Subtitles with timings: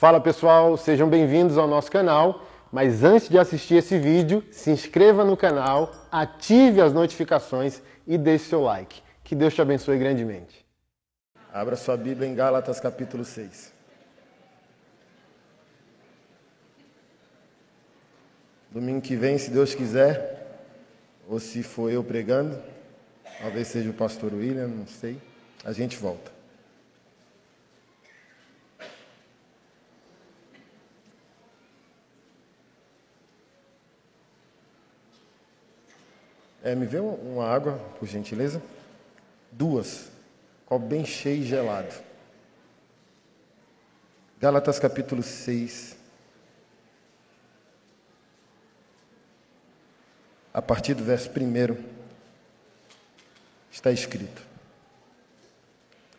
[0.00, 2.46] Fala pessoal, sejam bem-vindos ao nosso canal.
[2.72, 8.46] Mas antes de assistir esse vídeo, se inscreva no canal, ative as notificações e deixe
[8.46, 9.02] seu like.
[9.22, 10.64] Que Deus te abençoe grandemente.
[11.52, 13.74] Abra sua Bíblia em Gálatas capítulo 6.
[18.70, 20.62] Domingo que vem, se Deus quiser,
[21.28, 22.58] ou se for eu pregando,
[23.38, 25.18] talvez seja o pastor William, não sei,
[25.62, 26.39] a gente volta.
[36.62, 38.62] É, me vê uma água, por gentileza?
[39.50, 40.10] Duas.
[40.66, 41.94] Copo bem cheio e gelado.
[44.38, 45.96] Gálatas capítulo 6.
[50.52, 51.76] A partir do verso 1
[53.70, 54.42] está escrito: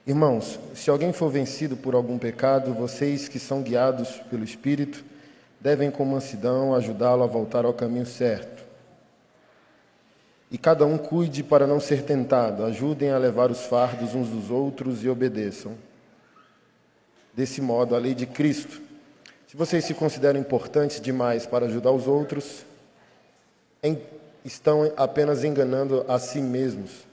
[0.07, 5.03] Irmãos, se alguém for vencido por algum pecado, vocês que são guiados pelo Espírito
[5.59, 8.70] devem com mansidão ajudá-lo a voltar ao caminho certo.
[10.51, 14.51] E cada um cuide para não ser tentado, ajudem a levar os fardos uns dos
[14.51, 15.75] outros e obedeçam.
[17.33, 18.81] Desse modo, a lei de Cristo.
[19.47, 22.65] Se vocês se consideram importantes demais para ajudar os outros,
[24.43, 27.09] estão apenas enganando a si mesmos.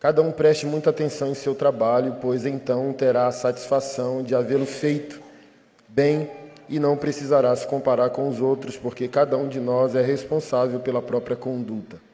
[0.00, 4.66] Cada um preste muita atenção em seu trabalho, pois então terá a satisfação de havê-lo
[4.66, 5.20] feito
[5.88, 6.28] bem
[6.68, 10.80] e não precisará se comparar com os outros, porque cada um de nós é responsável
[10.80, 12.05] pela própria conduta.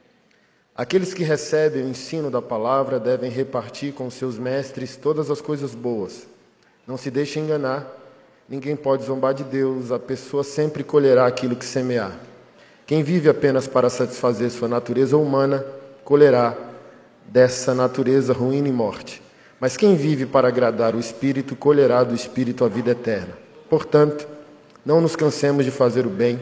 [0.75, 5.75] Aqueles que recebem o ensino da palavra devem repartir com seus mestres todas as coisas
[5.75, 6.25] boas.
[6.87, 7.85] Não se deixe enganar.
[8.49, 9.91] Ninguém pode zombar de Deus.
[9.91, 12.17] A pessoa sempre colherá aquilo que semear.
[12.87, 15.63] Quem vive apenas para satisfazer sua natureza humana,
[16.03, 16.57] colherá
[17.27, 19.21] dessa natureza ruína e morte.
[19.59, 23.37] Mas quem vive para agradar o Espírito, colherá do Espírito a vida eterna.
[23.69, 24.27] Portanto,
[24.83, 26.39] não nos cansemos de fazer o bem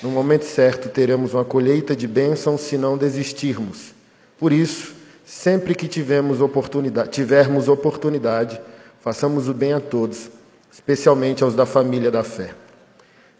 [0.00, 3.92] no momento certo teremos uma colheita de bênçãos se não desistirmos.
[4.38, 4.94] Por isso,
[5.24, 5.88] sempre que
[6.40, 8.60] oportunidade, tivermos oportunidade,
[9.00, 10.30] façamos o bem a todos,
[10.72, 12.54] especialmente aos da família da fé.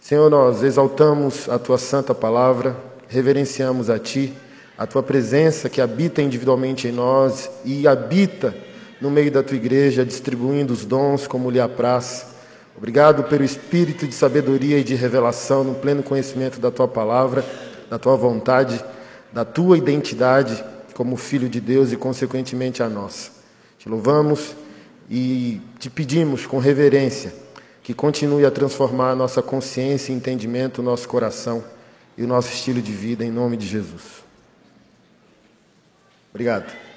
[0.00, 2.76] Senhor, nós exaltamos a tua santa palavra,
[3.08, 4.32] reverenciamos a ti,
[4.76, 8.54] a tua presença que habita individualmente em nós e habita
[9.00, 12.31] no meio da tua igreja, distribuindo os dons como lhe apraz.
[12.76, 17.44] Obrigado pelo espírito de sabedoria e de revelação no pleno conhecimento da tua palavra,
[17.88, 18.82] da tua vontade,
[19.32, 23.30] da tua identidade como filho de Deus e, consequentemente, a nossa.
[23.78, 24.54] Te louvamos
[25.10, 27.34] e te pedimos com reverência
[27.82, 31.64] que continue a transformar a nossa consciência e entendimento, o nosso coração
[32.16, 34.22] e o nosso estilo de vida, em nome de Jesus.
[36.30, 36.91] Obrigado.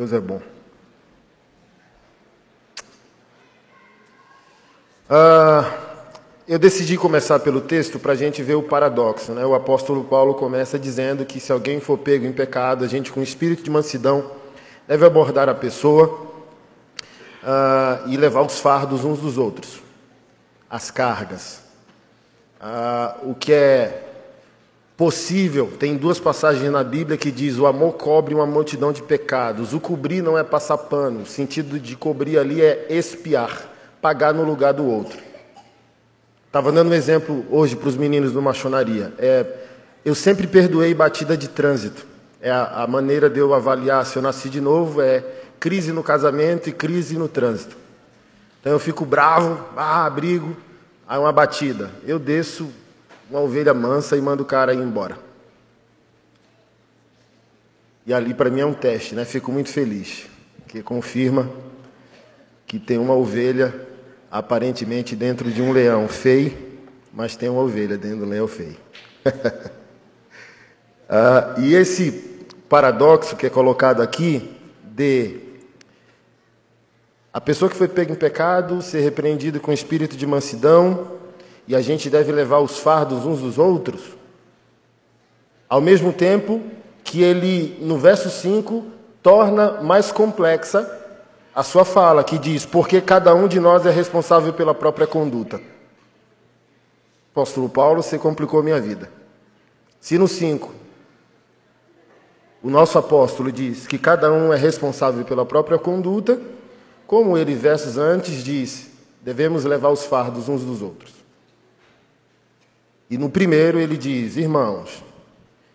[0.00, 0.40] Deus é bom.
[5.10, 5.70] Ah,
[6.48, 9.32] eu decidi começar pelo texto para a gente ver o paradoxo.
[9.32, 9.44] Né?
[9.44, 13.20] O apóstolo Paulo começa dizendo que se alguém for pego em pecado, a gente com
[13.20, 14.30] espírito de mansidão
[14.88, 16.28] deve abordar a pessoa
[17.44, 19.82] ah, e levar os fardos uns dos outros,
[20.70, 21.60] as cargas.
[22.58, 24.09] Ah, o que é
[25.00, 25.72] possível.
[25.78, 29.72] Tem duas passagens na Bíblia que diz: "O amor cobre uma multidão de pecados".
[29.72, 33.66] O cobrir não é passar pano, o sentido de cobrir ali é expiar,
[34.02, 35.18] pagar no lugar do outro.
[36.46, 39.14] Estava dando um exemplo hoje para os meninos do machonaria.
[39.18, 39.46] É,
[40.04, 42.04] eu sempre perdoei batida de trânsito.
[42.38, 45.24] É a, a maneira de eu avaliar se eu nasci de novo é
[45.58, 47.74] crise no casamento e crise no trânsito.
[48.60, 50.54] Então eu fico bravo, ah, brigo,
[51.08, 51.90] aí uma batida.
[52.06, 52.70] Eu desço
[53.30, 55.16] uma ovelha mansa e manda o cara ir embora.
[58.04, 59.24] E ali para mim é um teste, né?
[59.24, 60.26] Fico muito feliz,
[60.66, 61.48] que confirma
[62.66, 63.72] que tem uma ovelha
[64.30, 66.56] aparentemente dentro de um leão feio,
[67.12, 68.76] mas tem uma ovelha dentro do leão feio.
[71.08, 72.10] ah, e esse
[72.68, 75.38] paradoxo que é colocado aqui de
[77.32, 81.19] a pessoa que foi pega em pecado ser repreendido com espírito de mansidão
[81.70, 84.00] e a gente deve levar os fardos uns dos outros,
[85.68, 86.60] ao mesmo tempo
[87.04, 88.84] que ele, no verso 5,
[89.22, 90.90] torna mais complexa
[91.54, 95.60] a sua fala, que diz: Porque cada um de nós é responsável pela própria conduta.
[97.30, 99.08] Apóstolo Paulo, você complicou minha vida.
[100.00, 100.74] Se no 5,
[102.64, 106.36] o nosso apóstolo diz que cada um é responsável pela própria conduta,
[107.06, 108.90] como ele, versos antes, diz:
[109.22, 111.19] devemos levar os fardos uns dos outros.
[113.10, 115.02] E no primeiro ele diz: Irmãos,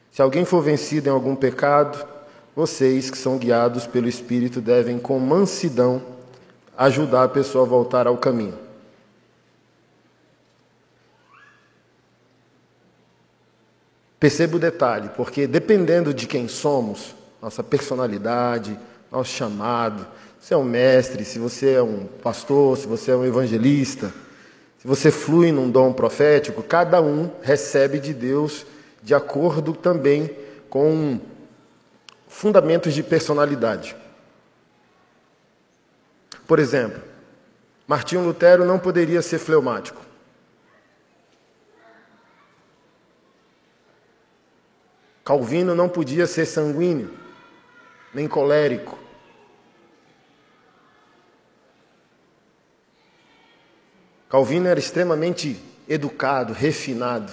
[0.09, 2.07] Se alguém for vencido em algum pecado,
[2.55, 6.01] vocês que são guiados pelo Espírito devem, com mansidão,
[6.77, 8.57] ajudar a pessoa a voltar ao caminho.
[14.17, 18.79] Perceba o detalhe, porque dependendo de quem somos, nossa personalidade,
[19.11, 20.07] nosso chamado,
[20.39, 24.13] se é um mestre, se você é um pastor, se você é um evangelista,
[24.85, 28.67] se você flui num dom profético, cada um recebe de Deus
[29.01, 30.29] de acordo também
[30.69, 31.19] com
[32.27, 33.95] fundamentos de personalidade.
[36.45, 37.01] Por exemplo,
[37.87, 40.05] Martinho Lutero não poderia ser fleumático.
[45.23, 47.11] Calvino não podia ser sanguíneo,
[48.13, 48.99] nem colérico.
[54.29, 57.31] Calvino era extremamente educado, refinado.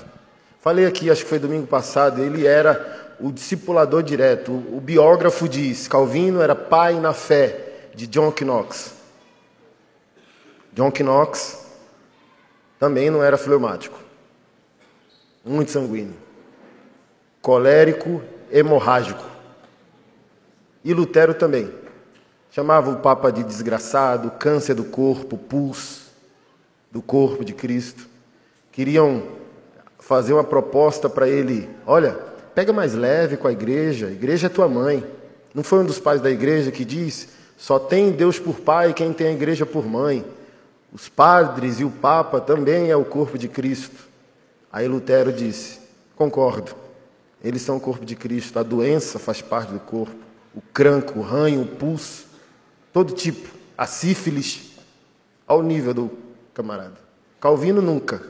[0.60, 4.52] Falei aqui, acho que foi domingo passado, ele era o discipulador direto.
[4.52, 8.94] O biógrafo diz: Calvino era pai na fé de John Knox.
[10.72, 11.66] John Knox
[12.78, 13.98] também não era fleumático,
[15.44, 16.22] muito sanguíneo
[17.42, 19.24] colérico, hemorrágico.
[20.84, 21.74] E Lutero também.
[22.50, 26.01] Chamava o Papa de desgraçado, câncer do corpo, pus
[26.92, 28.06] do corpo de Cristo.
[28.70, 29.22] Queriam
[29.98, 32.12] fazer uma proposta para ele: olha,
[32.54, 35.04] pega mais leve com a igreja, a igreja é tua mãe.
[35.54, 39.12] Não foi um dos pais da igreja que diz: só tem Deus por pai quem
[39.12, 40.24] tem a igreja por mãe.
[40.92, 43.96] Os padres e o Papa também é o corpo de Cristo.
[44.70, 45.80] Aí Lutero disse:
[46.14, 46.74] concordo.
[47.42, 48.58] Eles são o corpo de Cristo.
[48.58, 50.14] A doença faz parte do corpo.
[50.54, 52.26] O cranco, o ranho, o pulso,
[52.92, 53.48] todo tipo.
[53.76, 54.72] A sífilis,
[55.46, 56.21] ao nível do
[56.54, 56.96] camarada.
[57.40, 58.22] Calvino nunca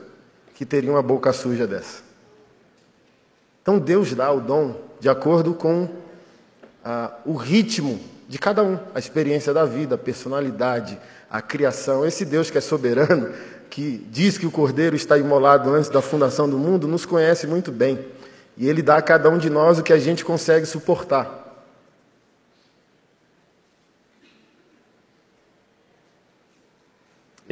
[0.55, 2.03] que teria uma boca suja dessa.
[3.63, 5.89] Então Deus dá o dom de acordo com
[6.85, 10.99] ah, o ritmo de cada um, a experiência da vida, a personalidade,
[11.31, 12.07] a criação.
[12.07, 13.31] Esse Deus que é soberano,
[13.69, 17.71] que diz que o cordeiro está imolado antes da fundação do mundo, nos conhece muito
[17.71, 17.99] bem.
[18.57, 21.42] E Ele dá a cada um de nós o que a gente consegue suportar.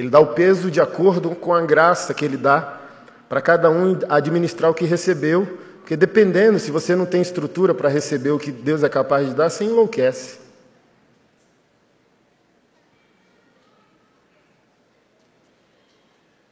[0.00, 2.80] Ele dá o peso de acordo com a graça que Ele dá
[3.28, 7.90] para cada um administrar o que recebeu, porque dependendo, se você não tem estrutura para
[7.90, 10.38] receber o que Deus é capaz de dar, você enlouquece.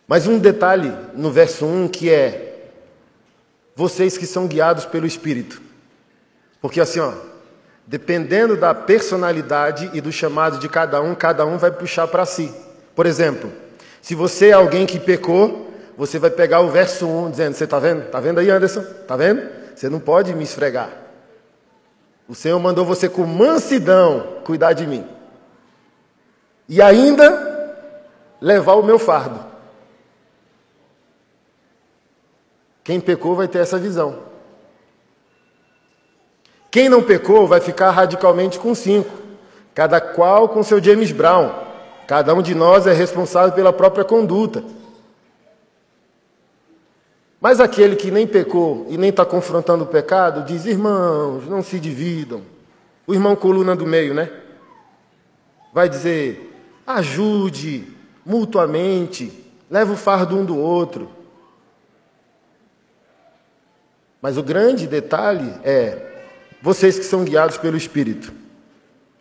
[0.07, 2.71] Mas um detalhe no verso 1 que é
[3.75, 5.63] vocês que são guiados pelo Espírito.
[6.61, 7.15] Porque assim, ó,
[7.87, 12.68] dependendo da personalidade e do chamado de cada um, cada um vai puxar para si.
[12.99, 13.53] Por exemplo,
[14.03, 17.79] se você é alguém que pecou, você vai pegar o verso 1 dizendo: Você está
[17.79, 18.07] vendo?
[18.07, 18.81] Está vendo aí, Anderson?
[18.81, 19.49] Está vendo?
[19.73, 20.91] Você não pode me esfregar.
[22.27, 25.07] O Senhor mandou você com mansidão cuidar de mim.
[26.69, 27.79] E ainda
[28.41, 29.47] levar o meu fardo.
[32.83, 34.25] Quem pecou vai ter essa visão.
[36.69, 39.17] Quem não pecou vai ficar radicalmente com cinco,
[39.73, 41.68] cada qual com seu James Brown.
[42.09, 44.65] Cada um de nós é responsável pela própria conduta.
[47.39, 51.79] Mas aquele que nem pecou e nem está confrontando o pecado, diz: irmãos, não se
[51.79, 52.41] dividam.
[53.07, 54.33] O irmão coluna do meio, né?
[55.71, 56.51] Vai dizer:
[56.87, 57.87] ajude
[58.25, 61.11] mutuamente, leva o fardo um do outro.
[64.23, 66.25] Mas o grande detalhe é
[66.63, 68.33] vocês que são guiados pelo Espírito.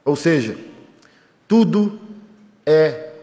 [0.05, 0.57] Ou seja,
[1.49, 2.06] tudo
[2.69, 3.13] é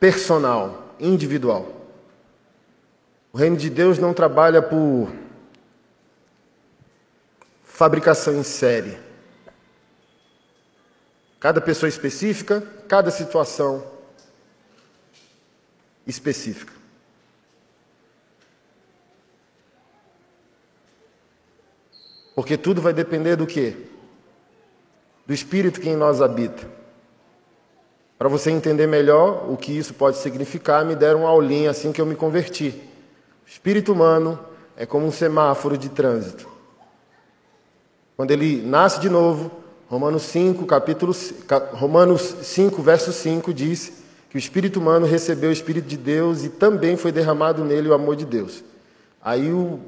[0.00, 1.72] personal, individual.
[3.32, 5.12] O reino de Deus não trabalha por
[7.62, 8.98] fabricação em série.
[11.38, 13.86] Cada pessoa específica, cada situação
[16.04, 16.72] específica.
[22.34, 23.76] Porque tudo vai depender do quê?
[25.24, 26.83] Do Espírito que em nós habita.
[28.18, 32.00] Para você entender melhor o que isso pode significar, me deram uma aulinha assim que
[32.00, 32.68] eu me converti.
[33.44, 34.38] O espírito humano
[34.76, 36.48] é como um semáforo de trânsito.
[38.16, 39.50] Quando ele nasce de novo,
[39.88, 41.14] Romanos 5, capítulo,
[41.72, 46.48] Romanos 5, verso 5 diz que o espírito humano recebeu o espírito de Deus e
[46.48, 48.64] também foi derramado nele o amor de Deus.
[49.22, 49.80] Aí o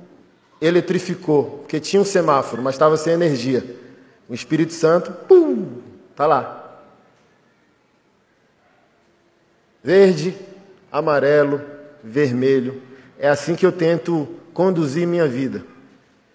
[0.61, 3.65] eletrificou, porque tinha um semáforo, mas estava sem energia.
[4.29, 5.67] O Espírito Santo, pum,
[6.15, 6.66] tá lá.
[9.87, 10.37] Verde,
[10.91, 11.61] amarelo,
[12.03, 12.83] vermelho.
[13.21, 15.65] É assim que eu tento conduzir minha vida.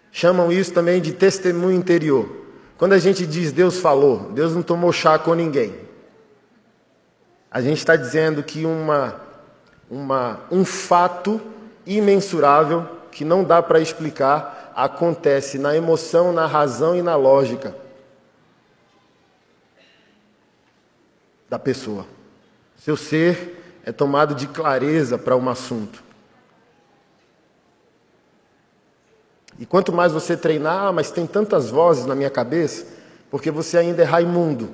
[0.09, 2.45] Chamam isso também de testemunho interior.
[2.77, 5.75] Quando a gente diz Deus falou, Deus não tomou chá com ninguém.
[7.51, 9.19] A gente está dizendo que uma,
[9.89, 11.41] uma, um fato
[11.85, 17.75] imensurável, que não dá para explicar, acontece na emoção, na razão e na lógica
[21.49, 22.20] da pessoa.
[22.83, 26.03] Seu ser é tomado de clareza para um assunto.
[29.59, 32.87] E quanto mais você treinar, ah, mas tem tantas vozes na minha cabeça,
[33.29, 34.71] porque você ainda é Raimundo.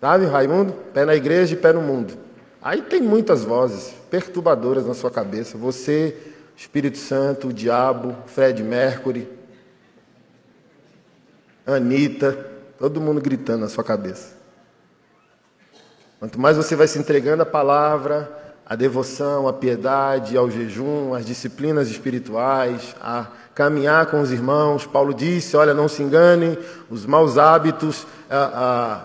[0.00, 0.72] Sabe, Raimundo?
[0.92, 2.18] Pé na igreja e pé no mundo.
[2.60, 5.56] Aí tem muitas vozes perturbadoras na sua cabeça.
[5.56, 6.16] Você,
[6.56, 9.28] Espírito Santo, o diabo, Fred Mercury,
[11.64, 12.32] Anitta,
[12.76, 14.35] todo mundo gritando na sua cabeça.
[16.18, 18.30] Quanto mais você vai se entregando à palavra,
[18.64, 24.86] à devoção, à piedade, ao jejum, às disciplinas espirituais, a caminhar com os irmãos.
[24.86, 26.58] Paulo disse: olha, não se enganem,
[26.90, 29.04] os maus hábitos, a,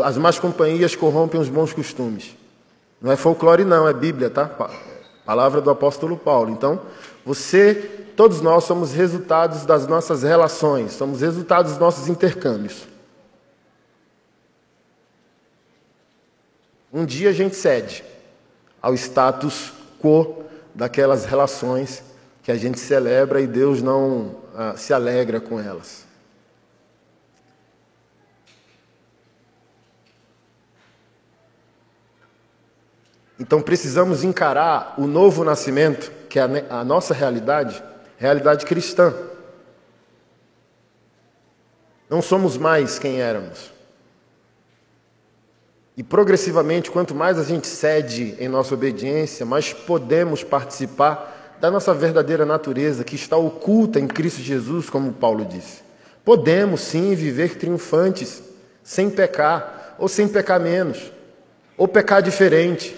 [0.00, 2.36] a, as más companhias corrompem os bons costumes.
[3.00, 4.50] Não é folclore, não, é Bíblia, tá?
[5.24, 6.50] Palavra do apóstolo Paulo.
[6.50, 6.80] Então,
[7.24, 7.74] você,
[8.16, 12.86] todos nós somos resultados das nossas relações, somos resultados dos nossos intercâmbios.
[16.92, 18.02] Um dia a gente cede
[18.80, 22.02] ao status quo daquelas relações
[22.42, 26.06] que a gente celebra e Deus não ah, se alegra com elas.
[33.38, 37.82] Então precisamos encarar o novo nascimento, que é a, a nossa realidade,
[38.16, 39.14] realidade cristã.
[42.10, 43.77] Não somos mais quem éramos.
[45.98, 51.92] E progressivamente, quanto mais a gente cede em nossa obediência, mais podemos participar da nossa
[51.92, 55.82] verdadeira natureza, que está oculta em Cristo Jesus, como Paulo disse.
[56.24, 58.40] Podemos sim viver triunfantes,
[58.84, 61.10] sem pecar, ou sem pecar menos,
[61.76, 62.94] ou pecar diferente.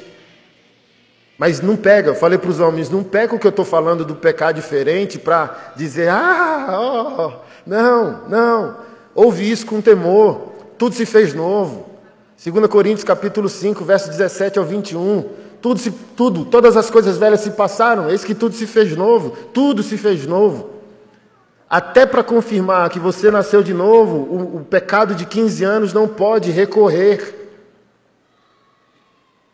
[1.39, 4.05] Mas não pega, eu falei para os homens, não pega o que eu estou falando
[4.05, 7.33] do pecar diferente para dizer, ah, oh,
[7.67, 8.77] não, não.
[9.15, 11.90] Ouve isso com temor, tudo se fez novo.
[12.43, 15.29] 2 Coríntios capítulo 5, verso 17 ao 21.
[15.61, 19.37] Tudo, se, tudo, todas as coisas velhas se passaram, eis que tudo se fez novo,
[19.53, 20.71] tudo se fez novo.
[21.69, 26.09] Até para confirmar que você nasceu de novo, o, o pecado de 15 anos não
[26.09, 27.51] pode recorrer.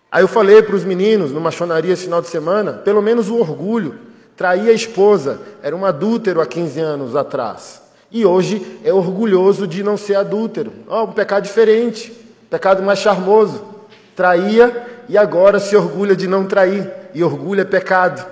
[0.08, 3.34] Aí eu falei para os meninos, numa chonaria esse final de semana, pelo menos o
[3.36, 3.96] orgulho.
[4.36, 7.82] Traía a esposa, era um adúltero há 15 anos atrás.
[8.12, 10.72] E hoje é orgulhoso de não ser adúltero.
[10.86, 12.25] Oh, um pecado diferente.
[12.50, 13.64] Pecado mais charmoso.
[14.14, 16.90] Traía e agora se orgulha de não trair.
[17.14, 18.24] E orgulho é pecado.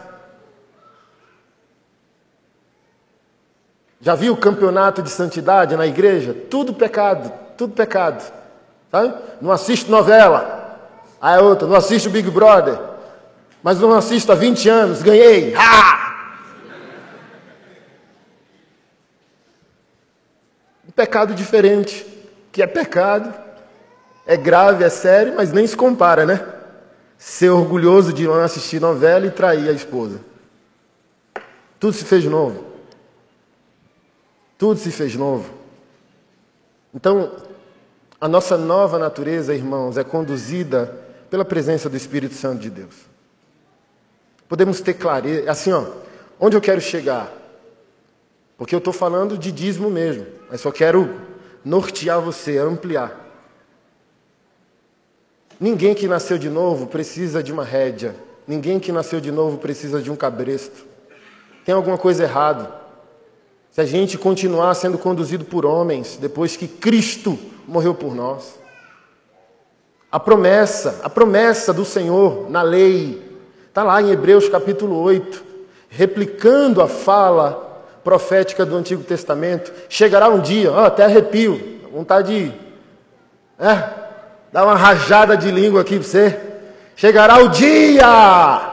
[4.01, 6.37] Já viu o campeonato de santidade na igreja?
[6.51, 8.23] Tudo pecado, tudo pecado.
[8.91, 9.15] Sabe?
[9.41, 10.79] Não assiste novela.
[11.21, 12.79] Aí a outra, não assiste Big Brother.
[13.63, 15.55] Mas não assisto há 20 anos, ganhei.
[15.57, 16.05] Ah!
[20.87, 22.07] Um pecado diferente,
[22.53, 23.33] que é pecado,
[24.27, 26.47] é grave, é sério, mas nem se compara, né?
[27.19, 30.21] Ser orgulhoso de não assistir novela e trair a esposa.
[31.79, 32.65] Tudo se fez novo.
[34.57, 35.51] Tudo se fez novo.
[36.95, 37.33] Então,
[38.21, 42.95] a nossa nova natureza, irmãos, é conduzida pela presença do Espírito Santo de Deus.
[44.49, 45.85] Podemos ter clareza, assim, ó,
[46.39, 47.31] onde eu quero chegar?
[48.57, 51.21] Porque eu estou falando de dízimo mesmo, mas só quero
[51.65, 53.24] nortear você, ampliar.
[55.61, 58.15] Ninguém que nasceu de novo precisa de uma rédea.
[58.47, 60.85] Ninguém que nasceu de novo precisa de um cabresto.
[61.65, 62.71] Tem alguma coisa errada.
[63.71, 68.59] Se a gente continuar sendo conduzido por homens depois que Cristo morreu por nós.
[70.13, 73.21] A promessa, a promessa do Senhor na lei,
[73.69, 75.45] está lá em Hebreus capítulo 8,
[75.89, 79.73] replicando a fala profética do Antigo Testamento.
[79.89, 82.53] Chegará um dia, ó, até arrepio, vontade de.
[83.59, 84.04] É,
[84.55, 86.41] Dá uma rajada de língua aqui para você.
[86.95, 88.73] Chegará o dia,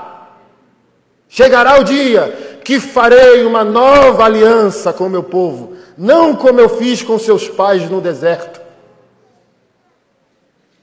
[1.27, 6.69] chegará o dia que farei uma nova aliança com o meu povo, não como eu
[6.69, 8.61] fiz com seus pais no deserto.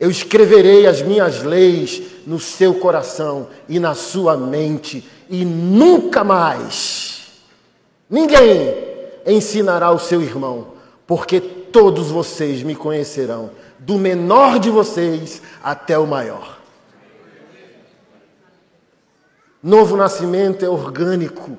[0.00, 7.44] Eu escreverei as minhas leis no seu coração e na sua mente, e nunca mais
[8.10, 8.74] ninguém
[9.24, 10.72] ensinará o seu irmão,
[11.06, 13.50] porque todos vocês me conhecerão
[13.88, 16.60] do menor de vocês até o maior.
[19.62, 21.56] Novo nascimento é orgânico.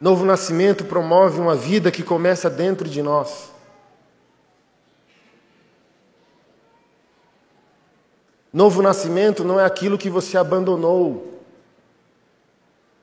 [0.00, 3.50] Novo nascimento promove uma vida que começa dentro de nós.
[8.52, 11.42] Novo nascimento não é aquilo que você abandonou,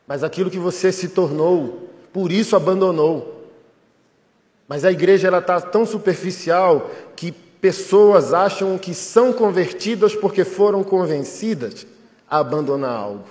[0.08, 3.37] mas aquilo que você se tornou, por isso abandonou.
[4.68, 10.84] Mas a igreja ela está tão superficial que pessoas acham que são convertidas porque foram
[10.84, 11.88] convencidas
[12.30, 13.26] a abandonar algo.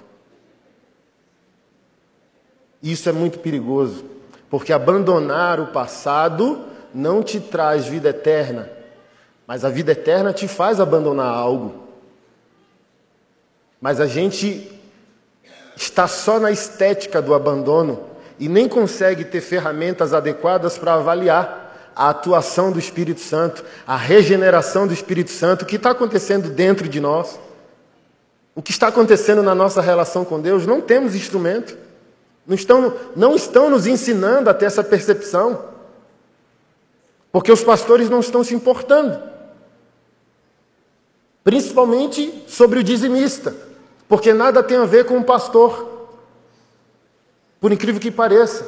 [2.82, 4.04] Isso é muito perigoso,
[4.48, 6.64] porque abandonar o passado
[6.94, 8.70] não te traz vida eterna,
[9.46, 11.86] mas a vida eterna te faz abandonar algo.
[13.80, 14.72] Mas a gente
[15.76, 22.10] está só na estética do abandono e nem consegue ter ferramentas adequadas para avaliar a
[22.10, 27.00] atuação do Espírito Santo, a regeneração do Espírito Santo, o que está acontecendo dentro de
[27.00, 27.40] nós,
[28.54, 30.66] o que está acontecendo na nossa relação com Deus.
[30.66, 31.76] Não temos instrumento.
[32.46, 35.64] Não estão, não estão nos ensinando a ter essa percepção.
[37.30, 39.20] Porque os pastores não estão se importando.
[41.42, 43.54] Principalmente sobre o dizimista.
[44.08, 45.95] Porque nada tem a ver com o pastor.
[47.60, 48.66] Por incrível que pareça.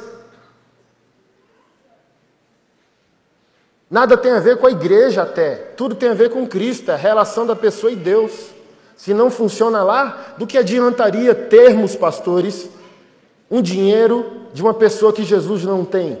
[3.89, 5.55] Nada tem a ver com a igreja até.
[5.75, 8.51] Tudo tem a ver com Cristo, a relação da pessoa e Deus.
[8.95, 12.69] Se não funciona lá, do que adiantaria termos pastores
[13.49, 16.19] um dinheiro de uma pessoa que Jesus não tem.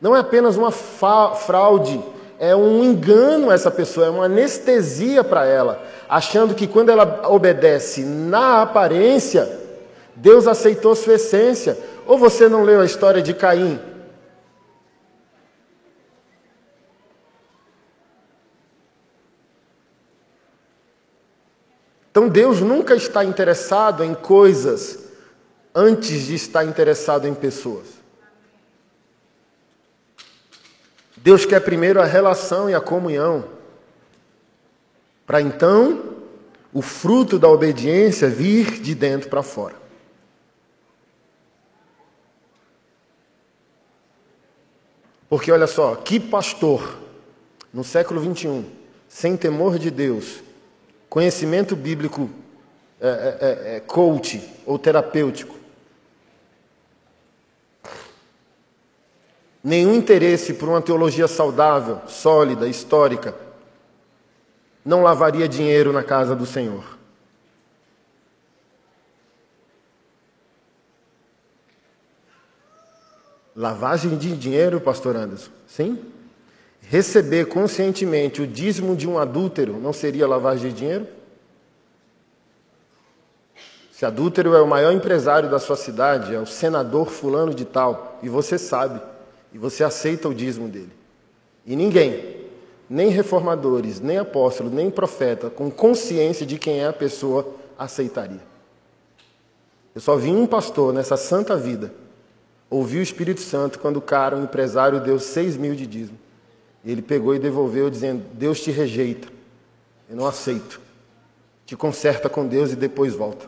[0.00, 2.00] Não é apenas uma fraude,
[2.38, 8.02] é um engano essa pessoa, é uma anestesia para ela, achando que quando ela obedece
[8.02, 9.61] na aparência,
[10.14, 11.78] Deus aceitou sua essência.
[12.06, 13.80] Ou você não leu a história de Caim?
[22.10, 24.98] Então Deus nunca está interessado em coisas
[25.74, 27.86] antes de estar interessado em pessoas.
[31.16, 33.44] Deus quer primeiro a relação e a comunhão,
[35.24, 36.16] para então
[36.72, 39.81] o fruto da obediência vir de dentro para fora.
[45.32, 46.98] Porque olha só, que pastor
[47.72, 48.66] no século 21,
[49.08, 50.42] sem temor de Deus,
[51.08, 52.28] conhecimento bíblico
[53.00, 53.08] é,
[53.40, 55.56] é, é, coach ou terapêutico,
[59.64, 63.34] nenhum interesse por uma teologia saudável, sólida, histórica,
[64.84, 66.98] não lavaria dinheiro na casa do Senhor.
[73.62, 75.52] Lavagem de dinheiro, pastor Anderson?
[75.68, 75.96] Sim?
[76.80, 81.06] Receber conscientemente o dízimo de um adúltero não seria lavagem de dinheiro?
[83.92, 88.18] Se adúltero é o maior empresário da sua cidade, é o senador fulano de tal,
[88.20, 89.00] e você sabe,
[89.52, 90.90] e você aceita o dízimo dele.
[91.64, 92.38] E ninguém,
[92.90, 97.46] nem reformadores, nem apóstolos, nem profeta, com consciência de quem é a pessoa,
[97.78, 98.42] aceitaria.
[99.94, 102.01] Eu só vi um pastor nessa santa vida
[102.72, 106.18] ouvir o Espírito Santo quando o cara, um empresário, deu seis mil de dízimo.
[106.84, 109.28] Ele pegou e devolveu, dizendo: Deus te rejeita,
[110.08, 110.80] eu não aceito.
[111.66, 113.46] Te conserta com Deus e depois volta.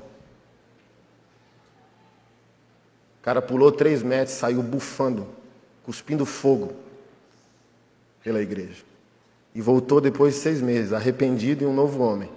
[3.19, 5.27] O cara pulou três metros, saiu bufando
[5.85, 6.73] cuspindo fogo
[8.23, 8.83] pela igreja.
[9.55, 12.31] E voltou depois de seis meses, arrependido e um novo homem.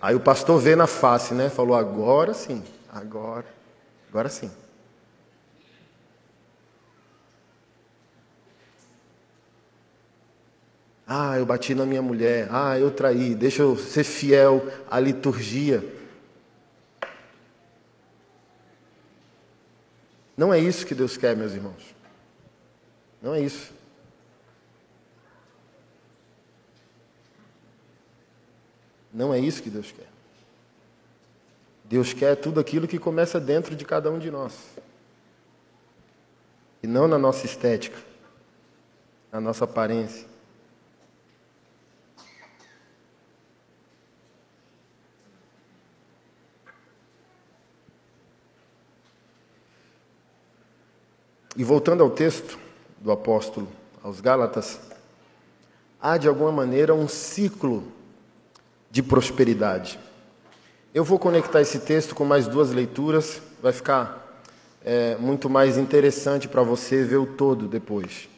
[0.00, 1.50] Aí o pastor vê na face, né?
[1.50, 3.46] Falou: agora sim, agora,
[4.08, 4.50] agora sim.
[11.16, 12.48] Ah, eu bati na minha mulher.
[12.50, 13.36] Ah, eu traí.
[13.36, 15.80] Deixa eu ser fiel à liturgia.
[20.36, 21.94] Não é isso que Deus quer, meus irmãos.
[23.22, 23.72] Não é isso.
[29.12, 30.08] Não é isso que Deus quer.
[31.84, 34.52] Deus quer tudo aquilo que começa dentro de cada um de nós.
[36.82, 37.98] E não na nossa estética,
[39.30, 40.33] na nossa aparência.
[51.56, 52.58] E voltando ao texto,
[52.98, 53.68] do apóstolo
[54.02, 54.80] aos Gálatas,
[56.00, 57.84] há de alguma maneira um ciclo
[58.90, 59.98] de prosperidade.
[60.92, 64.42] Eu vou conectar esse texto com mais duas leituras, vai ficar
[64.84, 68.28] é, muito mais interessante para você ver o todo depois.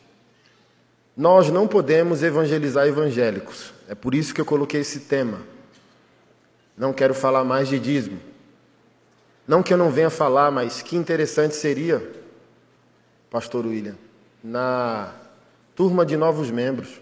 [1.16, 5.40] Nós não podemos evangelizar evangélicos, é por isso que eu coloquei esse tema.
[6.76, 8.20] Não quero falar mais de dízimo.
[9.48, 12.25] Não que eu não venha falar, mas que interessante seria
[13.30, 13.96] pastor William,
[14.42, 15.12] na
[15.74, 17.00] turma de novos membros.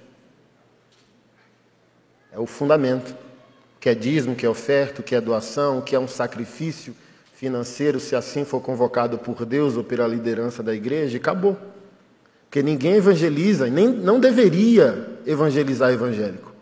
[2.32, 3.12] É o fundamento.
[3.76, 5.98] O que é dízimo, o que é oferta, o que é doação, o que é
[5.98, 6.94] um sacrifício
[7.34, 11.56] financeiro, se assim for convocado por Deus ou pela liderança da igreja, e acabou.
[12.44, 16.54] Porque ninguém evangeliza, nem não deveria evangelizar evangélico.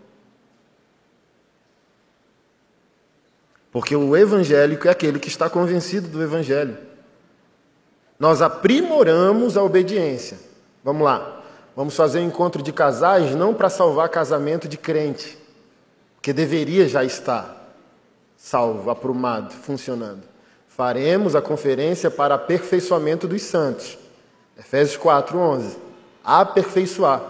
[3.70, 6.76] Porque o evangélico é aquele que está convencido do evangelho.
[8.22, 10.38] Nós aprimoramos a obediência.
[10.84, 11.42] Vamos lá.
[11.74, 15.36] Vamos fazer um encontro de casais não para salvar casamento de crente,
[16.22, 17.74] que deveria já estar
[18.36, 20.22] salvo, aprumado, funcionando.
[20.68, 23.98] Faremos a conferência para aperfeiçoamento dos santos.
[24.56, 25.76] Efésios 4, 11.
[26.22, 27.22] Aperfeiçoar.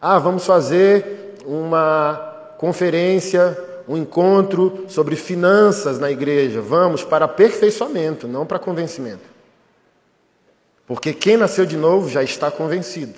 [0.00, 6.62] Ah, vamos fazer uma conferência um encontro sobre finanças na igreja.
[6.62, 9.35] Vamos para aperfeiçoamento, não para convencimento.
[10.86, 13.14] Porque quem nasceu de novo já está convencido.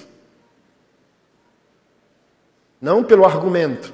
[2.81, 3.93] Não pelo argumento,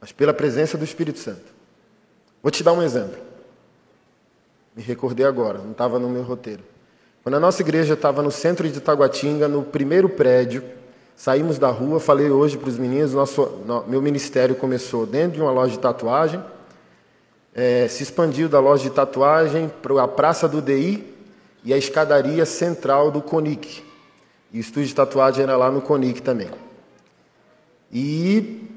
[0.00, 1.52] mas pela presença do Espírito Santo.
[2.42, 3.18] Vou te dar um exemplo.
[4.76, 6.62] Me recordei agora, não estava no meu roteiro.
[7.22, 10.62] Quando a nossa igreja estava no centro de Taguatinga, no primeiro prédio,
[11.16, 13.48] Saímos da rua, falei hoje para os meninos, nosso,
[13.86, 16.42] meu ministério começou dentro de uma loja de tatuagem,
[17.54, 21.04] é, se expandiu da loja de tatuagem para a Praça do DI
[21.64, 23.84] e a escadaria central do CONIC.
[24.52, 26.50] E o estúdio de tatuagem era lá no CONIC também.
[27.92, 28.68] E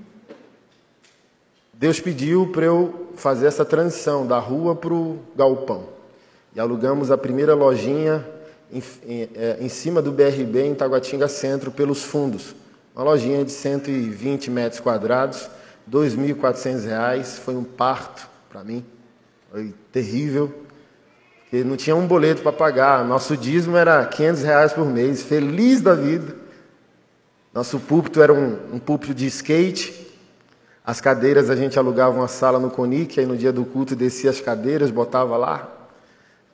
[1.74, 5.90] Deus pediu para eu fazer essa transição da rua para o galpão.
[6.56, 8.26] E alugamos a primeira lojinha
[8.72, 12.56] em, em, é, em cima do BRB, em Taguatinga Centro, pelos fundos.
[12.96, 15.50] Uma lojinha de 120 metros quadrados,
[15.92, 18.84] R$ 2.400, foi um parto para mim,
[19.52, 20.52] foi terrível,
[21.42, 25.80] porque não tinha um boleto para pagar, nosso dízimo era 500 reais por mês, feliz
[25.80, 26.36] da vida.
[27.54, 30.12] Nosso púlpito era um, um púlpito de skate,
[30.84, 34.32] as cadeiras a gente alugava uma sala no Conic, aí no dia do culto descia
[34.32, 35.72] as cadeiras, botava lá,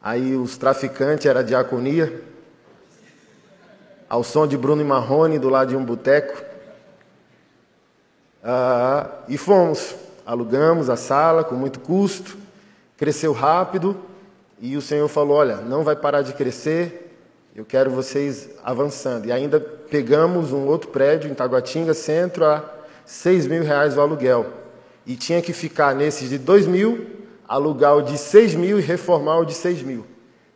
[0.02, 2.22] Aí os traficantes era diaconia,
[4.10, 6.44] ao som de Bruno e Marrone, do lado de um boteco.
[8.44, 12.38] Ah, e fomos, alugamos a sala com muito custo,
[12.98, 13.98] cresceu rápido,
[14.60, 17.16] e o Senhor falou: Olha, não vai parar de crescer,
[17.56, 19.26] eu quero vocês avançando.
[19.26, 22.64] E ainda pegamos um outro prédio em Taguatinga, centro, a
[23.06, 24.48] 6 mil reais o aluguel.
[25.06, 27.08] E tinha que ficar nesses de 2 mil
[27.48, 30.06] alugar o de 6 mil e reformar o de 6 mil.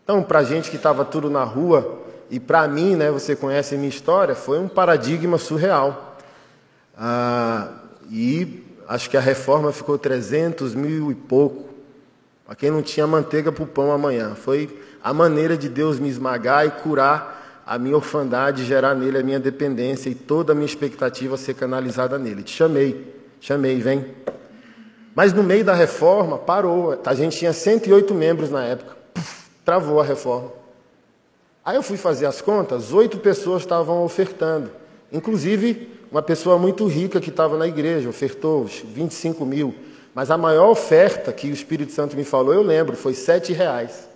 [0.04, 3.76] Então, para a gente que estava tudo na rua, e para mim, né, você conhece
[3.76, 6.18] a minha história, foi um paradigma surreal.
[6.98, 7.74] Ah,
[8.10, 11.68] e acho que a reforma ficou 300 mil e pouco.
[12.46, 14.34] Para quem não tinha manteiga para o pão amanhã.
[14.34, 19.24] Foi a maneira de Deus me esmagar e curar a minha orfandade, gerar nele a
[19.24, 22.42] minha dependência e toda a minha expectativa ser canalizada nele.
[22.42, 24.06] Te chamei, chamei, vem.
[25.14, 27.02] Mas no meio da reforma, parou.
[27.06, 28.96] A gente tinha 108 membros na época.
[29.14, 30.52] Puf, travou a reforma.
[31.66, 34.72] Aí eu fui fazer as contas, oito pessoas estavam ofertando.
[35.12, 39.76] Inclusive, uma pessoa muito rica que estava na igreja, ofertou 25 mil.
[40.14, 44.08] Mas a maior oferta que o Espírito Santo me falou, eu lembro, foi sete reais.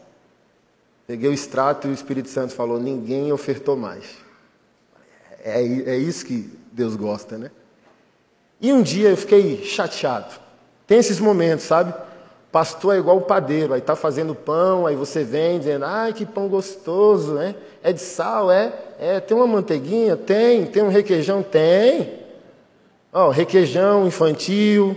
[1.06, 4.06] Peguei o extrato e o Espírito Santo falou, ninguém ofertou mais.
[5.44, 7.52] É, é isso que Deus gosta, né?
[8.60, 10.34] E um dia eu fiquei chateado.
[10.88, 11.94] Tem esses momentos, sabe?
[12.52, 16.26] Pastor é igual o padeiro, aí está fazendo pão, aí você vem dizendo, ai que
[16.26, 17.56] pão gostoso, né?
[17.82, 18.74] É de sal, é?
[19.00, 20.18] É, tem uma manteiguinha?
[20.18, 20.66] Tem.
[20.66, 21.42] Tem um requeijão?
[21.42, 22.20] Tem.
[23.14, 24.96] Ó, requeijão infantil,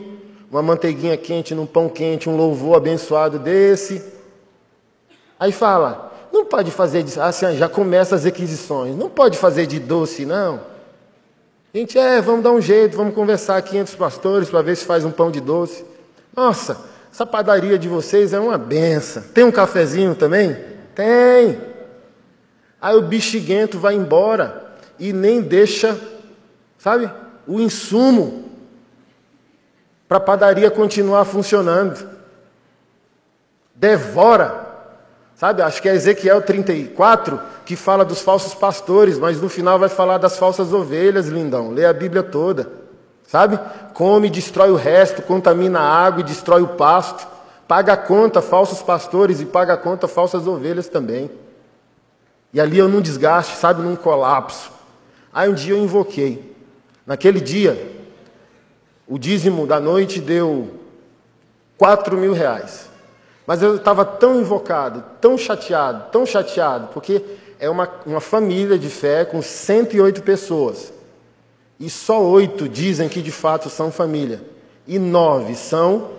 [0.51, 4.03] uma manteiguinha quente num pão quente, um louvor abençoado desse.
[5.39, 9.79] Aí fala, não pode fazer de, assim, já começa as requisições, não pode fazer de
[9.79, 10.61] doce, não.
[11.73, 14.85] Gente, é, vamos dar um jeito, vamos conversar aqui entre os pastores para ver se
[14.85, 15.85] faz um pão de doce.
[16.37, 16.79] Nossa,
[17.15, 19.23] essa padaria de vocês é uma benção.
[19.33, 20.57] Tem um cafezinho também?
[20.97, 21.61] Tem.
[22.83, 25.97] Aí o bexiguento vai embora e nem deixa,
[26.77, 27.09] sabe,
[27.47, 28.51] o insumo
[30.09, 32.05] para a padaria continuar funcionando.
[33.77, 34.63] Devora.
[35.37, 39.89] Sabe, acho que é Ezequiel 34 que fala dos falsos pastores, mas no final vai
[39.89, 41.71] falar das falsas ovelhas, lindão.
[41.71, 42.84] Lê a Bíblia toda.
[43.27, 43.59] Sabe?
[43.93, 47.27] Come, destrói o resto, contamina a água e destrói o pasto.
[47.67, 51.31] Paga a conta falsos pastores e paga a conta falsas ovelhas também.
[52.53, 54.71] E ali eu num desgaste, sabe, num colapso.
[55.33, 56.55] Aí um dia eu invoquei.
[57.07, 57.91] Naquele dia,
[59.07, 60.81] o dízimo da noite deu
[61.77, 62.89] quatro mil reais.
[63.47, 67.23] Mas eu estava tão invocado, tão chateado, tão chateado, porque
[67.59, 70.93] é uma, uma família de fé com 108 pessoas.
[71.85, 74.41] E só oito dizem que de fato são família.
[74.87, 76.13] E nove são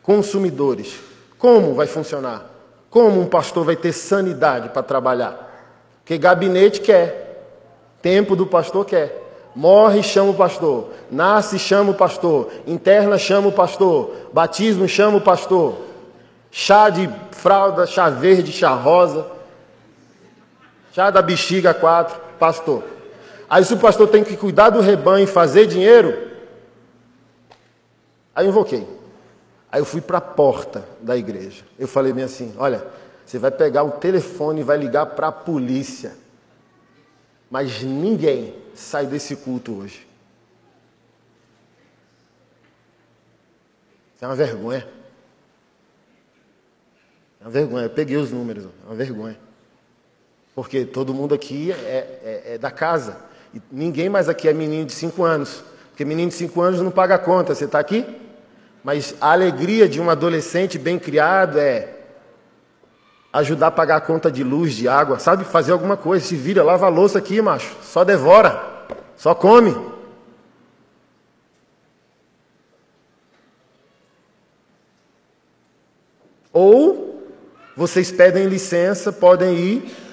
[0.00, 1.00] consumidores.
[1.36, 2.48] Como vai funcionar?
[2.88, 5.74] Como um pastor vai ter sanidade para trabalhar?
[5.98, 7.50] Porque gabinete quer,
[8.00, 9.24] tempo do pastor quer.
[9.56, 10.90] Morre, chama o pastor.
[11.10, 12.52] Nasce, chama o pastor.
[12.64, 14.14] Interna, chama o pastor.
[14.32, 15.78] Batismo, chama o pastor.
[16.48, 19.26] Chá de fralda, chá verde, chá rosa.
[20.92, 22.94] Chá da bexiga quatro, pastor.
[23.48, 26.30] Aí se o pastor tem que cuidar do rebanho e fazer dinheiro,
[28.34, 28.86] aí eu invoquei.
[29.70, 31.64] Aí eu fui para a porta da igreja.
[31.78, 32.86] Eu falei bem assim: olha,
[33.24, 36.16] você vai pegar o telefone e vai ligar para a polícia.
[37.50, 40.06] Mas ninguém sai desse culto hoje.
[44.20, 44.88] É uma vergonha.
[47.40, 47.84] É uma vergonha.
[47.84, 49.38] Eu peguei os números, é uma vergonha.
[50.54, 53.24] Porque todo mundo aqui é, é, é da casa.
[53.54, 55.62] E ninguém mais aqui é menino de 5 anos.
[55.90, 57.54] Porque menino de 5 anos não paga conta.
[57.54, 58.04] Você está aqui?
[58.84, 61.88] Mas a alegria de um adolescente bem criado é
[63.32, 65.44] ajudar a pagar a conta de luz, de água, sabe?
[65.44, 66.24] Fazer alguma coisa.
[66.24, 67.74] Se vira, lava a louça aqui, macho.
[67.82, 68.62] Só devora.
[69.16, 69.74] Só come.
[76.52, 77.22] Ou
[77.76, 80.05] vocês pedem licença, podem ir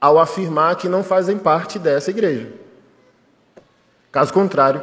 [0.00, 2.52] ao afirmar que não fazem parte dessa igreja.
[4.12, 4.82] Caso contrário,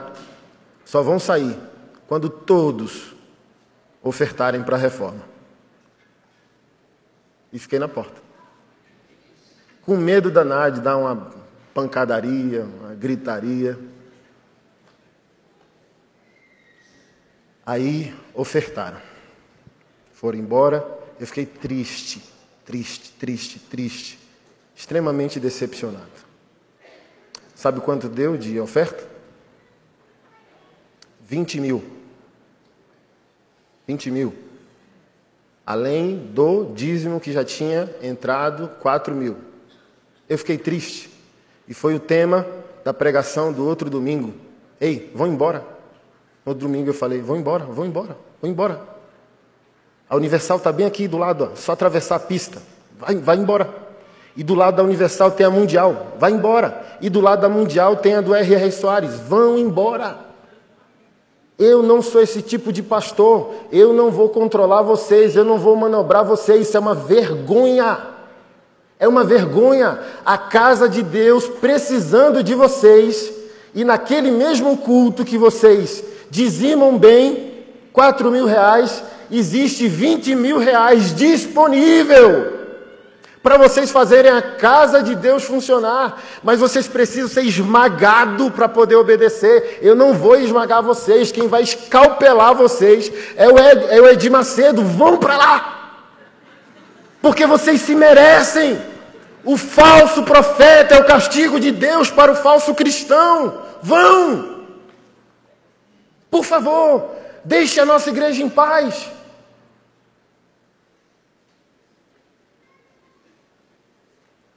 [0.85, 1.57] só vão sair
[2.07, 3.15] quando todos
[4.01, 5.23] ofertarem para a reforma.
[7.51, 8.21] E fiquei na porta.
[9.83, 11.31] Com medo danado de dar uma
[11.73, 13.77] pancadaria, uma gritaria.
[17.65, 19.01] Aí ofertaram.
[20.13, 20.85] Foram embora.
[21.19, 22.23] Eu fiquei triste,
[22.65, 24.22] triste, triste, triste
[24.83, 26.11] extremamente decepcionado.
[27.55, 29.01] Sabe quanto deu de oferta?
[31.21, 31.81] 20 mil.
[33.87, 34.33] 20 mil.
[35.65, 39.37] Além do dízimo que já tinha entrado, 4 mil.
[40.27, 41.09] Eu fiquei triste.
[41.65, 42.45] E foi o tema
[42.83, 44.33] da pregação do outro domingo.
[44.81, 45.59] Ei, vão embora.
[46.45, 48.81] No outro domingo eu falei: vão embora, vão embora, vão embora.
[50.09, 52.61] A Universal está bem aqui do lado, ó, só atravessar a pista.
[52.99, 53.82] Vai, vai embora.
[54.35, 56.13] E do lado da Universal tem a Mundial.
[56.17, 56.83] Vai embora.
[56.99, 58.71] E do lado da Mundial tem a do R.R.
[58.71, 59.19] Soares.
[59.27, 60.17] Vão embora.
[61.57, 63.53] Eu não sou esse tipo de pastor.
[63.71, 65.35] Eu não vou controlar vocês.
[65.35, 66.67] Eu não vou manobrar vocês.
[66.67, 67.99] Isso é uma vergonha.
[68.99, 69.99] É uma vergonha.
[70.25, 73.31] A casa de Deus precisando de vocês.
[73.75, 81.13] E naquele mesmo culto que vocês dizimam bem, 4 mil reais, existe 20 mil reais
[81.15, 82.62] disponível
[83.43, 88.95] para vocês fazerem a casa de Deus funcionar, mas vocês precisam ser esmagados para poder
[88.95, 89.79] obedecer.
[89.81, 94.31] Eu não vou esmagar vocês, quem vai escalpelar vocês é o, Ed, é o Edir
[94.31, 94.81] Macedo.
[94.81, 95.99] Vão para lá,
[97.21, 98.81] porque vocês se merecem.
[99.43, 103.61] O falso profeta é o castigo de Deus para o falso cristão.
[103.81, 104.63] Vão,
[106.31, 107.09] por favor,
[107.43, 109.11] deixe a nossa igreja em paz.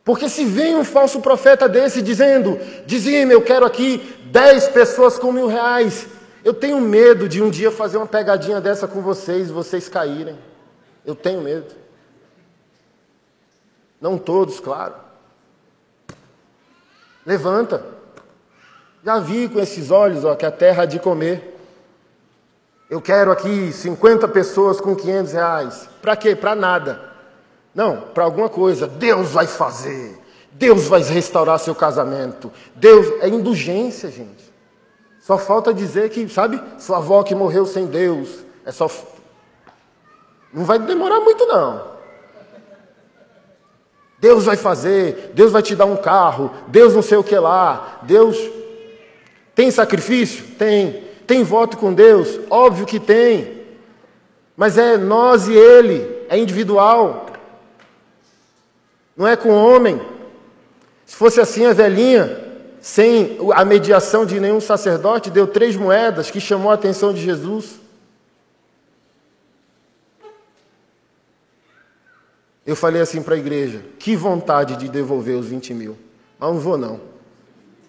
[0.06, 5.32] Porque se vem um falso profeta desse dizendo, dizime, eu quero aqui dez pessoas com
[5.32, 6.06] mil reais,
[6.44, 10.38] eu tenho medo de um dia fazer uma pegadinha dessa com vocês, vocês caírem.
[11.04, 11.74] Eu tenho medo.
[14.00, 14.94] Não todos, claro.
[17.26, 17.84] Levanta.
[19.04, 21.58] Já vi com esses olhos ó, que a terra há de comer.
[22.88, 25.88] Eu quero aqui 50 pessoas com 500 reais.
[26.00, 26.36] Para quê?
[26.36, 27.15] Para nada.
[27.76, 28.86] Não, para alguma coisa.
[28.86, 30.18] Deus vai fazer.
[30.52, 32.50] Deus vai restaurar seu casamento.
[32.74, 34.50] Deus é indulgência, gente.
[35.20, 38.46] Só falta dizer que, sabe, sua avó que morreu sem Deus.
[38.64, 38.90] É só
[40.54, 41.94] Não vai demorar muito não.
[44.18, 48.00] Deus vai fazer, Deus vai te dar um carro, Deus não sei o que lá,
[48.04, 48.38] Deus
[49.54, 50.46] tem sacrifício?
[50.58, 51.04] Tem.
[51.26, 52.40] Tem voto com Deus?
[52.48, 53.66] Óbvio que tem.
[54.56, 57.26] Mas é nós e Ele, é individual
[59.16, 60.00] não é com homem.
[61.06, 62.44] Se fosse assim, a velhinha,
[62.80, 67.80] sem a mediação de nenhum sacerdote, deu três moedas que chamou a atenção de Jesus.
[72.66, 75.96] Eu falei assim para a igreja: que vontade de devolver os 20 mil.
[76.38, 77.00] Mas não vou, não.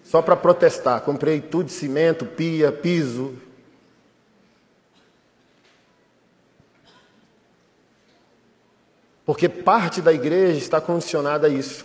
[0.04, 1.02] Só para protestar.
[1.02, 3.34] Comprei tudo de cimento, pia, piso.
[9.28, 11.84] Porque parte da igreja está condicionada a isso.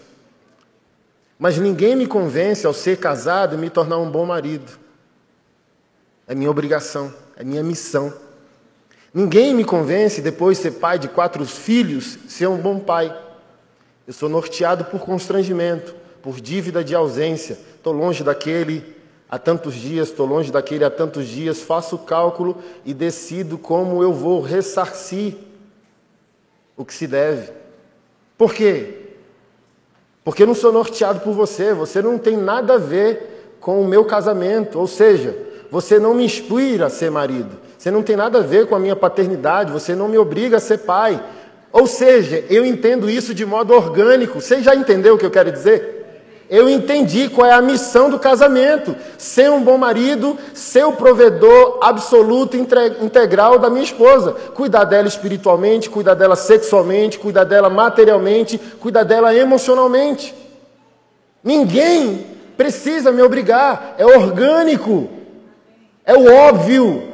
[1.38, 4.72] Mas ninguém me convence ao ser casado e me tornar um bom marido.
[6.26, 8.14] É minha obrigação, é minha missão.
[9.14, 13.14] Ninguém me convence, depois de ser pai de quatro filhos, ser um bom pai.
[14.08, 17.60] Eu sou norteado por constrangimento, por dívida de ausência.
[17.76, 18.96] Estou longe daquele
[19.30, 21.60] há tantos dias, estou longe daquele há tantos dias.
[21.60, 25.36] Faço o cálculo e decido como eu vou ressarcir
[26.76, 27.52] o que se deve.
[28.38, 28.96] Por quê?
[30.24, 33.88] Porque eu não sou norteado por você, você não tem nada a ver com o
[33.88, 35.36] meu casamento, ou seja,
[35.70, 38.80] você não me inspira a ser marido, você não tem nada a ver com a
[38.80, 41.22] minha paternidade, você não me obriga a ser pai.
[41.72, 44.40] Ou seja, eu entendo isso de modo orgânico.
[44.40, 46.03] Você já entendeu o que eu quero dizer?
[46.50, 51.80] Eu entendi qual é a missão do casamento: ser um bom marido, ser o provedor
[51.82, 54.32] absoluto, integral da minha esposa.
[54.32, 60.36] Cuidar dela espiritualmente, cuidar dela sexualmente, cuidar dela materialmente, cuidar dela emocionalmente.
[61.44, 62.26] Ninguém
[62.56, 65.10] precisa me obrigar, é orgânico,
[66.06, 67.14] é o óbvio.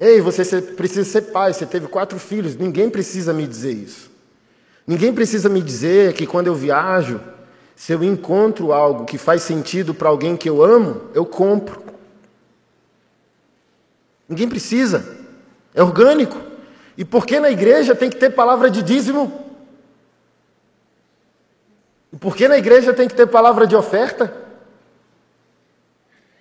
[0.00, 4.07] Ei, você precisa ser pai, você teve quatro filhos, ninguém precisa me dizer isso.
[4.88, 7.20] Ninguém precisa me dizer que quando eu viajo,
[7.76, 11.82] se eu encontro algo que faz sentido para alguém que eu amo, eu compro.
[14.26, 15.04] Ninguém precisa.
[15.74, 16.40] É orgânico.
[16.96, 19.30] E por que na igreja tem que ter palavra de dízimo?
[22.10, 24.32] E por que na igreja tem que ter palavra de oferta?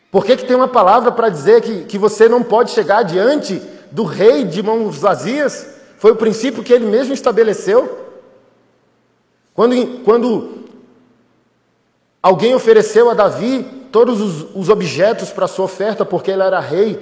[0.10, 3.62] Por que, que tem uma palavra para dizer que, que você não pode chegar diante
[3.91, 5.67] do rei de mãos vazias?
[5.97, 8.07] Foi o princípio que ele mesmo estabeleceu.
[9.58, 10.50] Quando, quando
[12.22, 17.00] alguém ofereceu a Davi todos os, os objetos para sua oferta, porque ele era rei,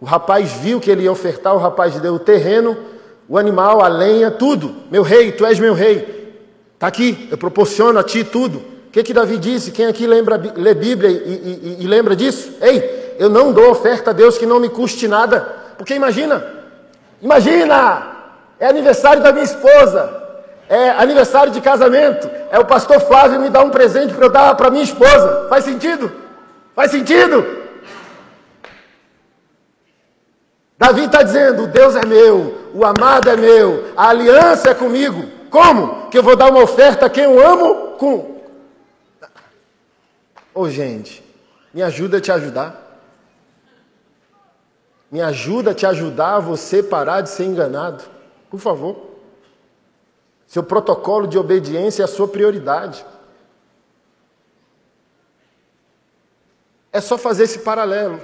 [0.00, 2.76] o rapaz viu que ele ia ofertar, o rapaz deu o terreno,
[3.28, 4.72] o animal, a lenha, tudo.
[4.88, 6.32] Meu rei, tu és meu rei.
[6.74, 8.58] Está aqui, eu proporciono a ti tudo.
[8.58, 9.72] O que, que Davi disse?
[9.72, 12.52] Quem aqui lembra, lê Bíblia e, e, e lembra disso?
[12.60, 15.40] Ei, eu não dou oferta a Deus que não me custe nada.
[15.76, 16.46] Porque imagina,
[17.20, 18.12] imagina,
[18.60, 20.25] é aniversário da minha esposa
[20.68, 24.54] é aniversário de casamento, é o pastor Flávio me dar um presente para eu dar
[24.54, 25.46] para minha esposa.
[25.48, 26.12] Faz sentido?
[26.74, 27.64] Faz sentido?
[30.78, 35.24] Davi está dizendo: Deus é meu, o amado é meu, a aliança é comigo.
[35.50, 36.10] Como?
[36.10, 38.36] Que eu vou dar uma oferta a quem eu amo com.
[40.54, 41.22] Ô oh, gente,
[41.72, 42.82] me ajuda a te ajudar.
[45.10, 48.04] Me ajuda a te ajudar a você parar de ser enganado.
[48.50, 49.15] Por favor.
[50.46, 53.04] Seu protocolo de obediência é a sua prioridade.
[56.92, 58.20] É só fazer esse paralelo.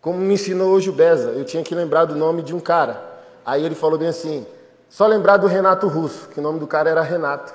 [0.00, 3.02] Como me ensinou hoje o Beza, eu tinha que lembrar do nome de um cara.
[3.44, 4.46] Aí ele falou bem assim:
[4.88, 7.54] só lembrar do Renato Russo, que o nome do cara era Renato.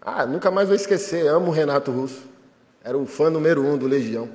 [0.00, 2.22] Ah, nunca mais vou esquecer, amo o Renato Russo.
[2.82, 4.28] Era o fã número um do Legião.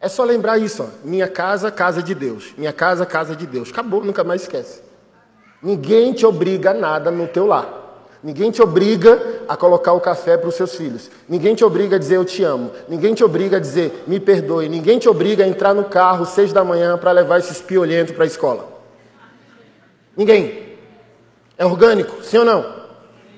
[0.00, 0.86] É só lembrar isso, ó.
[1.04, 2.54] minha casa, casa de Deus.
[2.56, 3.70] Minha casa, casa de Deus.
[3.70, 4.82] Acabou, nunca mais esquece.
[5.62, 7.78] Ninguém te obriga a nada no teu lar.
[8.22, 11.10] Ninguém te obriga a colocar o café para os seus filhos.
[11.28, 12.70] Ninguém te obriga a dizer eu te amo.
[12.88, 14.68] Ninguém te obriga a dizer me perdoe.
[14.68, 18.24] Ninguém te obriga a entrar no carro seis da manhã para levar esse espiolhento para
[18.24, 18.68] a escola.
[20.16, 20.76] Ninguém.
[21.56, 22.78] É orgânico, sim ou não?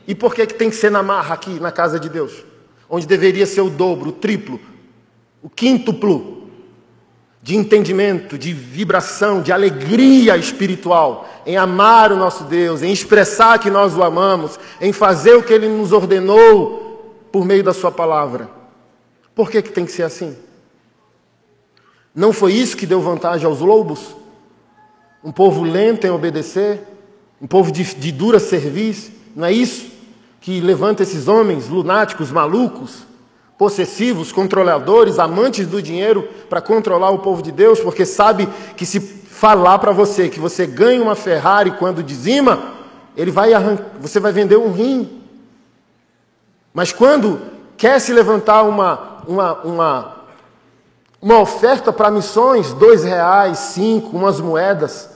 [0.06, 2.44] E por que, que tem que ser na marra aqui na casa de Deus?
[2.88, 4.60] Onde deveria ser o dobro, o triplo,
[5.42, 6.39] o quíntuplo
[7.42, 13.70] de entendimento, de vibração, de alegria espiritual, em amar o nosso Deus, em expressar que
[13.70, 18.50] nós o amamos, em fazer o que ele nos ordenou por meio da sua palavra.
[19.34, 20.36] Por que, que tem que ser assim?
[22.14, 24.14] Não foi isso que deu vantagem aos lobos?
[25.24, 26.80] Um povo lento em obedecer,
[27.40, 29.90] um povo de, de dura serviço, não é isso
[30.40, 33.06] que levanta esses homens lunáticos, malucos,
[33.60, 38.98] possessivos, controladores, amantes do dinheiro para controlar o povo de Deus, porque sabe que se
[38.98, 42.58] falar para você que você ganha uma Ferrari quando dizima,
[43.14, 43.50] ele vai
[44.00, 45.22] você vai vender um rim.
[46.72, 47.38] Mas quando
[47.76, 50.16] quer se levantar uma, uma, uma,
[51.20, 55.10] uma oferta para missões, dois reais, cinco, umas moedas,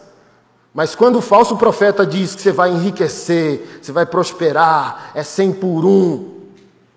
[0.75, 5.51] mas quando o falso profeta diz que você vai enriquecer, você vai prosperar, é cem
[5.51, 6.43] por um,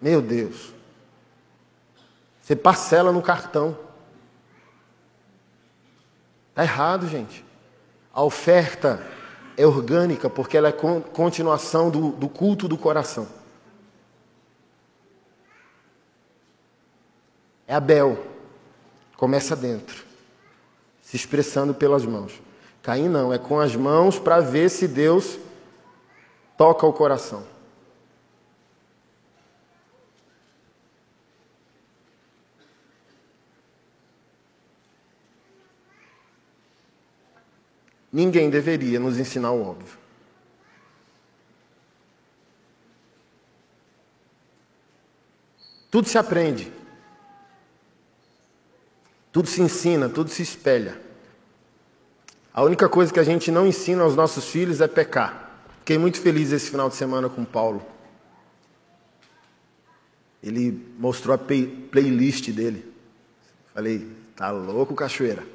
[0.02, 0.76] meu Deus.
[2.48, 3.78] Você parcela no cartão.
[6.52, 7.44] Está errado, gente.
[8.14, 9.06] A oferta
[9.58, 13.28] é orgânica porque ela é continuação do, do culto do coração.
[17.68, 18.18] É Abel.
[19.18, 20.06] Começa dentro.
[21.02, 22.42] se expressando pelas mãos.
[22.82, 25.38] Caim não, é com as mãos para ver se Deus
[26.58, 27.44] toca o coração.
[38.18, 39.96] Ninguém deveria nos ensinar o óbvio.
[45.92, 46.74] Tudo se aprende.
[49.32, 51.00] Tudo se ensina, tudo se espelha.
[52.52, 55.62] A única coisa que a gente não ensina aos nossos filhos é pecar.
[55.82, 57.86] Fiquei muito feliz esse final de semana com Paulo.
[60.42, 62.92] Ele mostrou a playlist dele.
[63.76, 65.46] Falei, tá louco, cachoeira.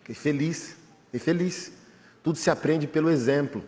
[0.00, 0.74] Fiquei feliz,
[1.12, 1.77] fiquei feliz.
[2.22, 3.62] Tudo se aprende pelo exemplo.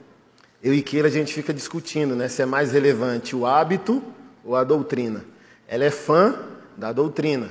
[0.63, 2.29] Eu e Keila a gente fica discutindo, né?
[2.29, 4.03] Se é mais relevante o hábito
[4.45, 5.25] ou a doutrina.
[5.67, 6.39] Ela é fã
[6.77, 7.51] da doutrina,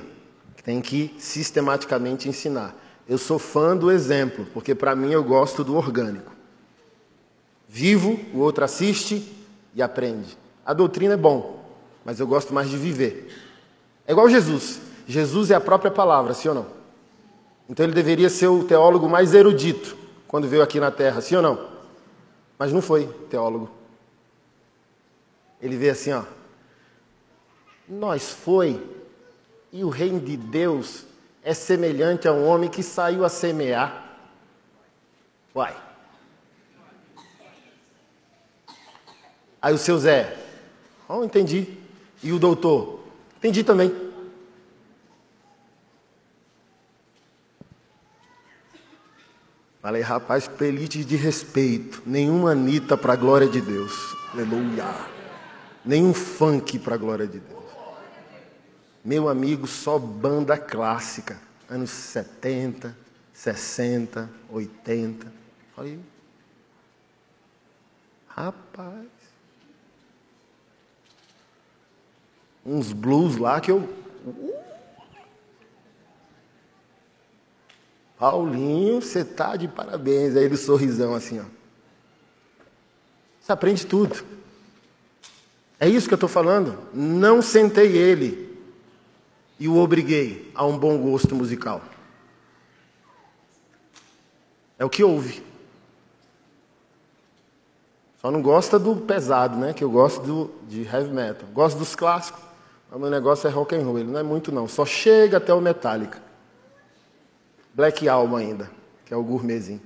[0.56, 2.74] que tem que sistematicamente ensinar.
[3.08, 6.32] Eu sou fã do exemplo, porque para mim eu gosto do orgânico.
[7.68, 9.32] Vivo, o outro assiste
[9.74, 10.36] e aprende.
[10.64, 11.64] A doutrina é bom,
[12.04, 13.28] mas eu gosto mais de viver.
[14.06, 14.80] É igual Jesus.
[15.06, 16.66] Jesus é a própria palavra, sim ou não?
[17.68, 19.96] Então ele deveria ser o teólogo mais erudito
[20.30, 21.68] quando veio aqui na Terra, sim ou não?
[22.56, 23.68] Mas não foi teólogo.
[25.60, 26.22] Ele veio assim, ó.
[27.88, 28.80] Nós foi,
[29.72, 31.04] e o reino de Deus
[31.42, 34.18] é semelhante a um homem que saiu a semear.
[35.52, 35.76] Uai.
[39.60, 40.38] Aí o seu Zé,
[41.08, 41.76] oh, entendi.
[42.22, 43.00] E o doutor,
[43.38, 44.09] entendi também.
[49.80, 52.02] Falei, rapaz, pelite de respeito.
[52.04, 53.92] Nenhuma Anitta para a glória de Deus.
[54.32, 54.84] Aleluia.
[55.84, 57.60] Nenhum funk para a glória de Deus.
[59.02, 62.94] Meu amigo, só banda clássica, anos 70,
[63.32, 65.32] 60, 80.
[65.74, 65.98] Falei,
[68.28, 69.06] rapaz,
[72.64, 73.88] uns blues lá que eu.
[78.20, 80.36] Paulinho, você tá de parabéns.
[80.36, 81.44] Aí ele sorrisão assim, ó.
[83.40, 84.22] Você aprende tudo.
[85.80, 86.78] É isso que eu estou falando.
[86.92, 88.60] Não sentei ele
[89.58, 91.80] e o obriguei a um bom gosto musical.
[94.78, 95.42] É o que houve.
[98.20, 99.72] Só não gosta do pesado, né?
[99.72, 101.48] Que eu gosto do, de heavy metal.
[101.54, 102.42] Gosto dos clássicos.
[102.90, 103.98] Mas meu negócio é rock and roll.
[103.98, 104.68] Ele não é muito não.
[104.68, 106.28] Só chega até o Metallica.
[107.74, 108.70] Black Album ainda,
[109.04, 109.80] que é o gourmetzinho.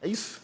[0.00, 0.40] É isso.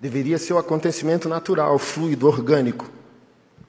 [0.00, 2.88] Deveria ser o acontecimento natural, fluido, orgânico.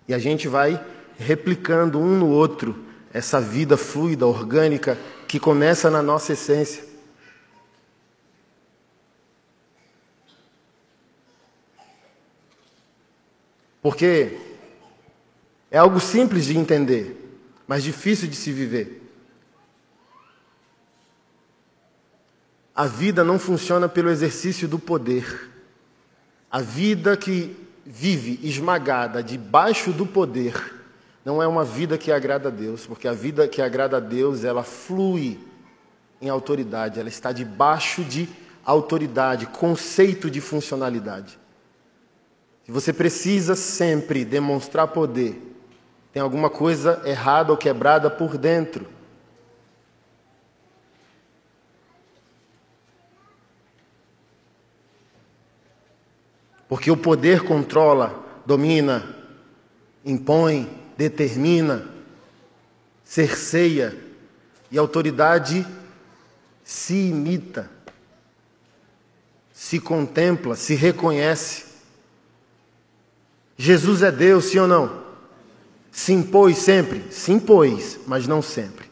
[0.07, 0.83] E a gente vai
[1.17, 4.97] replicando um no outro essa vida fluida, orgânica,
[5.27, 6.87] que começa na nossa essência.
[13.81, 14.37] Porque
[15.71, 17.15] é algo simples de entender,
[17.67, 19.01] mas difícil de se viver.
[22.75, 25.51] A vida não funciona pelo exercício do poder.
[26.49, 27.55] A vida que
[27.85, 30.53] vive esmagada debaixo do poder
[31.25, 34.43] não é uma vida que agrada a Deus, porque a vida que agrada a Deus,
[34.43, 35.37] ela flui
[36.21, 38.27] em autoridade, ela está debaixo de
[38.63, 41.37] autoridade, conceito de funcionalidade.
[42.65, 45.48] Se você precisa sempre demonstrar poder,
[46.11, 48.87] tem alguma coisa errada ou quebrada por dentro.
[56.67, 59.15] Porque o poder controla, domina,
[60.05, 61.87] impõe, determina,
[63.03, 63.97] cerceia
[64.69, 65.65] e a autoridade
[66.63, 67.69] se imita,
[69.51, 71.65] se contempla, se reconhece.
[73.57, 75.08] Jesus é Deus, sim ou não?
[75.99, 77.11] Se impôs sempre?
[77.11, 78.89] Se impôs, mas não sempre.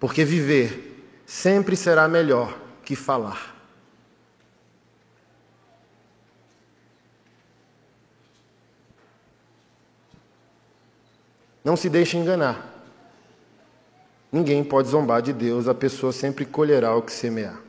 [0.00, 3.54] Porque viver sempre será melhor que falar.
[11.62, 12.86] Não se deixe enganar.
[14.32, 17.60] Ninguém pode zombar de Deus, a pessoa sempre colherá o que semear.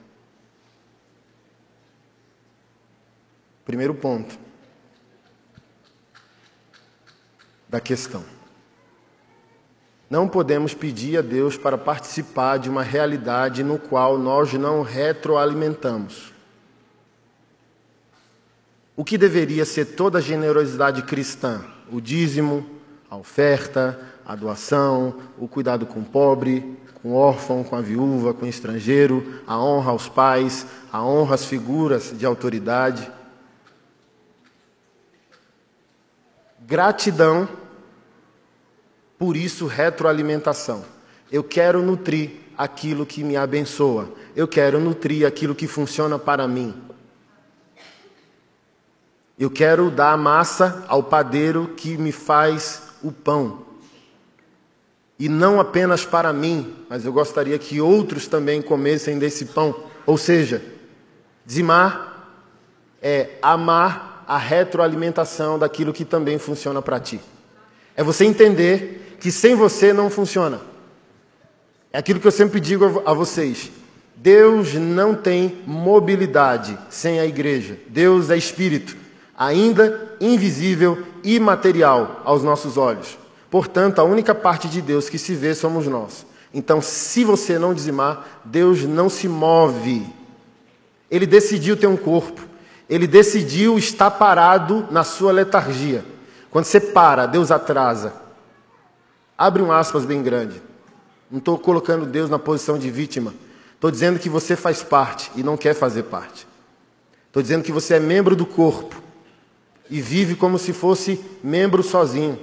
[3.65, 4.47] Primeiro ponto
[7.69, 8.23] da questão.
[10.09, 16.33] Não podemos pedir a Deus para participar de uma realidade no qual nós não retroalimentamos.
[18.99, 22.65] o que deveria ser toda a generosidade cristã: o dízimo,
[23.09, 28.33] a oferta, a doação, o cuidado com o pobre, com o órfão, com a viúva,
[28.33, 33.09] com o estrangeiro, a honra aos pais, a honra às figuras de autoridade.
[36.67, 37.47] Gratidão,
[39.19, 40.83] por isso retroalimentação.
[41.29, 46.73] Eu quero nutrir aquilo que me abençoa, eu quero nutrir aquilo que funciona para mim.
[49.37, 53.65] Eu quero dar massa ao padeiro que me faz o pão.
[55.17, 59.83] E não apenas para mim, mas eu gostaria que outros também comessem desse pão.
[60.05, 60.61] Ou seja,
[61.45, 62.09] dizimar
[63.01, 67.21] é amar a retroalimentação daquilo que também funciona para ti.
[67.99, 70.61] É você entender que sem você não funciona.
[71.91, 73.69] É aquilo que eu sempre digo a vocês.
[74.15, 77.77] Deus não tem mobilidade sem a igreja.
[77.89, 78.95] Deus é espírito
[79.37, 83.17] ainda invisível e imaterial aos nossos olhos.
[83.51, 86.25] Portanto, a única parte de Deus que se vê somos nós.
[86.53, 90.07] Então, se você não dizimar, Deus não se move.
[91.11, 92.47] Ele decidiu ter um corpo.
[92.89, 96.05] Ele decidiu estar parado na sua letargia.
[96.51, 98.13] Quando você para, Deus atrasa.
[99.37, 100.61] Abre um aspas bem grande.
[101.29, 103.33] Não estou colocando Deus na posição de vítima.
[103.75, 106.47] Estou dizendo que você faz parte e não quer fazer parte.
[107.27, 109.01] Estou dizendo que você é membro do corpo
[109.89, 112.39] e vive como se fosse membro sozinho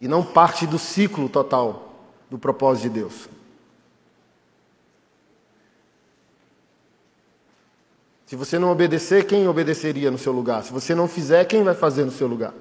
[0.00, 1.94] e não parte do ciclo total
[2.28, 3.28] do propósito de Deus.
[8.32, 10.64] Se você não obedecer, quem obedeceria no seu lugar?
[10.64, 12.54] Se você não fizer, quem vai fazer no seu lugar?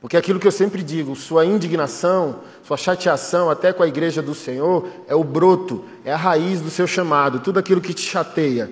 [0.00, 4.36] Porque aquilo que eu sempre digo, sua indignação, sua chateação até com a igreja do
[4.36, 8.70] Senhor é o broto, é a raiz do seu chamado, tudo aquilo que te chateia.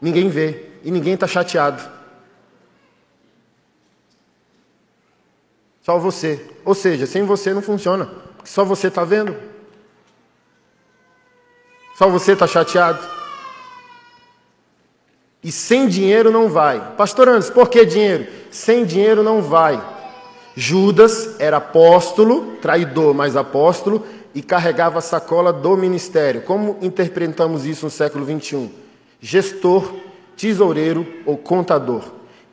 [0.00, 1.86] Ninguém vê e ninguém está chateado.
[5.82, 6.48] Só você.
[6.64, 8.10] Ou seja, sem você não funciona.
[8.42, 9.36] Só você está vendo.
[11.94, 13.17] Só você está chateado.
[15.42, 16.94] E sem dinheiro não vai.
[16.96, 18.26] Pastor Anderson, por que dinheiro?
[18.50, 19.80] Sem dinheiro não vai.
[20.56, 26.42] Judas era apóstolo, traidor, mas apóstolo, e carregava a sacola do ministério.
[26.42, 28.70] Como interpretamos isso no século 21?
[29.20, 29.94] Gestor,
[30.36, 32.02] tesoureiro ou contador.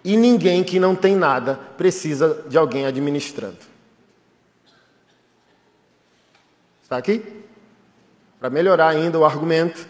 [0.04, 3.58] E ninguém que não tem nada precisa de alguém administrando.
[6.84, 7.24] Está aqui?
[8.40, 9.88] Para melhorar ainda o argumento,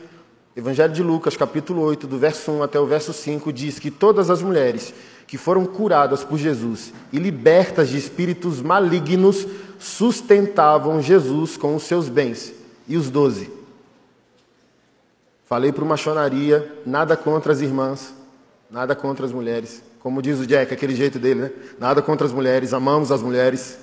[0.55, 4.29] Evangelho de Lucas, capítulo 8, do verso 1 até o verso 5, diz que todas
[4.29, 4.93] as mulheres
[5.27, 9.45] que foram curadas por Jesus e libertas de espíritos malignos
[9.77, 12.53] sustentavam Jesus com os seus bens.
[12.87, 13.51] E os doze?
[15.45, 18.13] Falei para uma maçonaria, nada contra as irmãs,
[18.71, 19.83] nada contra as mulheres.
[19.99, 21.51] Como diz o Jack, aquele jeito dele, né?
[21.77, 23.77] Nada contra as mulheres, amamos as mulheres.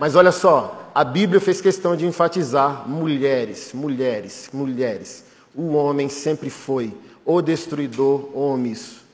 [0.00, 5.27] Mas olha só, a Bíblia fez questão de enfatizar mulheres, mulheres, mulheres.
[5.54, 6.94] O homem sempre foi
[7.24, 9.04] o destruidor ou omisso.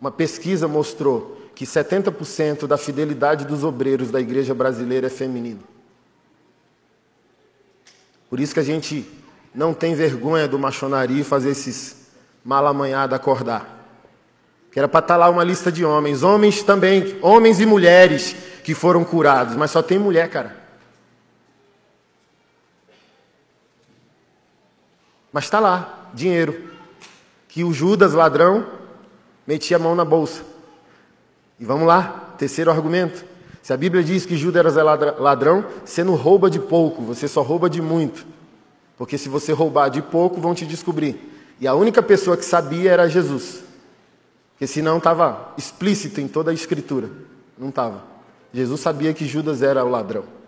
[0.00, 5.62] Uma pesquisa mostrou que 70% da fidelidade dos obreiros da igreja brasileira é feminino.
[8.28, 9.08] Por isso que a gente
[9.54, 12.08] não tem vergonha do machonaria fazer esses
[12.44, 13.74] mal amanhado acordar
[14.74, 18.34] que era para estar tá lá uma lista de homens, homens também, homens e mulheres
[18.64, 20.63] que foram curados, mas só tem mulher, cara.
[25.34, 26.70] Mas está lá, dinheiro,
[27.48, 28.64] que o Judas, ladrão,
[29.44, 30.44] metia a mão na bolsa.
[31.58, 33.24] E vamos lá, terceiro argumento.
[33.60, 37.42] Se a Bíblia diz que Judas era ladrão, você não rouba de pouco, você só
[37.42, 38.24] rouba de muito.
[38.96, 41.18] Porque se você roubar de pouco, vão te descobrir.
[41.60, 43.64] E a única pessoa que sabia era Jesus.
[44.52, 47.10] Porque senão estava explícito em toda a escritura.
[47.58, 48.04] Não estava.
[48.52, 50.43] Jesus sabia que Judas era o ladrão.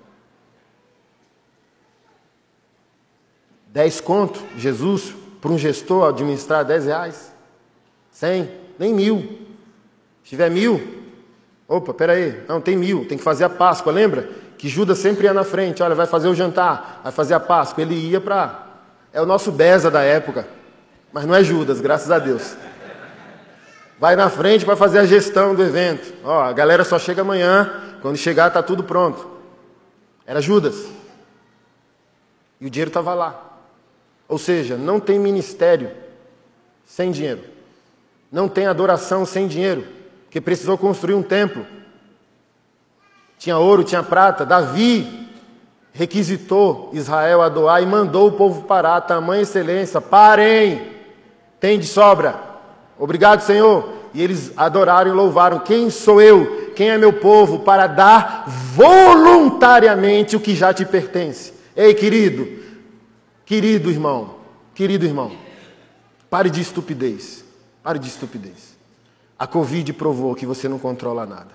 [3.76, 7.30] Dez conto, Jesus, para um gestor administrar dez reais.
[8.10, 9.18] Cem, nem mil.
[10.24, 10.80] Se tiver mil,
[11.68, 14.30] opa, peraí, não, tem mil, tem que fazer a Páscoa, lembra?
[14.56, 17.82] Que Judas sempre ia na frente, olha, vai fazer o jantar, vai fazer a Páscoa.
[17.82, 18.66] Ele ia para.
[19.12, 20.48] É o nosso Beza da época.
[21.12, 22.56] Mas não é Judas, graças a Deus
[23.98, 26.14] vai na frente para fazer a gestão do evento.
[26.24, 29.26] Ó, a galera só chega amanhã, quando chegar está tudo pronto.
[30.26, 30.86] Era Judas.
[32.60, 33.45] E o dinheiro estava lá.
[34.28, 35.90] Ou seja, não tem ministério
[36.84, 37.42] sem dinheiro.
[38.30, 39.84] Não tem adoração sem dinheiro,
[40.24, 41.64] porque precisou construir um templo.
[43.38, 44.44] Tinha ouro, tinha prata.
[44.44, 45.28] Davi
[45.92, 49.00] requisitou Israel a doar e mandou o povo parar.
[49.02, 50.94] Tamanha excelência, parem!
[51.60, 52.38] Tem de sobra.
[52.98, 53.92] Obrigado, Senhor.
[54.12, 56.72] E eles adoraram e louvaram: Quem sou eu?
[56.74, 57.60] Quem é meu povo?
[57.60, 61.52] Para dar voluntariamente o que já te pertence.
[61.74, 62.65] Ei, querido,
[63.46, 64.34] querido irmão,
[64.74, 65.32] querido irmão,
[66.28, 67.46] pare de estupidez.
[67.82, 68.76] Pare de estupidez.
[69.38, 71.52] A Covid provou que você não controla nada.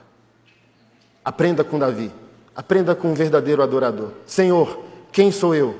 [1.25, 2.09] Aprenda com Davi.
[2.55, 4.11] Aprenda com um verdadeiro adorador.
[4.25, 4.81] Senhor,
[5.11, 5.77] quem sou eu?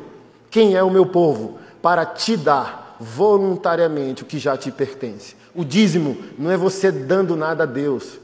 [0.50, 1.58] Quem é o meu povo?
[1.82, 5.38] Para te dar voluntariamente o que já te pertence.
[5.56, 8.20] O dízimo não é você dando nada a Deus.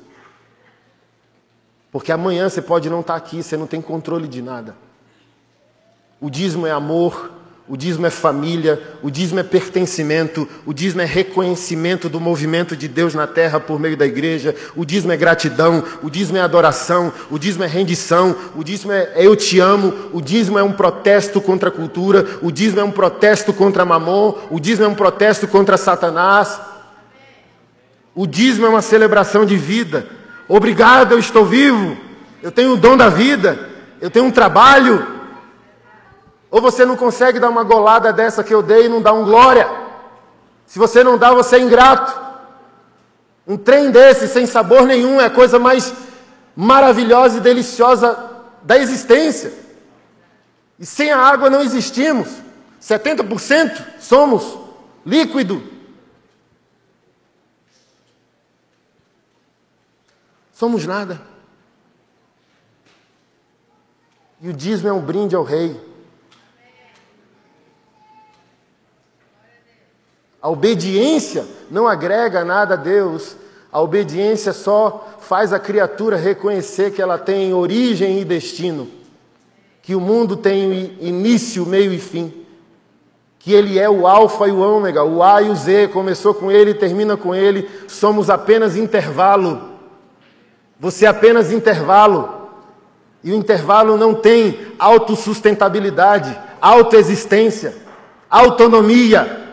[1.92, 4.76] Porque amanhã você pode não estar aqui, você não tem controle de nada.
[6.20, 7.32] O dízimo é amor,
[7.70, 12.88] o dízimo é família, o dízimo é pertencimento, o dízimo é reconhecimento do movimento de
[12.88, 17.12] Deus na terra por meio da igreja, o dízimo é gratidão, o dízimo é adoração,
[17.30, 20.72] o dízimo é rendição, o dízimo é, é eu te amo, o dízimo é um
[20.72, 24.96] protesto contra a cultura, o dízimo é um protesto contra mamon, o dízimo é um
[24.96, 26.62] protesto contra Satanás.
[28.16, 30.08] O dízimo é uma celebração de vida.
[30.48, 31.98] Obrigado, eu estou vivo,
[32.42, 33.60] eu tenho o dom da vida,
[34.00, 35.17] eu tenho um trabalho,
[36.50, 39.26] ou você não consegue dar uma golada dessa que eu dei e não dá um
[39.26, 39.70] glória.
[40.66, 42.28] Se você não dá, você é ingrato.
[43.46, 45.94] Um trem desse, sem sabor nenhum, é a coisa mais
[46.56, 48.18] maravilhosa e deliciosa
[48.64, 49.54] da existência.
[50.80, 52.30] E sem a água não existimos.
[52.82, 54.58] 70% somos
[55.06, 55.64] líquido.
[60.54, 61.22] Somos nada.
[64.42, 65.87] E o dízimo é um brinde ao rei.
[70.48, 73.36] A obediência não agrega nada a Deus.
[73.70, 78.88] A obediência só faz a criatura reconhecer que ela tem origem e destino,
[79.82, 82.34] que o mundo tem início, meio e fim,
[83.38, 86.50] que ele é o alfa e o ômega, o A e o Z, começou com
[86.50, 89.72] ele e termina com ele, somos apenas intervalo.
[90.80, 92.48] Você é apenas intervalo.
[93.22, 97.76] E o intervalo não tem autossustentabilidade, autoexistência,
[98.30, 99.47] autonomia.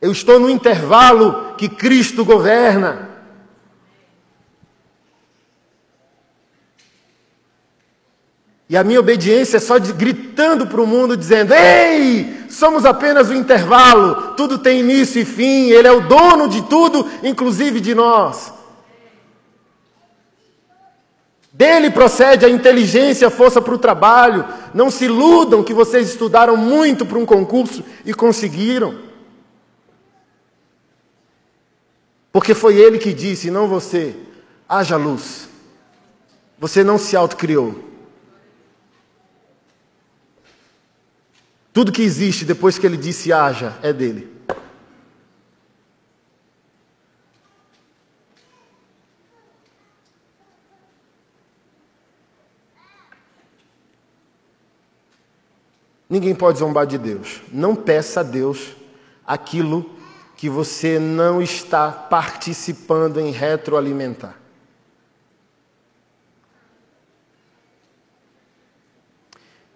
[0.00, 3.10] Eu estou no intervalo que Cristo governa.
[8.68, 13.28] E a minha obediência é só de, gritando para o mundo, dizendo: Ei, somos apenas
[13.28, 17.94] o intervalo, tudo tem início e fim, Ele é o dono de tudo, inclusive de
[17.94, 18.54] nós.
[21.52, 24.46] Dele procede a inteligência, a força para o trabalho.
[24.72, 29.09] Não se iludam que vocês estudaram muito para um concurso e conseguiram.
[32.32, 34.16] Porque foi ele que disse, não você,
[34.68, 35.48] haja luz.
[36.58, 37.90] Você não se autocriou.
[41.72, 44.30] Tudo que existe depois que ele disse haja é dele.
[56.08, 57.40] Ninguém pode zombar de Deus.
[57.52, 58.74] Não peça a Deus
[59.24, 59.99] aquilo
[60.40, 64.40] que você não está participando em retroalimentar.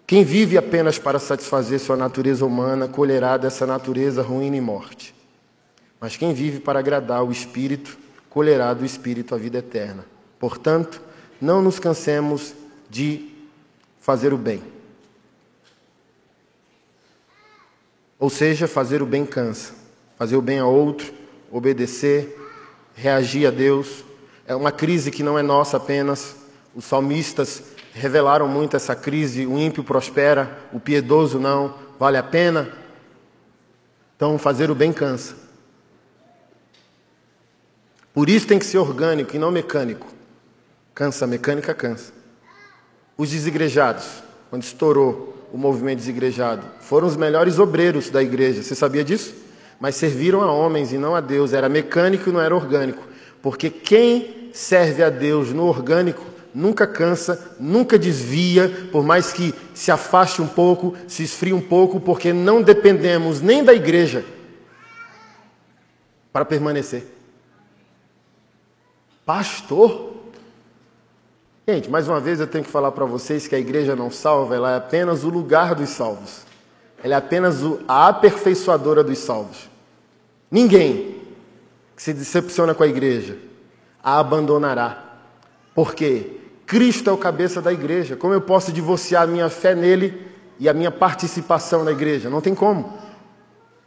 [0.07, 5.13] Quem vive apenas para satisfazer sua natureza humana colherá dessa natureza ruína e morte.
[5.99, 7.95] Mas quem vive para agradar o Espírito
[8.27, 10.03] colherá do Espírito a vida eterna.
[10.39, 10.99] Portanto,
[11.39, 12.55] não nos cansemos
[12.89, 13.31] de
[14.01, 14.63] fazer o bem.
[18.17, 19.84] Ou seja, fazer o bem cansa
[20.17, 21.13] fazer o bem a outro,
[21.51, 22.37] obedecer,
[22.95, 24.03] reagir a Deus.
[24.47, 26.35] É uma crise que não é nossa apenas.
[26.75, 27.63] Os salmistas
[27.93, 29.45] revelaram muito essa crise.
[29.45, 31.75] O ímpio prospera, o piedoso não.
[31.99, 32.69] Vale a pena?
[34.15, 35.35] Então, fazer o bem cansa.
[38.13, 40.07] Por isso tem que ser orgânico e não mecânico.
[40.93, 42.13] Cansa, mecânica cansa.
[43.17, 48.63] Os desigrejados, quando estourou o movimento desigrejado, foram os melhores obreiros da igreja.
[48.63, 49.44] Você sabia disso?
[49.79, 51.53] Mas serviram a homens e não a Deus.
[51.53, 53.03] Era mecânico e não era orgânico.
[53.41, 56.23] Porque quem serve a Deus no orgânico
[56.53, 61.99] nunca cansa, nunca desvia, por mais que se afaste um pouco, se esfrie um pouco,
[61.99, 64.23] porque não dependemos nem da igreja
[66.31, 67.13] para permanecer.
[69.25, 70.13] Pastor?
[71.67, 74.55] Gente, mais uma vez eu tenho que falar para vocês que a igreja não salva,
[74.55, 76.44] ela é apenas o lugar dos salvos.
[77.05, 79.69] Ela é apenas a aperfeiçoadora dos salvos.
[80.49, 81.21] Ninguém
[81.95, 83.37] que se decepciona com a igreja
[84.03, 85.03] a abandonará.
[85.75, 86.31] Porque
[86.65, 88.15] Cristo é o cabeça da igreja.
[88.15, 90.19] Como eu posso divorciar a minha fé nele
[90.57, 92.27] e a minha participação na igreja?
[92.27, 92.97] Não tem como.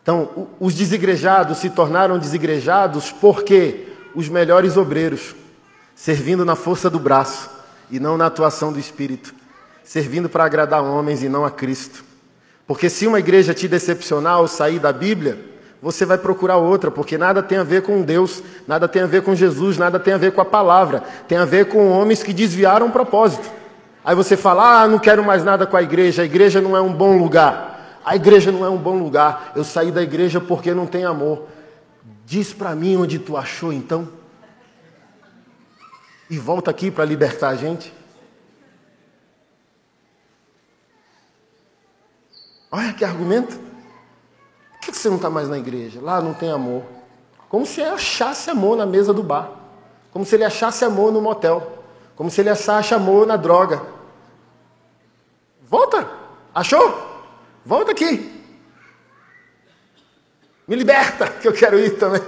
[0.01, 5.35] Então, os desigrejados se tornaram desigrejados porque os melhores obreiros,
[5.93, 7.51] servindo na força do braço
[7.91, 9.35] e não na atuação do espírito,
[9.83, 12.07] servindo para agradar homens e não a Cristo.
[12.69, 15.39] Porque se uma igreja te decepcionar ao sair da Bíblia,
[15.81, 19.23] você vai procurar outra, porque nada tem a ver com Deus, nada tem a ver
[19.23, 22.31] com Jesus, nada tem a ver com a palavra, tem a ver com homens que
[22.31, 23.51] desviaram o propósito.
[24.05, 26.81] Aí você fala: ah, não quero mais nada com a igreja, a igreja não é
[26.81, 28.01] um bom lugar.
[28.05, 29.53] A igreja não é um bom lugar.
[29.57, 31.47] Eu saí da igreja porque não tem amor.
[32.27, 34.09] Diz para mim onde tu achou então.
[36.29, 37.98] E volta aqui para libertar a gente.
[42.71, 43.59] Olha que argumento.
[44.73, 46.01] Por que você não está mais na igreja?
[46.01, 46.83] Lá não tem amor.
[47.49, 49.51] Como se ele achasse amor na mesa do bar.
[50.13, 51.85] Como se ele achasse amor no motel.
[52.15, 53.83] Como se ele achasse amor na droga.
[55.63, 56.09] Volta!
[56.55, 57.07] Achou?
[57.65, 58.39] Volta aqui.
[60.67, 62.21] Me liberta, que eu quero ir também.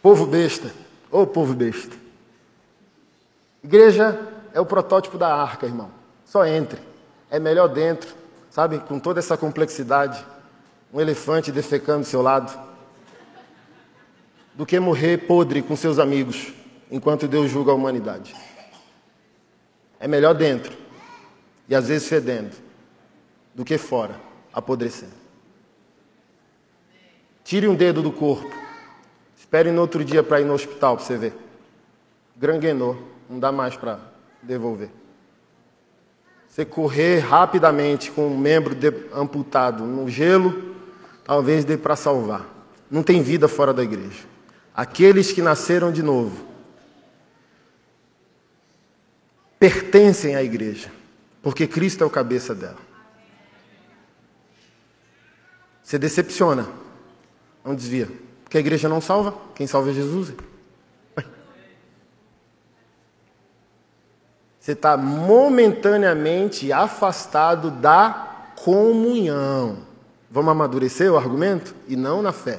[0.00, 0.72] Povo besta.
[1.10, 1.96] Ô oh, povo besta.
[3.64, 5.90] Igreja é o protótipo da arca, irmão.
[6.24, 6.80] Só entre
[7.30, 8.14] é melhor dentro,
[8.48, 10.24] sabe, com toda essa complexidade,
[10.90, 12.58] um elefante defecando do seu lado,
[14.54, 16.54] do que morrer podre com seus amigos,
[16.90, 18.34] enquanto Deus julga a humanidade.
[20.00, 20.74] É melhor dentro,
[21.68, 22.56] e às vezes fedendo,
[23.54, 24.18] do que fora,
[24.54, 25.12] apodrecendo.
[27.44, 28.50] Tire um dedo do corpo,
[29.36, 31.34] espere no outro dia para ir no hospital para você ver.
[32.34, 32.96] Granguenou,
[33.28, 34.15] não dá mais para
[34.46, 34.90] devolver.
[36.48, 38.74] Você correr rapidamente com um membro
[39.12, 40.74] amputado no gelo,
[41.24, 42.46] talvez dê para salvar.
[42.90, 44.24] Não tem vida fora da igreja.
[44.74, 46.46] Aqueles que nasceram de novo
[49.58, 50.90] pertencem à igreja,
[51.42, 52.78] porque Cristo é o cabeça dela.
[55.82, 56.68] Você decepciona,
[57.64, 58.08] não desvia,
[58.44, 60.32] porque a igreja não salva, quem salva é Jesus.
[64.66, 69.76] Você está momentaneamente afastado da comunhão.
[70.28, 71.72] Vamos amadurecer o argumento?
[71.86, 72.58] E não na fé.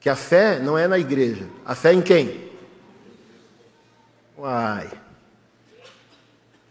[0.00, 1.46] Que a fé não é na igreja.
[1.64, 2.50] A fé em quem?
[4.36, 4.90] Uai.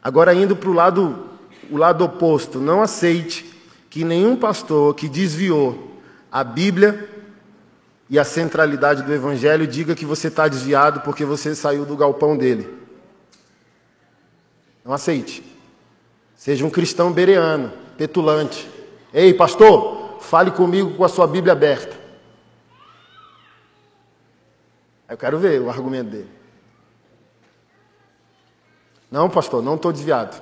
[0.03, 1.29] Agora indo para o lado,
[1.71, 3.45] o lado oposto, não aceite
[3.89, 7.09] que nenhum pastor que desviou a Bíblia
[8.09, 12.35] e a centralidade do Evangelho diga que você está desviado porque você saiu do galpão
[12.35, 12.76] dele.
[14.87, 15.43] Não aceite.
[16.33, 18.65] Seja um cristão bereano, petulante.
[19.13, 21.93] Ei, pastor, fale comigo com a sua Bíblia aberta.
[25.09, 26.29] Eu quero ver o argumento dele.
[29.11, 30.41] Não, pastor, não estou desviado.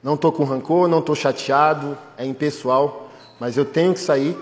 [0.00, 3.10] Não estou com rancor, não estou chateado, é impessoal,
[3.40, 4.38] mas eu tenho que sair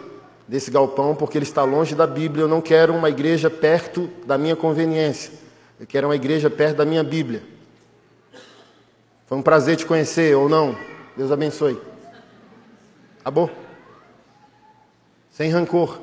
[0.47, 2.43] desse galpão porque ele está longe da Bíblia.
[2.43, 5.33] Eu não quero uma igreja perto da minha conveniência.
[5.81, 7.54] Eu quero uma igreja perto da minha Bíblia.
[9.35, 10.79] Foi um prazer te conhecer ou não.
[11.17, 11.77] Deus abençoe.
[13.19, 13.51] Acabou?
[15.33, 15.99] Sem rancor.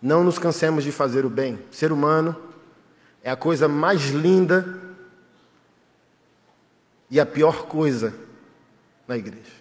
[0.00, 1.58] Não nos cansemos de fazer o bem.
[1.70, 2.34] Ser humano
[3.22, 4.80] é a coisa mais linda
[7.10, 8.14] e a pior coisa
[9.06, 9.52] na igreja.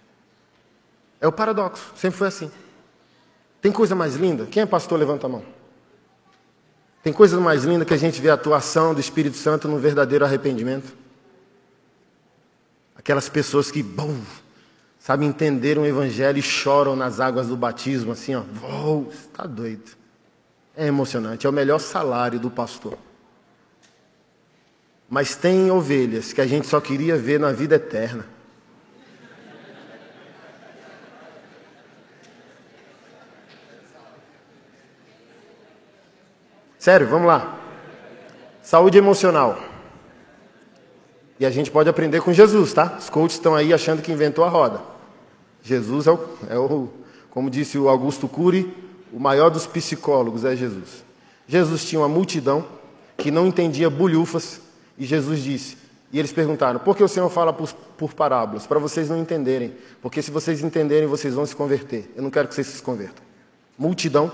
[1.20, 2.50] É o paradoxo, sempre foi assim.
[3.62, 4.46] Tem coisa mais linda?
[4.46, 4.98] Quem é pastor?
[4.98, 5.63] Levanta a mão.
[7.04, 10.24] Tem coisa mais linda que a gente vê a atuação do Espírito Santo no verdadeiro
[10.24, 10.96] arrependimento.
[12.96, 14.18] Aquelas pessoas que, bom,
[14.98, 18.44] sabem entender o Evangelho e choram nas águas do batismo, assim, ó.
[18.64, 19.92] Oh, está doido.
[20.78, 22.98] É emocionante, é o melhor salário do pastor.
[25.10, 28.26] Mas tem ovelhas que a gente só queria ver na vida eterna.
[36.84, 37.58] Sério, vamos lá.
[38.62, 39.58] Saúde emocional.
[41.40, 42.98] E a gente pode aprender com Jesus, tá?
[43.00, 44.82] Os coaches estão aí achando que inventou a roda.
[45.64, 46.20] Jesus é o,
[46.50, 46.90] é o
[47.30, 48.76] como disse o Augusto Cury,
[49.14, 51.06] o maior dos psicólogos é Jesus.
[51.48, 52.66] Jesus tinha uma multidão
[53.16, 54.60] que não entendia bulhufas
[54.98, 55.78] e Jesus disse,
[56.12, 58.68] e eles perguntaram, por que o Senhor fala por, por parábolas?
[58.68, 62.12] Para vocês não entenderem, porque se vocês entenderem, vocês vão se converter.
[62.14, 63.24] Eu não quero que vocês se convertam.
[63.78, 64.30] Multidão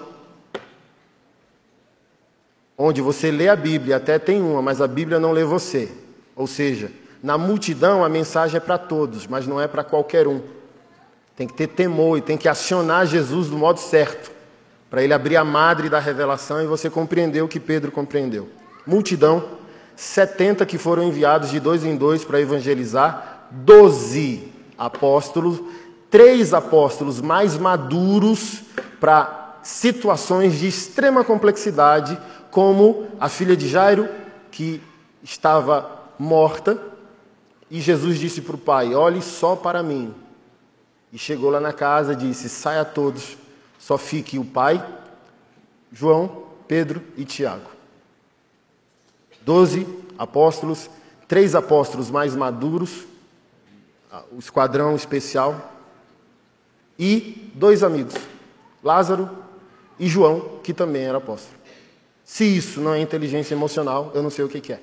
[2.82, 5.92] onde você lê a Bíblia, até tem uma, mas a Bíblia não lê você.
[6.34, 6.90] Ou seja,
[7.22, 10.40] na multidão a mensagem é para todos, mas não é para qualquer um.
[11.36, 14.32] Tem que ter temor e tem que acionar Jesus do modo certo,
[14.90, 18.48] para ele abrir a madre da revelação e você compreender o que Pedro compreendeu.
[18.88, 19.44] Multidão,
[19.98, 25.62] 70 que foram enviados de dois em dois para evangelizar, 12 apóstolos,
[26.10, 28.62] três apóstolos mais maduros
[29.02, 32.18] para situações de extrema complexidade,
[32.52, 34.08] como a filha de Jairo,
[34.52, 34.82] que
[35.24, 36.82] estava morta,
[37.70, 40.14] e Jesus disse para o pai: Olhe só para mim.
[41.12, 43.38] E chegou lá na casa disse: Saia todos,
[43.78, 44.84] só fique o pai,
[45.92, 47.70] João, Pedro e Tiago.
[49.42, 49.88] Doze
[50.18, 50.90] apóstolos,
[51.28, 53.06] três apóstolos mais maduros,
[54.32, 55.74] o esquadrão especial,
[56.98, 58.16] e dois amigos,
[58.84, 59.30] Lázaro
[59.98, 61.59] e João, que também era apóstolo.
[62.30, 64.80] Se isso não é inteligência emocional, eu não sei o que é.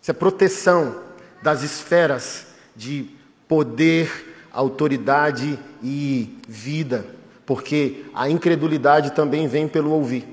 [0.00, 0.98] Isso é proteção
[1.42, 3.10] das esferas de
[3.46, 7.04] poder, autoridade e vida,
[7.44, 10.26] porque a incredulidade também vem pelo ouvir.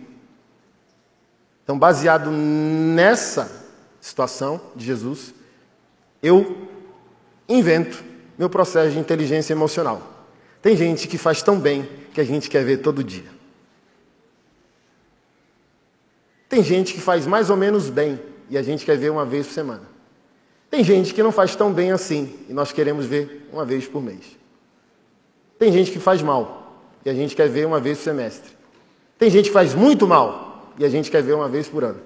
[1.66, 3.52] Então, baseado nessa
[4.00, 5.34] situação de Jesus,
[6.24, 6.66] eu
[7.50, 8.02] invento
[8.38, 10.02] meu processo de inteligência emocional.
[10.62, 13.39] Tem gente que faz tão bem que a gente quer ver todo dia.
[16.50, 18.20] Tem gente que faz mais ou menos bem
[18.50, 19.84] e a gente quer ver uma vez por semana.
[20.70, 24.02] Tem gente que não faz tão bem assim e nós queremos ver uma vez por
[24.02, 24.36] mês.
[25.60, 28.52] Tem gente que faz mal e a gente quer ver uma vez por semestre.
[29.20, 32.02] Tem gente que faz muito mal e a gente quer ver uma vez por ano.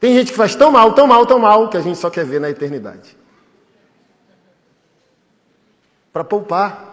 [0.00, 2.24] Tem gente que faz tão mal, tão mal, tão mal que a gente só quer
[2.24, 3.16] ver na eternidade.
[6.12, 6.90] Para poupar.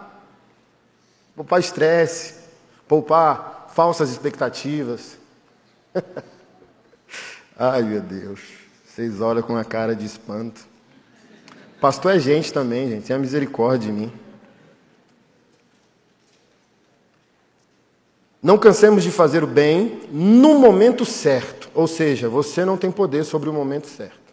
[1.34, 2.34] Poupar estresse,
[2.86, 5.16] poupar falsas expectativas.
[7.62, 8.40] Ai, meu Deus.
[8.86, 10.62] Vocês olham com a cara de espanto.
[11.78, 13.06] Pastor é gente também, gente.
[13.06, 14.10] Tenha misericórdia de mim.
[18.42, 21.68] Não cansemos de fazer o bem no momento certo.
[21.74, 24.32] Ou seja, você não tem poder sobre o momento certo.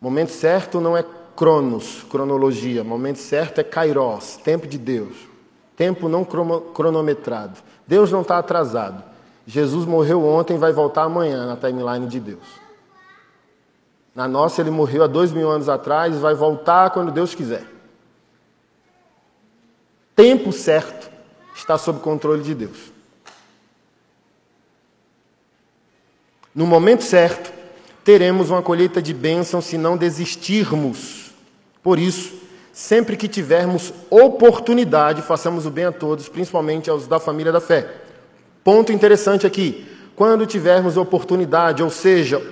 [0.00, 1.04] Momento certo não é
[1.36, 2.82] cronos, cronologia.
[2.82, 5.16] Momento certo é kairos, tempo de Deus.
[5.76, 7.60] Tempo não cronometrado.
[7.86, 9.07] Deus não está atrasado.
[9.48, 12.44] Jesus morreu ontem e vai voltar amanhã na timeline de Deus.
[14.14, 17.64] Na nossa, ele morreu há dois mil anos atrás e vai voltar quando Deus quiser.
[20.14, 21.10] Tempo certo
[21.54, 22.92] está sob controle de Deus.
[26.54, 27.50] No momento certo,
[28.04, 31.30] teremos uma colheita de bênção se não desistirmos.
[31.82, 32.34] Por isso,
[32.70, 38.07] sempre que tivermos oportunidade, façamos o bem a todos, principalmente aos da família da fé.
[38.68, 39.86] Ponto interessante aqui.
[40.14, 42.46] Quando tivermos oportunidade, ou seja,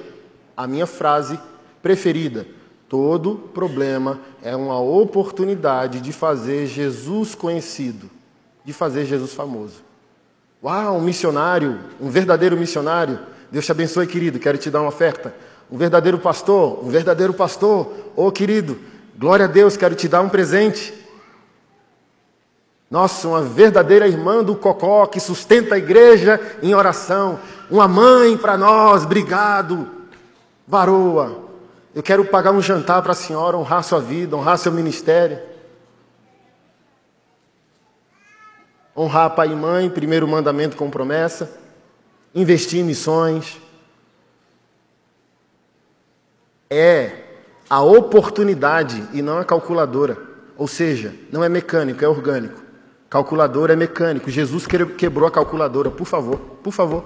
[0.57, 1.39] a minha frase
[1.83, 2.47] preferida,
[2.89, 8.09] todo problema é uma oportunidade de fazer Jesus conhecido,
[8.65, 9.85] de fazer Jesus famoso.
[10.65, 13.19] Uau, um missionário, um verdadeiro missionário.
[13.53, 14.39] Deus te abençoe, querido.
[14.39, 15.35] Quero te dar uma oferta.
[15.71, 17.93] Um verdadeiro pastor, um verdadeiro pastor.
[18.17, 18.79] Ô, oh, querido,
[19.19, 20.95] glória a Deus, quero te dar um presente.
[22.91, 27.41] Nossa, uma verdadeira irmã do Cocó que sustenta a igreja em oração.
[27.69, 29.89] Uma mãe para nós, obrigado.
[30.67, 31.45] Varoa,
[31.95, 35.41] eu quero pagar um jantar para a senhora, honrar sua vida, honrar seu ministério.
[38.97, 41.59] Honrar pai e mãe, primeiro mandamento com promessa.
[42.35, 43.61] Investir em missões.
[46.71, 47.25] É
[47.69, 50.17] a oportunidade e não a calculadora.
[50.57, 52.66] Ou seja, não é mecânico, é orgânico.
[53.09, 54.31] Calculador é mecânico.
[54.31, 57.05] Jesus quebrou a calculadora, por favor, por favor.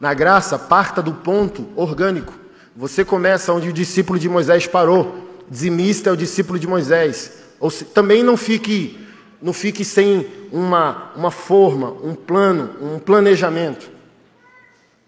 [0.00, 2.32] Na graça, parta do ponto orgânico.
[2.76, 5.16] Você começa onde o discípulo de Moisés parou.
[5.48, 7.32] Dizimista é o discípulo de Moisés.
[7.60, 8.98] Ou se, também não fique,
[9.40, 13.88] não fique sem uma, uma forma, um plano, um planejamento.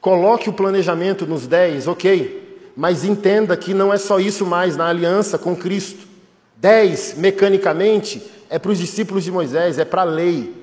[0.01, 2.71] Coloque o planejamento nos dez, ok.
[2.77, 6.07] Mas entenda que não é só isso mais na aliança com Cristo.
[6.57, 10.55] Dez, mecanicamente, é para os discípulos de Moisés, é para a lei.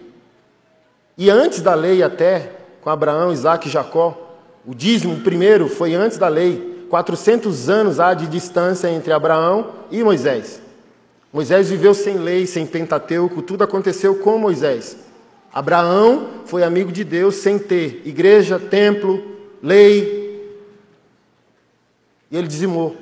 [1.18, 6.18] E antes da lei, até, com Abraão, Isaac e Jacó, o dízimo primeiro foi antes
[6.18, 6.86] da lei.
[6.90, 10.62] 400 anos há de distância entre Abraão e Moisés.
[11.32, 14.96] Moisés viveu sem lei, sem Pentateuco, tudo aconteceu com Moisés.
[15.52, 19.24] Abraão foi amigo de Deus sem ter igreja, templo,
[19.62, 20.58] lei.
[22.30, 22.96] E ele dizimou.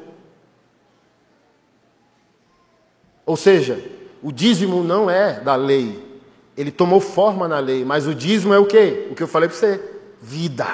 [3.26, 3.82] Ou seja,
[4.22, 6.12] o dízimo não é da lei.
[6.56, 9.08] Ele tomou forma na lei, mas o dízimo é o quê?
[9.10, 9.82] O que eu falei para você:
[10.22, 10.68] vida,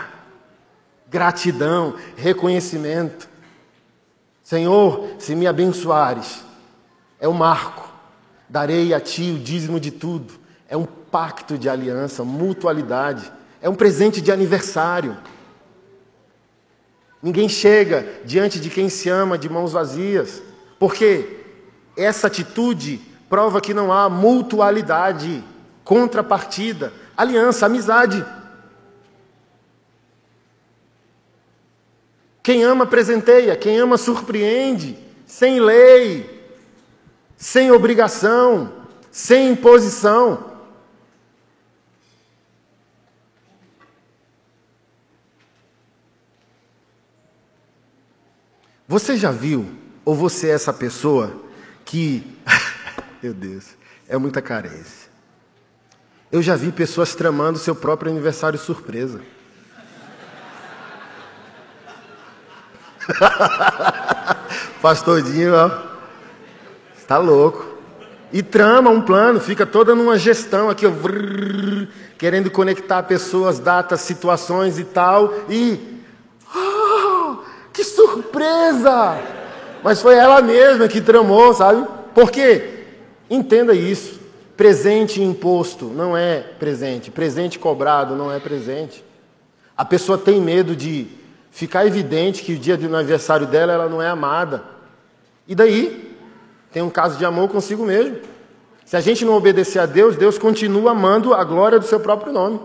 [1.09, 3.29] gratidão, reconhecimento.
[4.43, 6.43] Senhor, se me abençoares,
[7.19, 7.87] é o marco.
[8.49, 10.33] Darei a ti o dízimo de tudo.
[10.69, 13.31] É um pacto de aliança, mutualidade.
[13.61, 15.17] É um presente de aniversário.
[17.21, 20.41] Ninguém chega diante de quem se ama de mãos vazias,
[20.79, 21.41] porque
[21.95, 25.43] essa atitude prova que não há mutualidade,
[25.83, 28.25] contrapartida, aliança, amizade.
[32.41, 36.55] Quem ama presenteia, quem ama surpreende, sem lei,
[37.35, 38.71] sem obrigação,
[39.11, 40.47] sem imposição.
[48.87, 49.65] Você já viu,
[50.05, 51.43] ou você é essa pessoa
[51.83, 52.23] que.
[53.21, 53.75] Meu Deus,
[54.07, 55.09] é muita carência.
[56.31, 59.21] Eu já vi pessoas tramando seu próprio aniversário surpresa.
[64.81, 65.71] Pastor Dinho, ó,
[66.95, 67.77] está louco.
[68.31, 70.91] E trama um plano, fica toda numa gestão aqui, ó,
[72.17, 75.33] querendo conectar pessoas, datas, situações e tal.
[75.49, 76.03] E.
[76.53, 77.37] Oh,
[77.71, 79.17] que surpresa!
[79.81, 81.87] Mas foi ela mesma que tramou, sabe?
[82.13, 82.76] Por quê?
[83.29, 84.19] Entenda isso.
[84.55, 87.11] Presente imposto não é presente.
[87.11, 89.03] Presente cobrado não é presente.
[89.75, 91.07] A pessoa tem medo de
[91.51, 94.63] ficar evidente que o dia do aniversário dela ela não é amada.
[95.47, 96.15] E daí?
[96.71, 98.17] Tem um caso de amor consigo mesmo.
[98.83, 102.31] Se a gente não obedecer a Deus, Deus continua amando a glória do seu próprio
[102.31, 102.59] nome.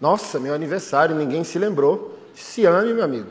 [0.00, 2.18] Nossa, meu aniversário, ninguém se lembrou.
[2.34, 3.28] Se ame, meu amigo.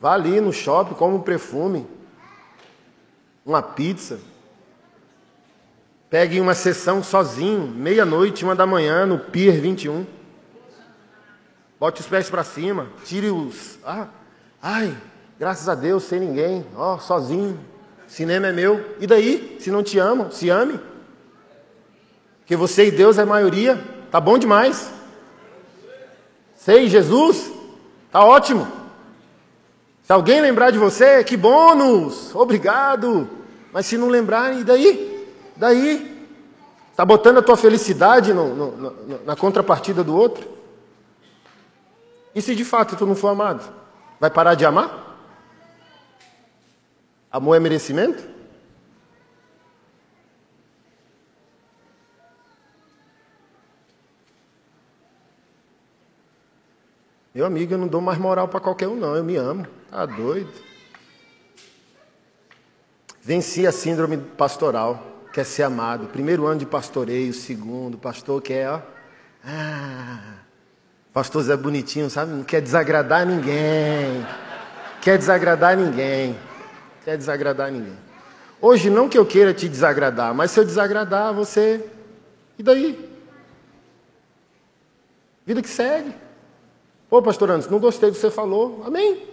[0.00, 1.86] Vá ali no shopping, come um perfume,
[3.46, 4.18] uma pizza.
[6.14, 10.06] Pegue uma sessão sozinho, meia-noite, uma da manhã, no Pier 21.
[11.80, 13.80] Bote os pés para cima, tire os.
[13.84, 14.06] Ah,
[14.62, 14.96] ai,
[15.40, 17.58] graças a Deus, sem ninguém, ó, sozinho.
[18.06, 18.94] Cinema é meu.
[19.00, 19.56] E daí?
[19.58, 20.78] Se não te amam, se ame.
[22.38, 23.76] Porque você e Deus é maioria,
[24.12, 24.92] tá bom demais.
[26.54, 27.50] Sei Jesus,
[28.12, 28.68] tá ótimo.
[30.04, 33.28] Se alguém lembrar de você, que bônus, obrigado.
[33.72, 35.13] Mas se não lembrar, e daí?
[35.56, 36.14] Daí?
[36.90, 40.48] Está botando a tua felicidade no, no, no, na contrapartida do outro?
[42.34, 43.72] E se de fato tu não for amado?
[44.20, 45.18] Vai parar de amar?
[47.30, 48.34] Amor é merecimento?
[57.34, 59.16] Meu amigo, eu não dou mais moral para qualquer um, não.
[59.16, 59.66] Eu me amo.
[59.90, 60.52] Tá doido?
[63.20, 65.02] Venci a síndrome pastoral,
[65.34, 66.06] quer ser amado.
[66.06, 68.80] Primeiro ano de pastoreio, segundo, pastor quer, ó.
[69.44, 70.36] Ah,
[71.12, 72.30] pastor Zé Bonitinho, sabe?
[72.30, 74.24] Não quer desagradar ninguém.
[75.02, 76.38] Quer desagradar ninguém.
[77.04, 77.98] Quer desagradar ninguém.
[78.60, 81.84] Hoje, não que eu queira te desagradar, mas se eu desagradar, você.
[82.56, 83.10] E daí?
[85.44, 86.14] Vida que segue.
[87.10, 88.84] Pô, pastor Anderson, não gostei do que você falou.
[88.86, 89.28] Amém.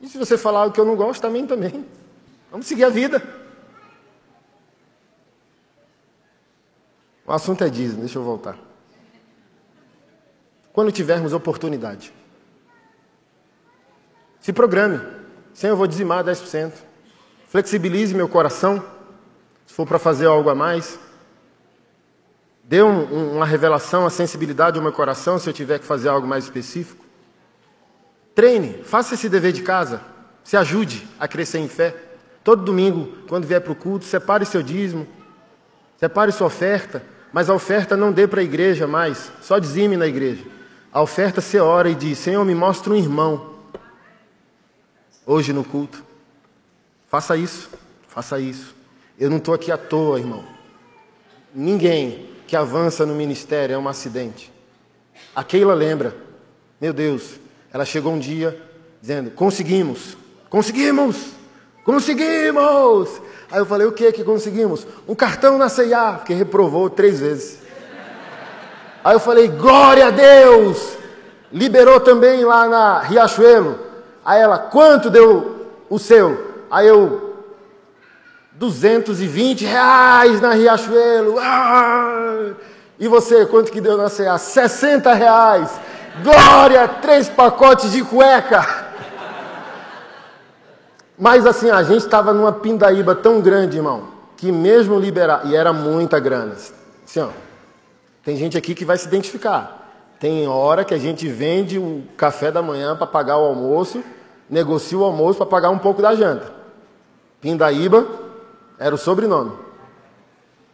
[0.00, 1.86] E se você falar o que eu não gosto, amém também.
[2.50, 3.43] Vamos seguir a vida.
[7.26, 8.58] O assunto é dízimo, deixa eu voltar.
[10.72, 12.12] Quando tivermos oportunidade,
[14.40, 15.00] se programe.
[15.54, 16.72] Senhor, eu vou dizimar 10%.
[17.46, 18.84] Flexibilize meu coração,
[19.64, 20.98] se for para fazer algo a mais.
[22.64, 26.26] Dê um, uma revelação, a sensibilidade ao meu coração se eu tiver que fazer algo
[26.26, 27.04] mais específico.
[28.34, 30.02] Treine, faça esse dever de casa,
[30.42, 31.94] se ajude a crescer em fé.
[32.42, 35.06] Todo domingo, quando vier para o culto, separe seu dízimo,
[35.96, 37.02] separe sua oferta,
[37.34, 40.44] mas a oferta não dê para a igreja mais, só dizime na igreja.
[40.92, 43.56] A oferta você ora e diz: Senhor, me mostra um irmão
[45.26, 46.04] hoje no culto.
[47.08, 47.70] Faça isso,
[48.06, 48.72] faça isso.
[49.18, 50.44] Eu não estou aqui à toa, irmão.
[51.52, 54.52] Ninguém que avança no ministério é um acidente.
[55.34, 56.16] A Keila lembra,
[56.80, 57.40] meu Deus,
[57.72, 58.62] ela chegou um dia
[59.02, 60.16] dizendo: conseguimos,
[60.48, 61.32] conseguimos,
[61.82, 63.20] conseguimos.
[63.54, 64.84] Aí eu falei: o que que conseguimos?
[65.06, 67.60] Um cartão na CIA, que reprovou três vezes.
[69.04, 70.96] Aí eu falei: glória a Deus!
[71.52, 73.78] Liberou também lá na Riachuelo.
[74.24, 76.64] Aí ela: quanto deu o seu?
[76.68, 77.36] Aí eu
[78.54, 81.38] 220 reais na Riachuelo.
[81.38, 82.54] Ah!
[82.98, 84.36] E você, quanto que deu na CA?
[84.36, 85.70] 60 reais.
[86.24, 88.83] Glória, três pacotes de cueca.
[91.18, 95.72] Mas assim, a gente estava numa pindaíba tão grande, irmão, que mesmo liberar, e era
[95.72, 96.54] muita grana.
[97.04, 97.28] Assim, ó,
[98.24, 99.80] tem gente aqui que vai se identificar.
[100.18, 104.02] Tem hora que a gente vende o café da manhã para pagar o almoço,
[104.50, 106.52] negocia o almoço para pagar um pouco da janta.
[107.40, 108.06] Pindaíba,
[108.78, 109.52] era o sobrenome.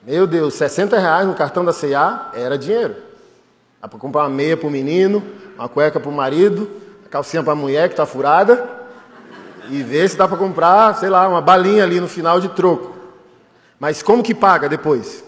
[0.02, 2.96] Meu Deus, 60 reais no cartão da C&A era dinheiro.
[3.82, 5.22] Dá para comprar uma meia para o menino,
[5.56, 6.70] uma cueca para o marido,
[7.10, 8.79] calcinha para mulher que está furada
[9.70, 12.92] e ver se dá para comprar, sei lá, uma balinha ali no final de troco.
[13.78, 15.24] Mas como que paga depois?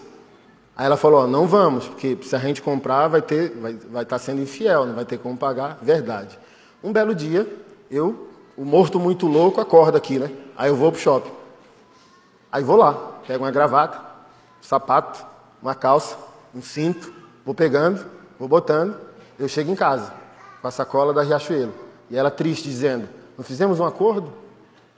[0.75, 4.03] Aí ela falou, ó, não vamos, porque se a gente comprar vai ter, vai, vai
[4.03, 6.37] estar tá sendo infiel, não vai ter como pagar, verdade.
[6.83, 7.47] Um belo dia,
[7.89, 8.27] eu,
[8.57, 10.29] o morto muito louco, acorda aqui, né?
[10.57, 11.31] Aí eu vou pro shopping.
[12.51, 12.93] Aí vou lá,
[13.25, 15.25] pego uma gravata, um sapato,
[15.61, 16.17] uma calça,
[16.53, 17.13] um cinto,
[17.45, 18.05] vou pegando,
[18.37, 18.95] vou botando,
[19.39, 20.13] eu chego em casa,
[20.61, 21.73] com a sacola da Riachuelo.
[22.09, 23.07] E ela triste, dizendo,
[23.37, 24.31] não fizemos um acordo?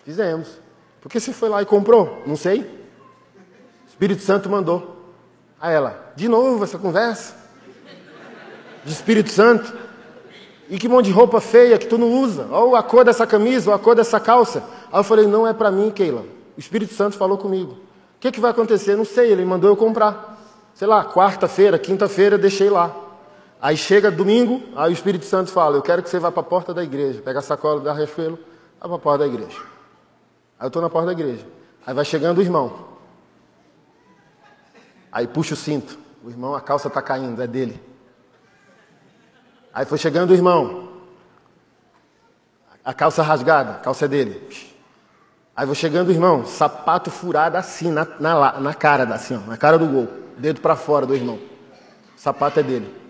[0.03, 0.59] Fizemos.
[1.01, 2.21] Por que você foi lá e comprou?
[2.25, 2.61] Não sei.
[2.61, 4.95] O Espírito Santo mandou.
[5.59, 7.35] Aí ela, de novo essa conversa?
[8.83, 9.73] De Espírito Santo?
[10.69, 12.47] E que monte de roupa feia que tu não usa?
[12.51, 14.63] Ou a cor dessa camisa, ou a cor dessa calça.
[14.91, 16.25] Aí eu falei, não é para mim, Keila.
[16.57, 17.73] O Espírito Santo falou comigo.
[17.73, 17.77] O
[18.19, 18.95] que, que vai acontecer?
[18.95, 20.35] Não sei, ele mandou eu comprar.
[20.73, 23.04] Sei lá, quarta-feira, quinta-feira, deixei lá.
[23.61, 26.43] Aí chega domingo, aí o Espírito Santo fala, eu quero que você vá para a
[26.43, 27.21] porta da igreja.
[27.21, 28.37] Pega a sacola da Riachuelo,
[28.79, 29.59] vai para a porta da igreja.
[30.59, 31.45] Aí eu estou na porta da igreja.
[31.85, 32.95] Aí vai chegando o irmão.
[35.11, 35.97] Aí puxa o cinto.
[36.23, 37.81] O irmão, a calça está caindo, é dele.
[39.73, 40.89] Aí foi chegando o irmão.
[42.83, 44.47] A calça rasgada, a calça é dele.
[45.55, 49.55] Aí foi chegando o irmão, sapato furado assim, na, na, na cara, assim, ó, na
[49.55, 50.07] cara do gol.
[50.37, 51.35] Dedo para fora do irmão.
[52.15, 53.04] O sapato é dele.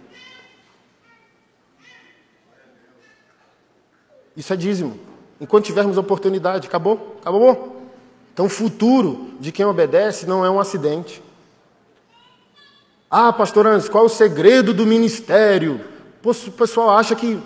[4.35, 4.99] Isso é dízimo.
[5.39, 7.17] Enquanto tivermos oportunidade, acabou?
[7.21, 7.81] Acabou?
[8.33, 11.21] Então, o futuro de quem obedece não é um acidente.
[13.09, 15.79] Ah, pastor Anderson, qual é o segredo do ministério?
[16.23, 17.39] O pessoal acha que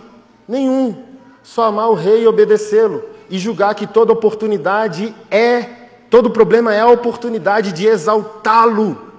[0.48, 1.04] nenhum,
[1.44, 5.64] só amar o rei e obedecê-lo e julgar que toda oportunidade é,
[6.10, 9.10] todo problema é a oportunidade de exaltá-lo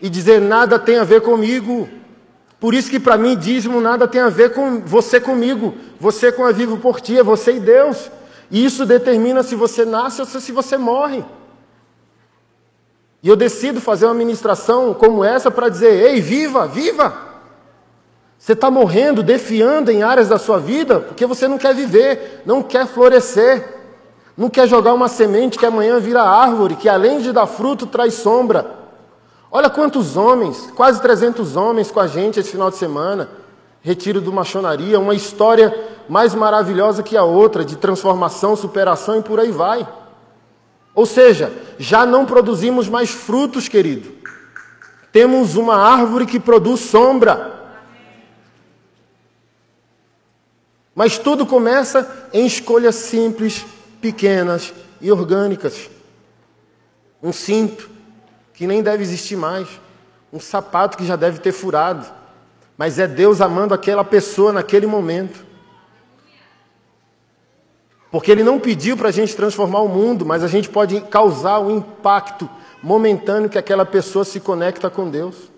[0.00, 1.88] e dizer nada tem a ver comigo.
[2.64, 6.46] Por isso que para mim dízimo nada tem a ver com você comigo, você com
[6.46, 8.10] a Vivo por Ti, é você e Deus.
[8.50, 11.22] E isso determina se você nasce ou se você morre.
[13.22, 17.14] E eu decido fazer uma ministração como essa para dizer: ei, viva, viva!
[18.38, 22.62] Você está morrendo, defiando em áreas da sua vida porque você não quer viver, não
[22.62, 23.62] quer florescer,
[24.34, 28.14] não quer jogar uma semente que amanhã vira árvore, que além de dar fruto traz
[28.14, 28.83] sombra.
[29.56, 33.30] Olha quantos homens, quase 300 homens com a gente esse final de semana,
[33.82, 35.72] retiro do machonaria, uma história
[36.08, 39.86] mais maravilhosa que a outra, de transformação, superação e por aí vai.
[40.92, 44.12] Ou seja, já não produzimos mais frutos, querido.
[45.12, 47.76] Temos uma árvore que produz sombra.
[50.92, 53.64] Mas tudo começa em escolhas simples,
[54.00, 55.88] pequenas e orgânicas.
[57.22, 57.93] Um cinto
[58.54, 59.68] que nem deve existir mais,
[60.32, 62.06] um sapato que já deve ter furado,
[62.78, 65.44] mas é Deus amando aquela pessoa naquele momento.
[68.10, 71.58] Porque Ele não pediu para a gente transformar o mundo, mas a gente pode causar
[71.58, 72.48] um impacto
[72.80, 75.52] momentâneo que aquela pessoa se conecta com Deus.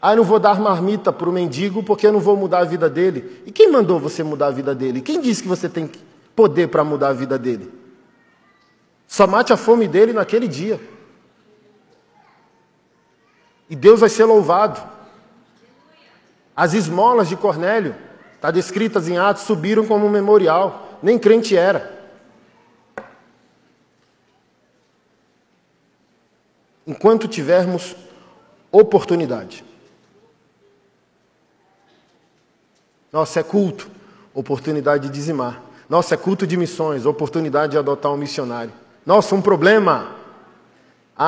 [0.00, 2.64] Ah, eu não vou dar marmita para o mendigo porque eu não vou mudar a
[2.64, 3.40] vida dele.
[3.46, 5.00] E quem mandou você mudar a vida dele?
[5.00, 5.88] Quem disse que você tem
[6.34, 7.72] poder para mudar a vida dele?
[9.06, 10.80] Só mate a fome dele naquele dia.
[13.72, 14.78] E Deus vai ser louvado.
[16.54, 17.96] As esmolas de Cornélio,
[18.34, 21.90] está descritas em Atos, subiram como um memorial nem crente era.
[26.86, 27.96] Enquanto tivermos
[28.70, 29.64] oportunidade.
[33.10, 33.90] Nossa, é culto,
[34.34, 35.62] oportunidade de dizimar.
[35.88, 38.72] Nossa, é culto de missões, oportunidade de adotar um missionário.
[39.06, 40.20] Nossa, um problema.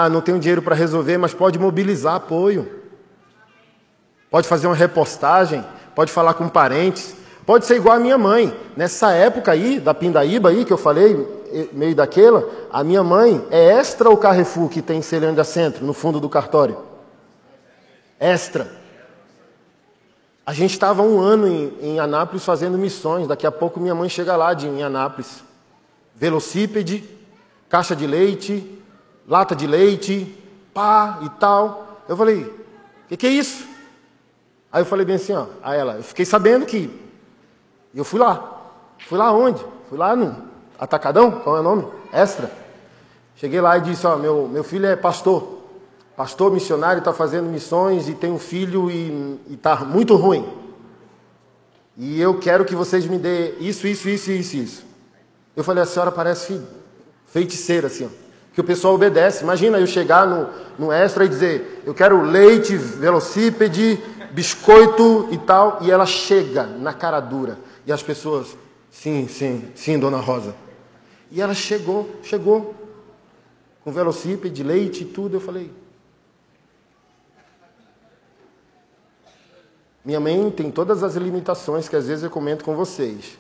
[0.03, 2.83] Ah, não tenho dinheiro para resolver, mas pode mobilizar apoio.
[4.31, 5.65] Pode fazer uma repostagem,
[5.95, 7.15] pode falar com parentes,
[7.47, 8.55] Pode ser igual a minha mãe.
[8.77, 11.15] Nessa época aí, da Pindaíba aí, que eu falei,
[11.73, 15.93] meio daquela, a minha mãe é extra o Carrefour que tem em Celândia Centro, no
[15.93, 16.79] fundo do cartório.
[18.19, 18.71] Extra.
[20.47, 23.27] A gente estava um ano em, em, Anápolis fazendo missões.
[23.27, 25.43] Daqui a pouco minha mãe chega lá de, em Anápolis.
[26.15, 27.05] Velocípede,
[27.69, 28.83] caixa de leite,
[29.27, 30.37] lata de leite,
[30.73, 32.03] pá e tal.
[32.09, 33.67] Eu falei, o que, que é isso?
[34.73, 36.91] Aí eu falei bem assim, ó, a ela, eu fiquei sabendo que
[37.95, 38.63] eu fui lá.
[39.07, 39.65] Fui lá onde?
[39.89, 40.37] Fui lá no
[40.79, 41.87] Atacadão, qual é o nome?
[42.13, 42.51] Extra.
[43.37, 45.63] Cheguei lá e disse, ó, meu, meu filho é pastor.
[46.17, 50.49] Pastor missionário, está fazendo missões e tem um filho e está muito ruim.
[51.97, 54.85] E eu quero que vocês me dê isso, isso, isso, isso, isso.
[55.57, 56.61] Eu falei, a senhora parece
[57.27, 58.24] feiticeira, assim, ó,
[58.55, 59.43] que o pessoal obedece.
[59.43, 60.49] Imagina eu chegar no,
[60.79, 64.01] no extra e dizer, eu quero leite, velocípede,
[64.31, 67.59] biscoito e tal, e ela chega na cara dura.
[67.87, 68.57] E as pessoas,
[68.95, 70.55] Sim, sim, sim, dona Rosa.
[71.31, 72.75] E ela chegou, chegou,
[73.83, 75.37] com velocípede, leite e tudo.
[75.37, 75.71] Eu falei,
[80.05, 83.39] Minha mãe tem todas as limitações que às vezes eu comento com vocês,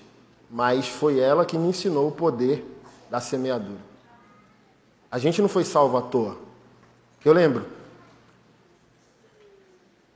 [0.50, 2.64] mas foi ela que me ensinou o poder
[3.10, 3.93] da semeadura.
[5.14, 6.36] A gente não foi salvo à toa.
[7.24, 7.64] Eu lembro,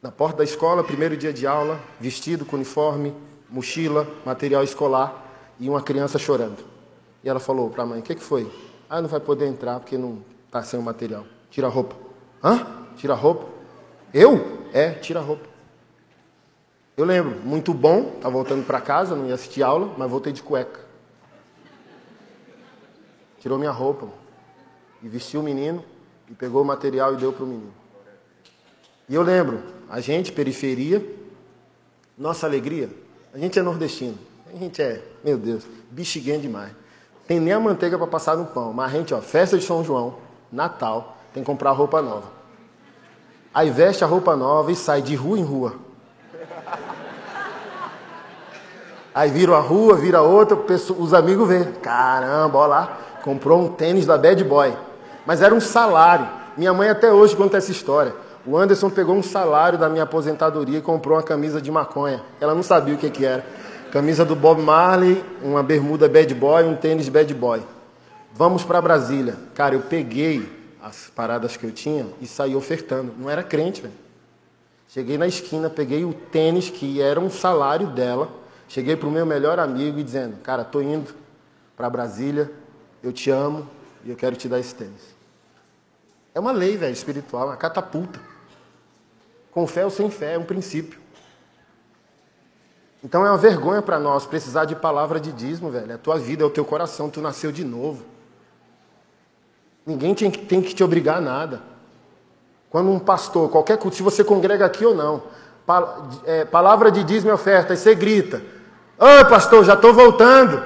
[0.02, 3.14] na porta da escola, primeiro dia de aula, vestido com uniforme,
[3.48, 5.24] mochila, material escolar
[5.60, 6.64] e uma criança chorando.
[7.22, 8.50] E ela falou para a mãe: O que, que foi?
[8.90, 11.24] Ah, não vai poder entrar porque não está sem o material.
[11.48, 11.94] Tira a roupa.
[12.42, 12.66] Hã?
[12.96, 13.46] Tira a roupa?
[14.12, 14.66] Eu?
[14.72, 15.46] É, tira a roupa.
[16.96, 20.42] Eu lembro, muito bom, estava voltando para casa, não ia assistir aula, mas voltei de
[20.42, 20.80] cueca.
[23.38, 24.08] Tirou minha roupa
[25.02, 25.84] e vestiu o menino
[26.28, 27.72] e pegou o material e deu para o menino.
[29.08, 31.04] E eu lembro, a gente, periferia,
[32.16, 32.90] nossa alegria,
[33.32, 34.18] a gente é nordestino,
[34.52, 36.72] a gente é, meu Deus, bexiguento demais.
[37.26, 39.84] Tem nem a manteiga para passar no pão, mas a gente, ó, festa de São
[39.84, 40.16] João,
[40.50, 42.30] Natal, tem que comprar roupa nova.
[43.52, 45.88] Aí veste a roupa nova e sai de rua em rua
[49.18, 50.56] Aí vira uma rua, vira outra,
[50.96, 51.72] os amigos vêem.
[51.82, 54.76] Caramba, olha lá, comprou um tênis da Bad Boy.
[55.28, 56.26] Mas era um salário.
[56.56, 58.14] Minha mãe até hoje conta essa história.
[58.46, 62.22] O Anderson pegou um salário da minha aposentadoria e comprou uma camisa de maconha.
[62.40, 63.44] Ela não sabia o que, que era.
[63.92, 67.62] Camisa do Bob Marley, uma bermuda Bad Boy, um tênis Bad Boy.
[68.32, 69.36] Vamos para Brasília.
[69.54, 70.50] Cara, eu peguei
[70.82, 73.12] as paradas que eu tinha e saí ofertando.
[73.18, 73.92] Não era crente, velho.
[74.88, 78.28] Cheguei na esquina, peguei o tênis que era um salário dela
[78.68, 81.14] Cheguei para o meu melhor amigo e dizendo, cara, estou indo
[81.74, 82.50] para Brasília,
[83.02, 83.66] eu te amo
[84.04, 85.17] e eu quero te dar esse tênis.
[86.38, 88.20] É uma lei, velho, espiritual, uma catapulta.
[89.50, 91.00] Com fé ou sem fé, é um princípio.
[93.02, 95.90] Então é uma vergonha para nós precisar de palavra de dízimo, velho.
[95.90, 98.04] É a tua vida, é o teu coração, tu nasceu de novo.
[99.84, 101.60] Ninguém tem que, tem que te obrigar a nada.
[102.70, 105.24] Quando um pastor, qualquer culto, se você congrega aqui ou não,
[106.24, 108.40] é, palavra de dízimo e oferta, e você grita,
[108.96, 110.62] Ô pastor, já estou voltando.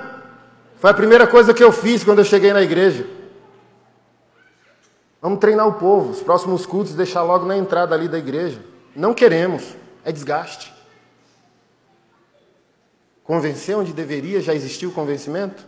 [0.76, 3.21] Foi a primeira coisa que eu fiz quando eu cheguei na igreja.
[5.22, 8.60] Vamos treinar o povo, os próximos cultos deixar logo na entrada ali da igreja.
[8.94, 10.74] Não queremos, é desgaste.
[13.22, 15.64] Convencer onde deveria, já existiu o convencimento?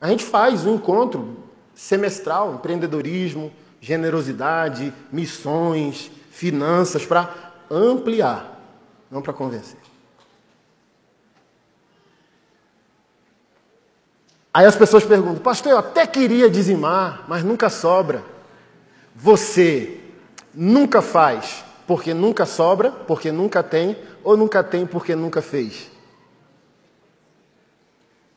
[0.00, 1.36] A gente faz um encontro
[1.76, 7.32] semestral, empreendedorismo, generosidade, missões, finanças, para
[7.70, 8.60] ampliar,
[9.08, 9.83] não para convencer.
[14.54, 18.22] Aí as pessoas perguntam, pastor, eu até queria dizimar, mas nunca sobra.
[19.16, 19.98] Você
[20.54, 25.90] nunca faz porque nunca sobra, porque nunca tem, ou nunca tem porque nunca fez?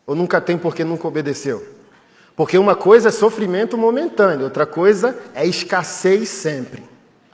[0.07, 1.63] Ou nunca tem porque nunca obedeceu?
[2.35, 6.83] Porque uma coisa é sofrimento momentâneo, outra coisa é escassez sempre.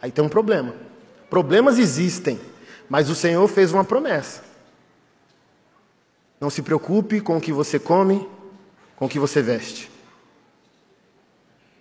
[0.01, 0.73] Aí tem um problema.
[1.29, 2.37] Problemas existem,
[2.89, 4.43] mas o Senhor fez uma promessa.
[6.39, 8.27] Não se preocupe com o que você come,
[9.03, 9.91] com o que você veste.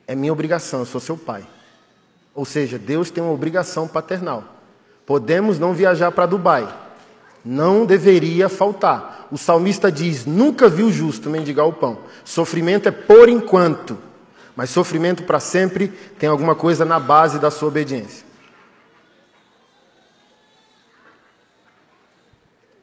[0.08, 1.46] É minha obrigação, eu sou seu pai.
[2.34, 4.42] Ou seja, Deus tem uma obrigação paternal.
[5.06, 6.68] Podemos não viajar para Dubai.
[7.44, 9.28] Não deveria faltar.
[9.30, 11.98] O salmista diz: Nunca vi o justo mendigar o pão.
[12.24, 13.96] Sofrimento é por enquanto,
[14.56, 15.86] mas sofrimento para sempre
[16.18, 18.26] tem alguma coisa na base da sua obediência.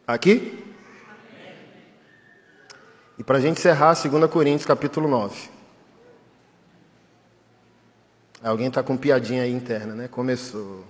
[0.07, 0.58] Aqui?
[3.19, 5.49] E para a gente encerrar, 2 Coríntios capítulo 9.
[8.41, 10.07] Alguém está com piadinha aí interna, né?
[10.07, 10.85] Começou.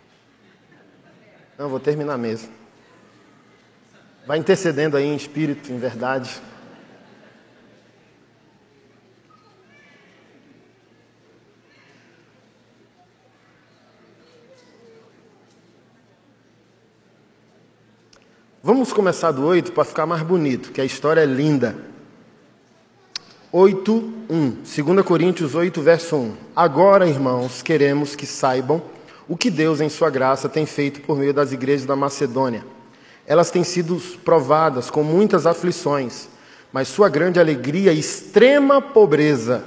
[1.57, 2.53] Não, vou terminar mesmo.
[4.27, 6.39] Vai intercedendo aí em espírito, em verdade.
[18.61, 21.88] Vamos começar do 8 para ficar mais bonito, que a história é linda.
[23.51, 24.57] 8, 1.
[24.85, 26.33] 2 Coríntios 8, verso 1.
[26.55, 28.79] Agora, irmãos, queremos que saibam
[29.27, 32.63] o que Deus, em Sua graça, tem feito por meio das igrejas da Macedônia.
[33.25, 36.29] Elas têm sido provadas com muitas aflições,
[36.71, 39.65] mas Sua grande alegria e extrema pobreza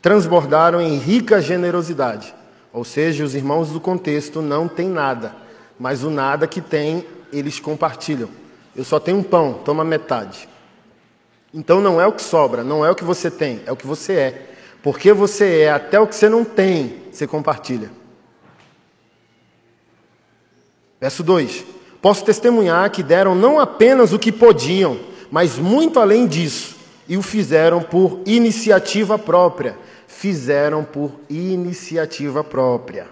[0.00, 2.34] transbordaram em rica generosidade.
[2.72, 5.36] Ou seja, os irmãos do contexto não têm nada,
[5.78, 8.30] mas o nada que têm, eles compartilham.
[8.74, 10.48] Eu só tenho um pão, toma metade.
[11.52, 13.86] Então não é o que sobra, não é o que você tem, é o que
[13.86, 14.46] você é.
[14.82, 17.90] Porque você é até o que você não tem, você compartilha.
[21.00, 21.64] Verso 2:
[22.00, 24.98] Posso testemunhar que deram não apenas o que podiam,
[25.30, 26.76] mas muito além disso,
[27.08, 29.76] e o fizeram por iniciativa própria.
[30.06, 33.06] Fizeram por iniciativa própria.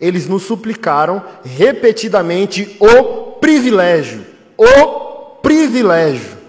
[0.00, 4.26] Eles nos suplicaram repetidamente o privilégio,
[4.56, 6.43] o privilégio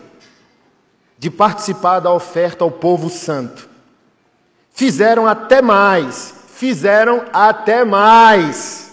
[1.18, 3.70] de participar da oferta ao povo santo.
[4.74, 8.92] Fizeram até mais, fizeram até mais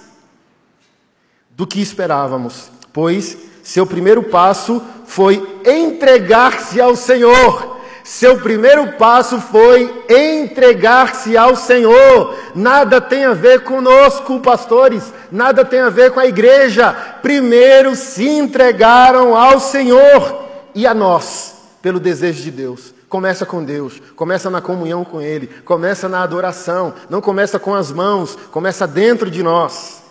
[1.50, 7.72] do que esperávamos, pois seu primeiro passo foi entregar-se ao Senhor.
[8.04, 12.36] Seu primeiro passo foi entregar-se ao Senhor.
[12.54, 16.92] Nada tem a ver conosco, pastores, nada tem a ver com a igreja.
[17.22, 20.42] Primeiro se entregaram ao Senhor
[20.74, 22.94] e a nós, pelo desejo de Deus.
[23.08, 27.90] Começa com Deus, começa na comunhão com Ele, começa na adoração, não começa com as
[27.90, 30.02] mãos, começa dentro de nós.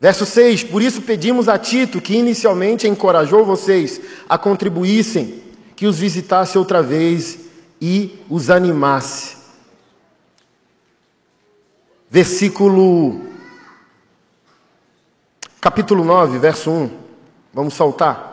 [0.00, 5.42] Verso 6: Por isso pedimos a Tito, que inicialmente encorajou vocês a contribuíssem,
[5.76, 7.38] que os visitasse outra vez
[7.80, 9.36] e os animasse.
[12.10, 13.28] Versículo.
[15.60, 16.90] Capítulo 9, verso 1.
[17.52, 18.29] Vamos saltar.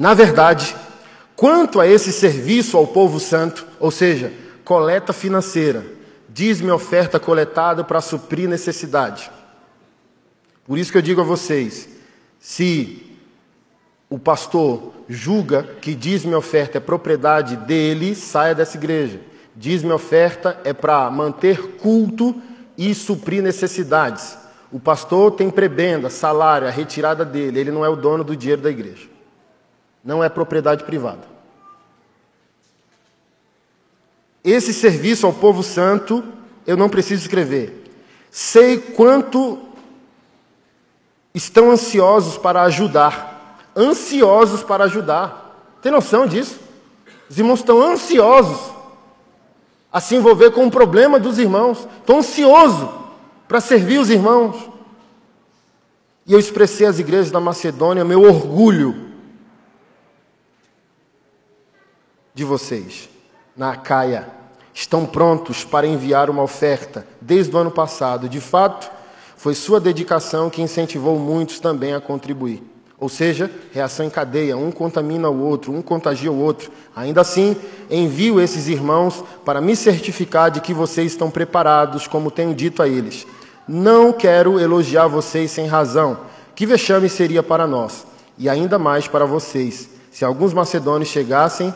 [0.00, 0.74] Na verdade,
[1.36, 4.32] quanto a esse serviço ao povo santo, ou seja,
[4.64, 5.84] coleta financeira,
[6.26, 9.30] diz-me oferta coletada para suprir necessidade.
[10.64, 11.86] Por isso que eu digo a vocês:
[12.38, 13.14] se
[14.08, 19.20] o pastor julga que diz-me oferta é propriedade dele, saia dessa igreja.
[19.54, 22.40] Diz-me oferta é para manter culto
[22.78, 24.38] e suprir necessidades.
[24.72, 28.62] O pastor tem prebenda, salário, a retirada dele, ele não é o dono do dinheiro
[28.62, 29.19] da igreja
[30.04, 31.28] não é propriedade privada.
[34.42, 36.24] Esse serviço ao povo santo,
[36.66, 37.92] eu não preciso escrever.
[38.30, 39.58] Sei quanto
[41.34, 43.58] estão ansiosos para ajudar.
[43.76, 45.76] Ansiosos para ajudar.
[45.82, 46.58] Tem noção disso?
[47.28, 48.72] Os irmãos estão ansiosos
[49.92, 51.86] a se envolver com o problema dos irmãos.
[51.98, 52.88] Estão ansiosos
[53.46, 54.56] para servir os irmãos.
[56.26, 59.09] E eu expressei às igrejas da Macedônia meu orgulho
[62.34, 63.08] de vocês,
[63.56, 64.28] na Acaia,
[64.72, 68.28] estão prontos para enviar uma oferta desde o ano passado.
[68.28, 68.90] De fato,
[69.36, 72.62] foi sua dedicação que incentivou muitos também a contribuir.
[72.98, 76.70] Ou seja, reação em cadeia, um contamina o outro, um contagia o outro.
[76.94, 77.56] Ainda assim,
[77.90, 82.88] envio esses irmãos para me certificar de que vocês estão preparados, como tenho dito a
[82.88, 83.26] eles.
[83.66, 86.18] Não quero elogiar vocês sem razão.
[86.54, 91.72] Que vexame seria para nós, e ainda mais para vocês, se alguns macedônios chegassem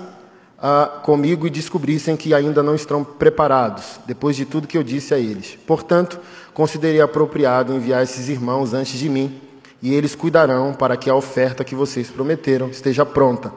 [0.67, 5.13] ah, comigo e descobrissem que ainda não estão preparados, depois de tudo que eu disse
[5.13, 5.59] a eles.
[5.67, 6.19] Portanto,
[6.55, 9.39] considerei apropriado enviar esses irmãos antes de mim,
[9.83, 13.53] e eles cuidarão para que a oferta que vocês prometeram esteja pronta.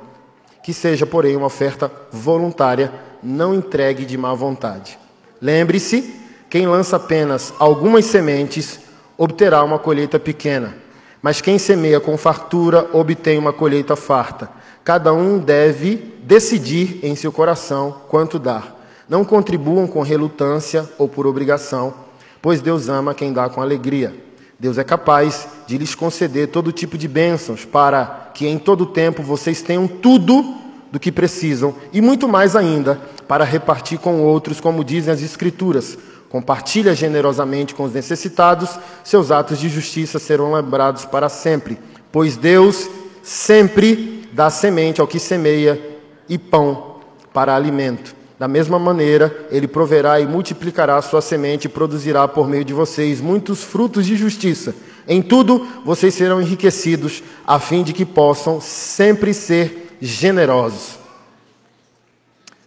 [0.62, 2.92] Que seja, porém, uma oferta voluntária,
[3.24, 5.00] não entregue de má vontade.
[5.42, 6.14] Lembre-se:
[6.50, 8.82] quem lança apenas algumas sementes
[9.18, 10.76] obterá uma colheita pequena,
[11.22, 14.57] mas quem semeia com fartura obtém uma colheita farta.
[14.88, 18.74] Cada um deve decidir em seu coração quanto dar.
[19.10, 21.94] Não contribuam com relutância ou por obrigação,
[22.42, 24.16] pois Deus ama quem dá com alegria.
[24.58, 29.22] Deus é capaz de lhes conceder todo tipo de bênçãos, para que em todo tempo
[29.22, 30.56] vocês tenham tudo
[30.90, 32.98] do que precisam e muito mais ainda
[33.28, 35.98] para repartir com outros, como dizem as Escrituras.
[36.30, 41.78] Compartilha generosamente com os necessitados, seus atos de justiça serão lembrados para sempre,
[42.10, 42.90] pois Deus
[43.22, 45.80] sempre dá semente ao que semeia
[46.28, 46.98] e pão
[47.34, 48.16] para alimento.
[48.40, 52.74] Da mesma maneira, ele proverá e multiplicará a sua semente e produzirá por meio de
[52.74, 54.76] vocês muitos frutos de justiça.
[55.08, 61.00] Em tudo, vocês serão enriquecidos, a fim de que possam sempre ser generosos.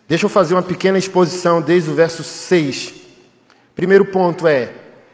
[0.09, 2.95] Deixa eu fazer uma pequena exposição desde o verso 6.
[3.77, 4.73] Primeiro ponto é: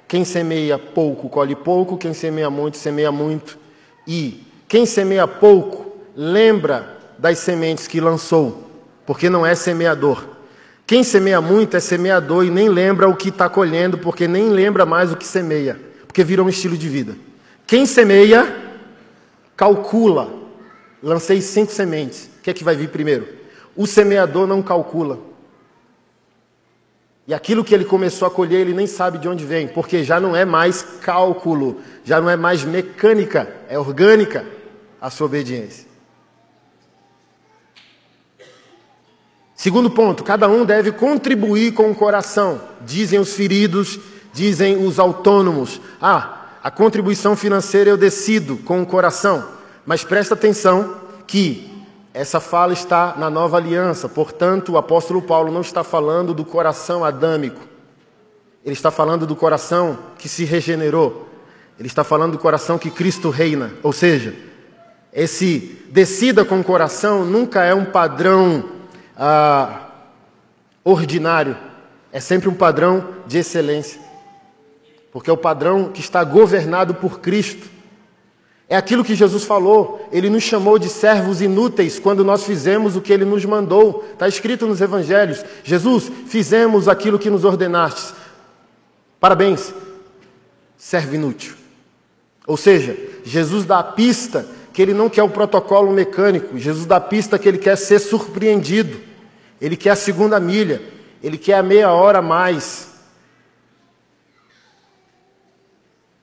[0.08, 3.58] quem semeia pouco, colhe pouco, quem semeia muito, semeia muito.
[4.06, 5.85] E quem semeia pouco,
[6.16, 8.70] lembra das sementes que lançou,
[9.04, 10.24] porque não é semeador.
[10.86, 14.86] Quem semeia muito é semeador e nem lembra o que está colhendo, porque nem lembra
[14.86, 17.16] mais o que semeia, porque virou um estilo de vida.
[17.66, 18.56] Quem semeia,
[19.56, 20.32] calcula.
[21.02, 22.30] Lancei cinco sementes.
[22.38, 23.28] O que é que vai vir primeiro?
[23.76, 25.18] O semeador não calcula.
[27.26, 30.20] E aquilo que ele começou a colher, ele nem sabe de onde vem, porque já
[30.20, 34.46] não é mais cálculo, já não é mais mecânica, é orgânica
[35.00, 35.85] a sua obediência.
[39.56, 43.98] Segundo ponto, cada um deve contribuir com o coração, dizem os feridos,
[44.32, 45.80] dizem os autônomos.
[46.00, 49.46] Ah, A contribuição financeira eu decido com o coração,
[49.86, 51.72] mas presta atenção que
[52.12, 57.04] essa fala está na nova aliança, portanto, o apóstolo Paulo não está falando do coração
[57.04, 57.60] adâmico,
[58.64, 61.28] ele está falando do coração que se regenerou,
[61.78, 64.34] ele está falando do coração que Cristo reina, ou seja,
[65.12, 68.75] esse decida com o coração nunca é um padrão
[69.16, 69.88] ah,
[70.84, 71.56] ordinário,
[72.12, 74.00] é sempre um padrão de excelência,
[75.12, 77.68] porque é o padrão que está governado por Cristo.
[78.68, 83.00] É aquilo que Jesus falou, ele nos chamou de servos inúteis quando nós fizemos o
[83.00, 84.04] que ele nos mandou.
[84.12, 88.12] Está escrito nos evangelhos: Jesus, fizemos aquilo que nos ordenastes.
[89.20, 89.72] Parabéns,
[90.76, 91.54] servo inútil.
[92.46, 94.46] Ou seja, Jesus dá a pista
[94.76, 99.00] que ele não quer o protocolo mecânico, Jesus dá pista que ele quer ser surpreendido,
[99.58, 100.82] ele quer a segunda milha,
[101.22, 102.90] ele quer a meia hora a mais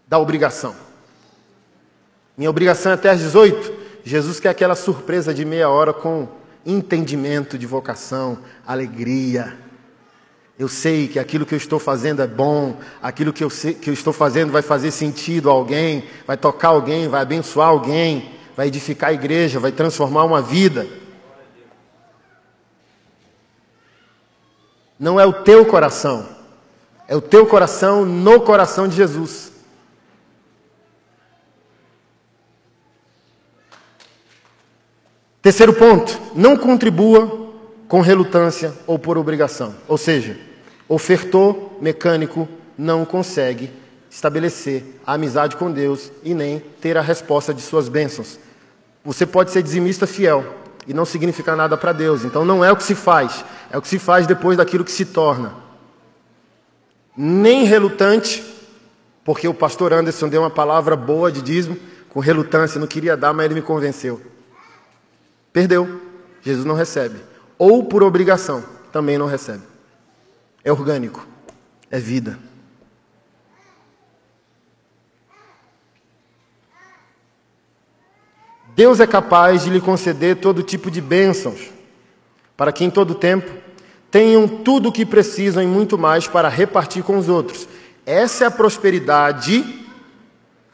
[0.07, 0.75] da obrigação.
[2.37, 3.73] Minha obrigação é até às 18.
[4.03, 6.27] Jesus quer aquela surpresa de meia hora com
[6.63, 9.57] entendimento de vocação, alegria.
[10.59, 13.89] Eu sei que aquilo que eu estou fazendo é bom, aquilo que eu, sei, que
[13.89, 18.67] eu estou fazendo vai fazer sentido a alguém, vai tocar alguém, vai abençoar alguém, vai
[18.67, 20.87] edificar a igreja, vai transformar uma vida.
[24.99, 26.27] Não é o teu coração,
[27.07, 29.51] é o teu coração no coração de Jesus.
[35.41, 37.51] Terceiro ponto, não contribua
[37.89, 39.75] com relutância ou por obrigação.
[39.89, 40.39] Ou seja,
[40.87, 42.47] ofertor mecânico
[42.77, 43.69] não consegue
[44.13, 48.37] estabelecer a amizade com Deus e nem ter a resposta de suas bênçãos.
[49.03, 50.45] Você pode ser dizimista fiel
[50.87, 52.23] e não significar nada para Deus.
[52.23, 54.91] Então não é o que se faz, é o que se faz depois daquilo que
[54.91, 55.55] se torna.
[57.17, 58.43] Nem relutante,
[59.25, 61.75] porque o pastor Anderson deu uma palavra boa de dízimo,
[62.09, 64.21] com relutância, não queria dar, mas ele me convenceu.
[65.51, 66.01] Perdeu.
[66.43, 67.17] Jesus não recebe.
[67.57, 69.63] Ou por obrigação, também não recebe.
[70.63, 71.25] É orgânico.
[71.89, 72.37] É vida.
[78.75, 81.71] Deus é capaz de lhe conceder todo tipo de bênçãos,
[82.57, 83.51] para que em todo tempo
[84.09, 87.67] tenham tudo o que precisam e muito mais para repartir com os outros.
[88.05, 89.63] Essa é a prosperidade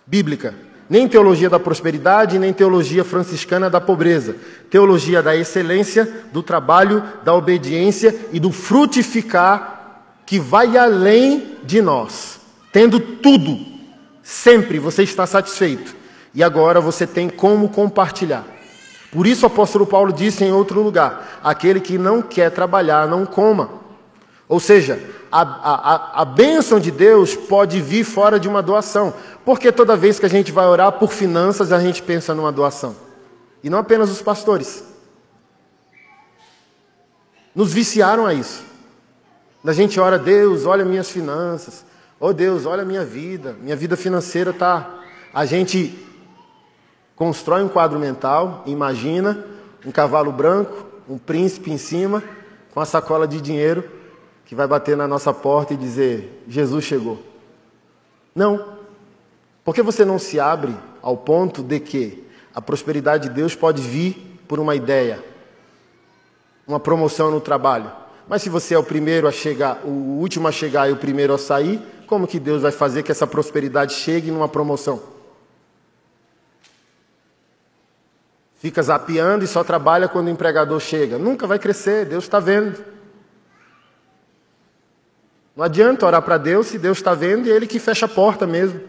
[0.06, 0.56] bíblica.
[0.90, 4.36] Nem teologia da prosperidade, nem teologia franciscana da pobreza.
[4.70, 9.78] Teologia da excelência, do trabalho, da obediência e do frutificar
[10.26, 12.40] que vai além de nós.
[12.72, 13.58] Tendo tudo,
[14.24, 15.96] sempre você está satisfeito.
[16.34, 18.46] E agora você tem como compartilhar.
[19.12, 23.26] Por isso o apóstolo Paulo disse em outro lugar: aquele que não quer trabalhar, não
[23.26, 23.70] coma.
[24.48, 25.00] Ou seja,
[25.32, 29.14] a, a, a bênção de Deus pode vir fora de uma doação.
[29.46, 32.96] Porque toda vez que a gente vai orar por finanças, a gente pensa numa doação.
[33.64, 34.84] E não apenas os pastores.
[37.54, 38.64] Nos viciaram a isso.
[39.66, 41.84] A gente ora, Deus, olha minhas finanças.
[42.20, 43.56] Oh Deus, olha minha vida.
[43.60, 45.00] Minha vida financeira está.
[45.34, 46.09] A gente
[47.20, 49.46] constrói um quadro mental, imagina
[49.86, 52.24] um cavalo branco, um príncipe em cima,
[52.74, 53.84] com a sacola de dinheiro
[54.46, 57.20] que vai bater na nossa porta e dizer: Jesus chegou.
[58.34, 58.80] Não.
[59.66, 62.26] Por que você não se abre ao ponto de que
[62.56, 65.24] a prosperidade de Deus pode vir por uma ideia,
[66.66, 67.92] uma promoção no trabalho?
[68.30, 71.34] Mas se você é o primeiro a chegar, o último a chegar e o primeiro
[71.34, 75.19] a sair, como que Deus vai fazer que essa prosperidade chegue numa promoção?
[78.60, 81.18] Fica zapeando e só trabalha quando o empregador chega.
[81.18, 82.78] Nunca vai crescer, Deus está vendo.
[85.56, 88.10] Não adianta orar para Deus se Deus está vendo e é Ele que fecha a
[88.10, 88.82] porta mesmo.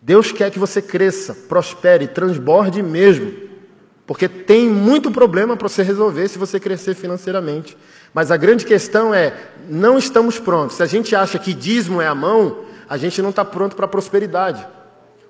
[0.00, 3.32] Deus quer que você cresça, prospere, transborde mesmo.
[4.06, 7.78] Porque tem muito problema para você resolver se você crescer financeiramente.
[8.12, 9.34] Mas a grande questão é:
[9.68, 10.76] não estamos prontos.
[10.76, 13.86] Se a gente acha que dízimo é a mão, a gente não está pronto para
[13.86, 14.66] a prosperidade.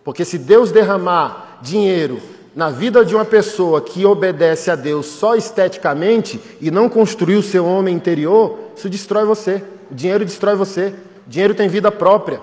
[0.03, 2.20] Porque se Deus derramar dinheiro
[2.55, 7.64] na vida de uma pessoa que obedece a Deus só esteticamente e não construiu seu
[7.64, 9.62] homem interior, isso destrói você.
[9.90, 10.94] O dinheiro destrói você.
[11.26, 12.43] O dinheiro tem vida própria.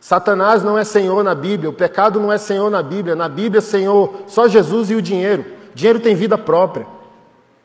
[0.00, 3.16] Satanás não é senhor na Bíblia, o pecado não é senhor na Bíblia.
[3.16, 5.44] Na Bíblia, senhor só Jesus e o dinheiro.
[5.72, 6.86] O dinheiro tem vida própria.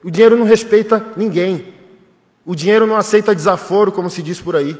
[0.04, 1.74] O dinheiro não respeita ninguém.
[2.46, 4.80] O dinheiro não aceita desaforo, como se diz por aí.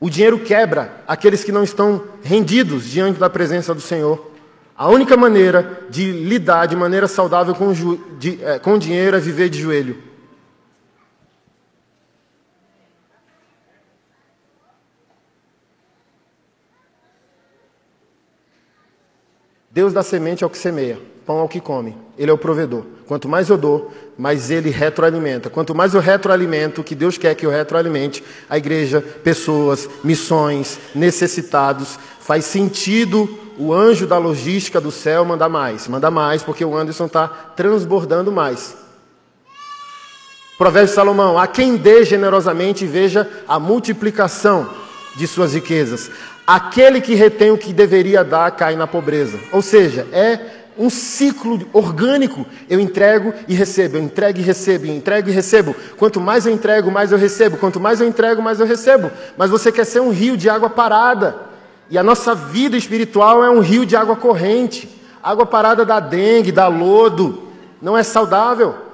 [0.00, 4.35] O dinheiro quebra aqueles que não estão rendidos diante da presença do Senhor.
[4.78, 7.72] A única maneira de lidar de maneira saudável com,
[8.18, 9.96] de, é, com dinheiro é viver de joelho.
[19.70, 21.96] Deus dá semente ao que semeia, pão ao que come.
[22.16, 22.84] Ele é o provedor.
[23.06, 25.48] Quanto mais eu dou, mais ele retroalimenta.
[25.48, 31.98] Quanto mais eu retroalimento, que Deus quer que eu retroalimente, a igreja, pessoas, missões, necessitados,
[32.20, 35.88] faz sentido o anjo da logística do céu mandar mais.
[35.88, 38.76] Manda mais, porque o Anderson está transbordando mais.
[40.58, 44.68] Provérbio de Salomão: a quem dê generosamente veja a multiplicação
[45.14, 46.10] de suas riquezas.
[46.46, 49.38] Aquele que retém o que deveria dar cai na pobreza.
[49.52, 50.38] Ou seja, é
[50.78, 52.46] um ciclo orgânico.
[52.68, 55.74] Eu entrego e recebo, eu entrego e recebo, eu entrego e recebo.
[55.96, 57.56] Quanto mais eu entrego, mais eu recebo.
[57.56, 59.10] Quanto mais eu entrego, mais eu recebo.
[59.36, 61.34] Mas você quer ser um rio de água parada.
[61.88, 64.88] E a nossa vida espiritual é um rio de água corrente.
[65.22, 67.42] Água parada da dengue, da lodo.
[67.80, 68.86] Não é saudável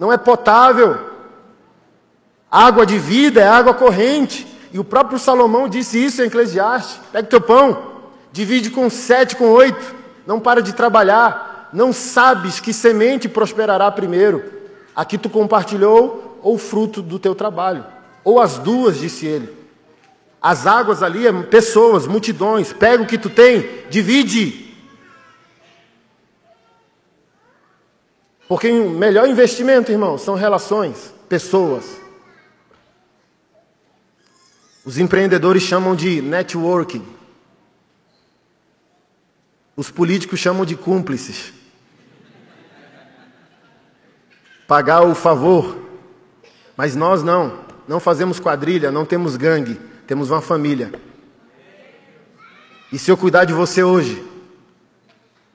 [0.00, 0.98] não é potável.
[2.50, 4.46] Água de vida é água corrente.
[4.72, 6.98] E o próprio Salomão disse isso em Eclesiastes.
[7.12, 7.76] Pega teu pão,
[8.32, 9.94] divide com sete, com oito.
[10.26, 11.68] Não para de trabalhar.
[11.70, 14.42] Não sabes que semente prosperará primeiro.
[14.96, 17.84] Aqui tu compartilhou ou fruto do teu trabalho.
[18.24, 19.59] Ou as duas, disse ele.
[20.40, 22.72] As águas ali é pessoas, multidões.
[22.72, 24.74] Pega o que tu tem, divide.
[28.48, 32.00] Porque o melhor investimento, irmão, são relações, pessoas.
[34.84, 37.06] Os empreendedores chamam de networking.
[39.76, 41.52] Os políticos chamam de cúmplices.
[44.66, 45.76] Pagar o favor.
[46.76, 47.60] Mas nós não.
[47.86, 49.89] Não fazemos quadrilha, não temos gangue.
[50.10, 50.92] Temos uma família.
[52.92, 54.20] E se eu cuidar de você hoje,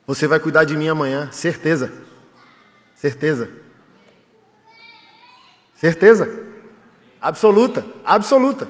[0.08, 1.92] você vai cuidar de mim amanhã, certeza.
[2.96, 3.50] Certeza.
[5.76, 6.40] Certeza.
[7.22, 8.66] Absoluta, absoluta.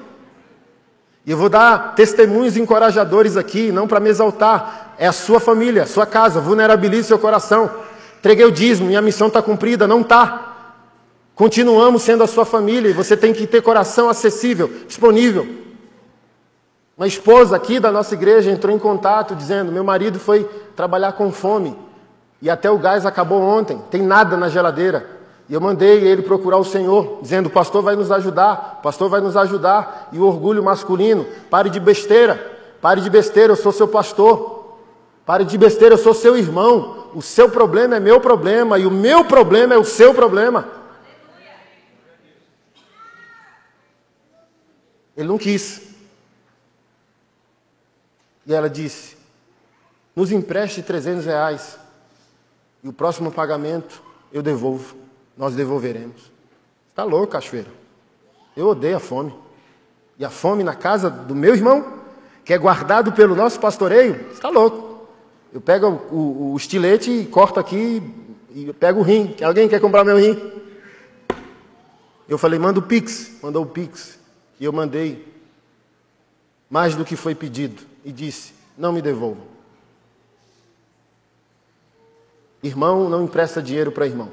[1.24, 4.96] E eu vou dar testemunhos encorajadores aqui, não para me exaltar.
[4.98, 6.40] É a sua família, a sua casa.
[6.40, 7.70] Vulnerabilize seu coração.
[8.18, 9.86] Entreguei o dízimo, minha missão está cumprida.
[9.86, 10.80] Não está.
[11.36, 15.64] Continuamos sendo a sua família e você tem que ter coração acessível, disponível.
[16.96, 20.44] Uma esposa aqui da nossa igreja entrou em contato dizendo: Meu marido foi
[20.74, 21.76] trabalhar com fome.
[22.40, 25.06] E até o gás acabou ontem, tem nada na geladeira.
[25.48, 29.36] E eu mandei ele procurar o Senhor, dizendo: pastor vai nos ajudar, pastor vai nos
[29.36, 30.08] ajudar.
[30.10, 34.56] E o orgulho masculino: pare de besteira, pare de besteira, eu sou seu pastor.
[35.26, 37.08] Pare de besteira, eu sou seu irmão.
[37.14, 40.68] O seu problema é meu problema e o meu problema é o seu problema.
[45.16, 45.95] Ele não quis.
[48.46, 49.16] E ela disse:
[50.14, 51.78] nos empreste 300 reais.
[52.82, 54.02] E o próximo pagamento
[54.32, 54.96] eu devolvo,
[55.36, 56.30] nós devolveremos.
[56.88, 57.68] Está louco, cachoeira?
[58.56, 59.34] Eu odeio a fome.
[60.18, 62.00] E a fome na casa do meu irmão,
[62.44, 65.06] que é guardado pelo nosso pastoreio, está louco.
[65.52, 68.02] Eu pego o, o, o estilete e corto aqui
[68.54, 69.34] e pego o rim.
[69.42, 70.52] Alguém quer comprar meu rim?
[72.28, 73.32] Eu falei, manda o Pix.
[73.42, 74.18] Mandou o Pix.
[74.58, 75.26] E eu mandei
[76.70, 77.82] mais do que foi pedido.
[78.06, 79.42] E disse, não me devolvo.
[82.62, 84.30] Irmão não empresta dinheiro para irmão.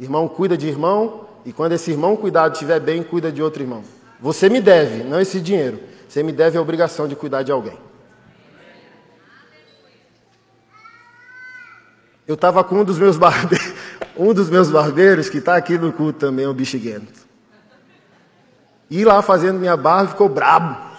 [0.00, 3.84] Irmão cuida de irmão e quando esse irmão cuidado estiver bem, cuida de outro irmão.
[4.18, 5.78] Você me deve, não esse dinheiro.
[6.08, 7.78] Você me deve a obrigação de cuidar de alguém.
[12.26, 13.74] Eu estava com um dos meus barbeiros,
[14.18, 17.20] um dos meus barbeiros que está aqui no culto também, o bexiguento.
[18.90, 20.89] E lá fazendo minha barba ficou brabo.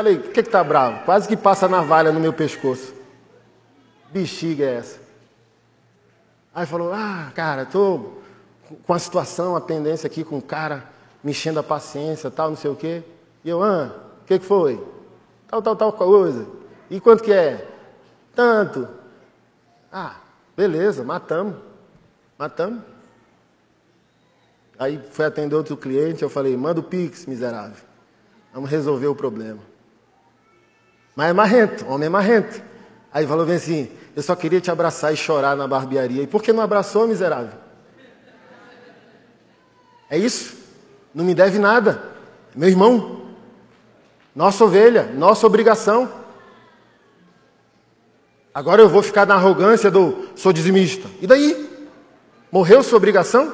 [0.00, 1.04] Falei, o que está bravo?
[1.04, 2.94] Quase que passa navalha no meu pescoço.
[4.10, 4.98] Bexiga é essa?
[6.54, 8.22] Aí falou: Ah, cara, estou
[8.86, 10.88] com a situação, a tendência aqui com o cara
[11.22, 13.02] me enchendo a paciência, tal, não sei o quê.
[13.44, 14.82] E eu, ah, o que, que foi?
[15.46, 16.46] Tal, tal, tal coisa.
[16.88, 17.68] E quanto que é?
[18.34, 18.88] Tanto.
[19.92, 20.16] Ah,
[20.56, 21.56] beleza, matamos.
[22.38, 22.82] Matamos.
[24.78, 27.76] Aí foi atender outro cliente, eu falei, manda o Pix, miserável.
[28.50, 29.69] Vamos resolver o problema.
[31.14, 32.62] Mas é marrento, homem é marrento.
[33.12, 36.22] Aí falou bem assim, eu só queria te abraçar e chorar na barbearia.
[36.22, 37.58] E por que não abraçou, miserável?
[40.08, 40.56] É isso?
[41.14, 42.02] Não me deve nada.
[42.54, 43.22] Meu irmão,
[44.34, 46.10] nossa ovelha, nossa obrigação.
[48.52, 51.08] Agora eu vou ficar na arrogância do sou dizimista.
[51.20, 51.68] E daí?
[52.50, 53.52] Morreu sua obrigação?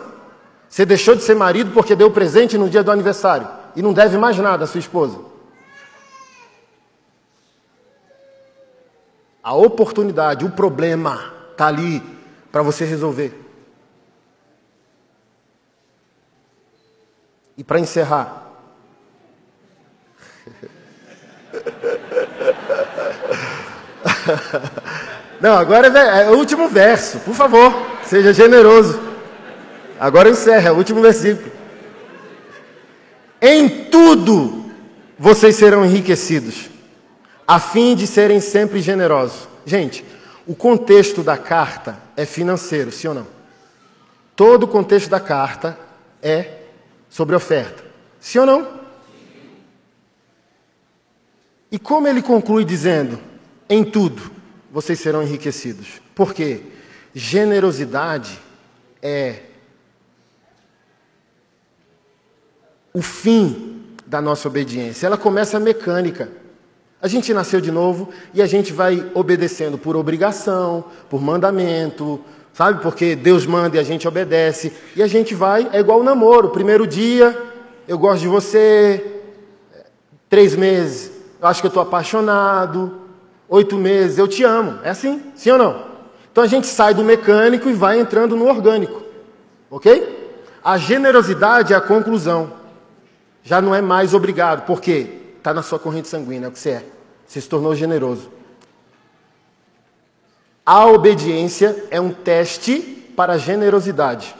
[0.68, 4.16] Você deixou de ser marido porque deu presente no dia do aniversário e não deve
[4.16, 5.18] mais nada à sua esposa.
[9.46, 12.02] A oportunidade, o problema está ali
[12.50, 13.32] para você resolver.
[17.56, 18.42] E para encerrar,
[25.40, 27.20] Não, agora é, é o último verso.
[27.20, 29.00] Por favor, seja generoso.
[30.00, 31.52] Agora encerra, é o último versículo.
[33.40, 34.66] Em tudo
[35.16, 36.68] vocês serão enriquecidos,
[37.46, 39.48] a fim de serem sempre generosos.
[39.64, 40.04] Gente,
[40.46, 43.26] o contexto da carta é financeiro, sim ou não?
[44.34, 45.78] Todo o contexto da carta
[46.22, 46.62] é
[47.08, 47.84] sobre oferta.
[48.20, 48.80] Sim ou não?
[51.70, 53.18] E como ele conclui dizendo:
[53.68, 54.30] em tudo
[54.70, 56.00] vocês serão enriquecidos.
[56.14, 56.62] Por quê?
[57.14, 58.38] Generosidade
[59.00, 59.40] é
[62.92, 65.06] o fim da nossa obediência.
[65.06, 66.30] Ela começa mecânica.
[67.00, 72.20] A gente nasceu de novo e a gente vai obedecendo por obrigação, por mandamento,
[72.52, 72.80] sabe?
[72.80, 74.72] Porque Deus manda e a gente obedece.
[74.94, 76.50] E a gente vai, é igual o namoro.
[76.50, 77.36] Primeiro dia,
[77.86, 79.22] eu gosto de você.
[80.28, 83.00] Três meses, eu acho que eu estou apaixonado.
[83.48, 84.78] Oito meses, eu te amo.
[84.82, 85.84] É assim, sim ou não?
[86.32, 89.02] Então a gente sai do mecânico e vai entrando no orgânico.
[89.70, 90.32] Ok?
[90.64, 92.52] A generosidade é a conclusão.
[93.42, 96.70] Já não é mais obrigado, porque está na sua corrente sanguínea, é o que você
[96.70, 96.84] é.
[97.24, 98.28] Você se tornou generoso.
[100.64, 102.80] A obediência é um teste
[103.14, 104.34] para a generosidade.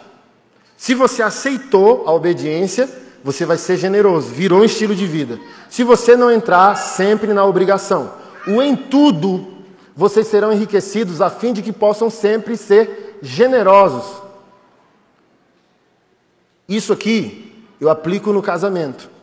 [0.76, 2.90] Se você aceitou a obediência,
[3.22, 5.38] você vai ser generoso, virou um estilo de vida.
[5.70, 8.12] Se você não entrar sempre na obrigação,
[8.48, 9.46] o em tudo,
[9.94, 14.22] vocês serão enriquecidos a fim de que possam sempre ser generosos.
[16.68, 19.15] Isso aqui eu aplico no casamento.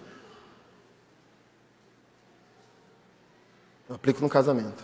[3.93, 4.83] Eu aplico no casamento.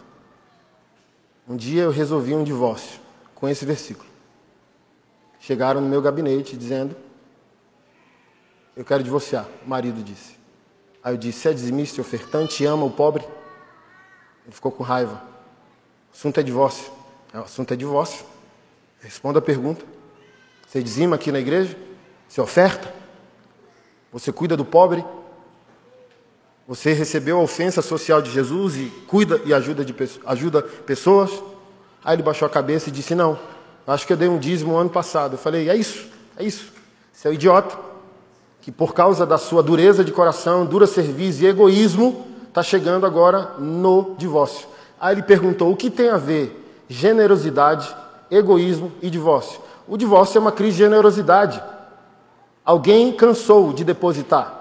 [1.48, 3.00] Um dia eu resolvi um divórcio
[3.34, 4.08] com esse versículo.
[5.40, 6.96] Chegaram no meu gabinete dizendo:
[8.78, 9.48] Eu quero divorciar.
[9.66, 10.38] O marido disse.
[11.04, 13.24] Aí eu disse: é dizimista ofertante, ama o pobre?
[14.46, 15.20] Ele ficou com raiva.
[16.10, 16.92] O assunto é divórcio.
[17.34, 18.24] É, o assunto é divórcio.
[19.00, 19.84] Responda a pergunta.
[20.68, 21.76] Você dizima aqui na igreja?
[22.28, 22.94] Você oferta?
[24.12, 25.04] Você cuida do pobre?
[26.70, 31.32] Você recebeu a ofensa social de Jesus e cuida e ajuda, de, ajuda pessoas?
[32.06, 33.40] Aí ele baixou a cabeça e disse: Não,
[33.88, 35.34] acho que eu dei um dízimo ano passado.
[35.34, 36.06] Eu falei: É isso,
[36.38, 36.72] é isso.
[37.12, 37.76] Você é um idiota
[38.62, 43.56] que, por causa da sua dureza de coração, dura serviço e egoísmo, está chegando agora
[43.58, 44.68] no divórcio.
[45.02, 46.56] Aí ele perguntou: O que tem a ver
[46.88, 47.96] generosidade,
[48.30, 49.60] egoísmo e divórcio?
[49.88, 51.64] O divórcio é uma crise de generosidade.
[52.64, 54.59] Alguém cansou de depositar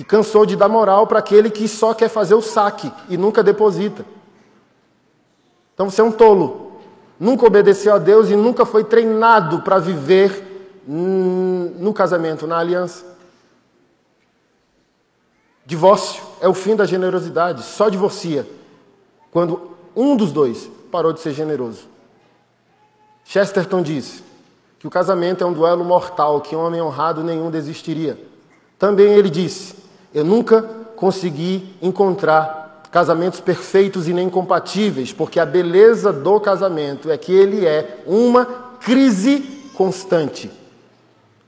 [0.00, 3.42] e cansou de dar moral para aquele que só quer fazer o saque e nunca
[3.42, 4.02] deposita.
[5.74, 6.72] Então você é um tolo.
[7.18, 13.04] Nunca obedeceu a Deus e nunca foi treinado para viver no casamento, na aliança.
[15.66, 17.62] Divórcio é o fim da generosidade.
[17.62, 18.48] Só divorcia
[19.30, 21.86] quando um dos dois parou de ser generoso.
[23.22, 24.22] Chesterton diz
[24.78, 28.18] que o casamento é um duelo mortal, que um homem honrado nenhum desistiria.
[28.78, 29.79] Também ele disse
[30.14, 30.62] eu nunca
[30.96, 37.64] consegui encontrar casamentos perfeitos e nem compatíveis, porque a beleza do casamento é que ele
[37.64, 38.44] é uma
[38.80, 39.40] crise
[39.74, 40.50] constante.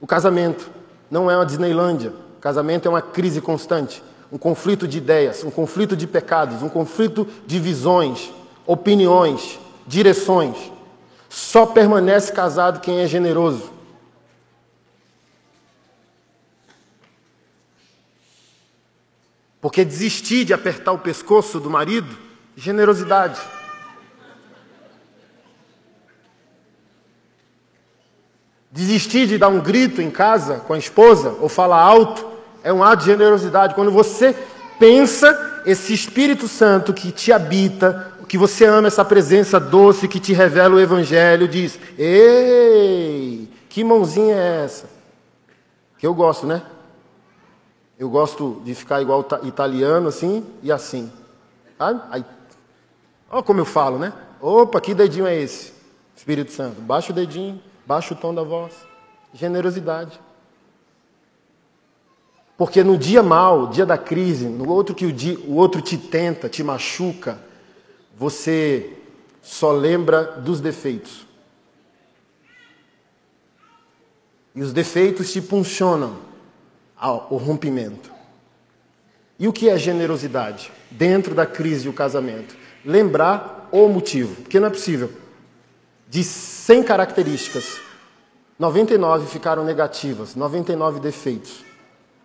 [0.01, 0.71] O casamento
[1.11, 2.11] não é uma Disneylândia.
[2.39, 6.69] O casamento é uma crise constante, um conflito de ideias, um conflito de pecados, um
[6.69, 8.33] conflito de visões,
[8.67, 10.57] opiniões, direções.
[11.29, 13.71] Só permanece casado quem é generoso.
[19.63, 22.15] Porque desistir de apertar o pescoço do marido,
[22.57, 23.41] generosidade.
[28.71, 32.27] Desistir de dar um grito em casa com a esposa ou falar alto
[32.65, 33.75] é um ato de generosidade.
[33.75, 34.37] Quando você
[34.81, 40.33] pensa esse Espírito Santo que te habita, que você ama essa presença doce que te
[40.33, 44.87] revela o Evangelho, diz: Ei, que mãozinha é essa?
[45.99, 46.63] Que eu gosto, né?
[48.03, 51.09] Eu gosto de ficar igual italiano, assim e assim.
[51.79, 52.24] Aí,
[53.31, 54.12] olha como eu falo, né?
[54.41, 55.73] Opa, que dedinho é esse?
[56.16, 56.81] Espírito Santo.
[56.81, 58.74] Baixa o dedinho, baixa o tom da voz.
[59.33, 60.20] Generosidade.
[62.59, 65.97] Porque no dia mal, dia da crise, no outro que o, dia, o outro te
[65.97, 67.39] tenta, te machuca,
[68.19, 68.99] você
[69.41, 71.24] só lembra dos defeitos.
[74.57, 76.32] E os defeitos te funcionam
[77.03, 78.12] ao rompimento.
[79.37, 80.70] E o que é generosidade?
[80.89, 82.57] Dentro da crise do casamento.
[82.85, 85.11] Lembrar o motivo, porque não é possível.
[86.09, 87.81] De 100 características,
[88.57, 91.65] 99 ficaram negativas, 99 defeitos.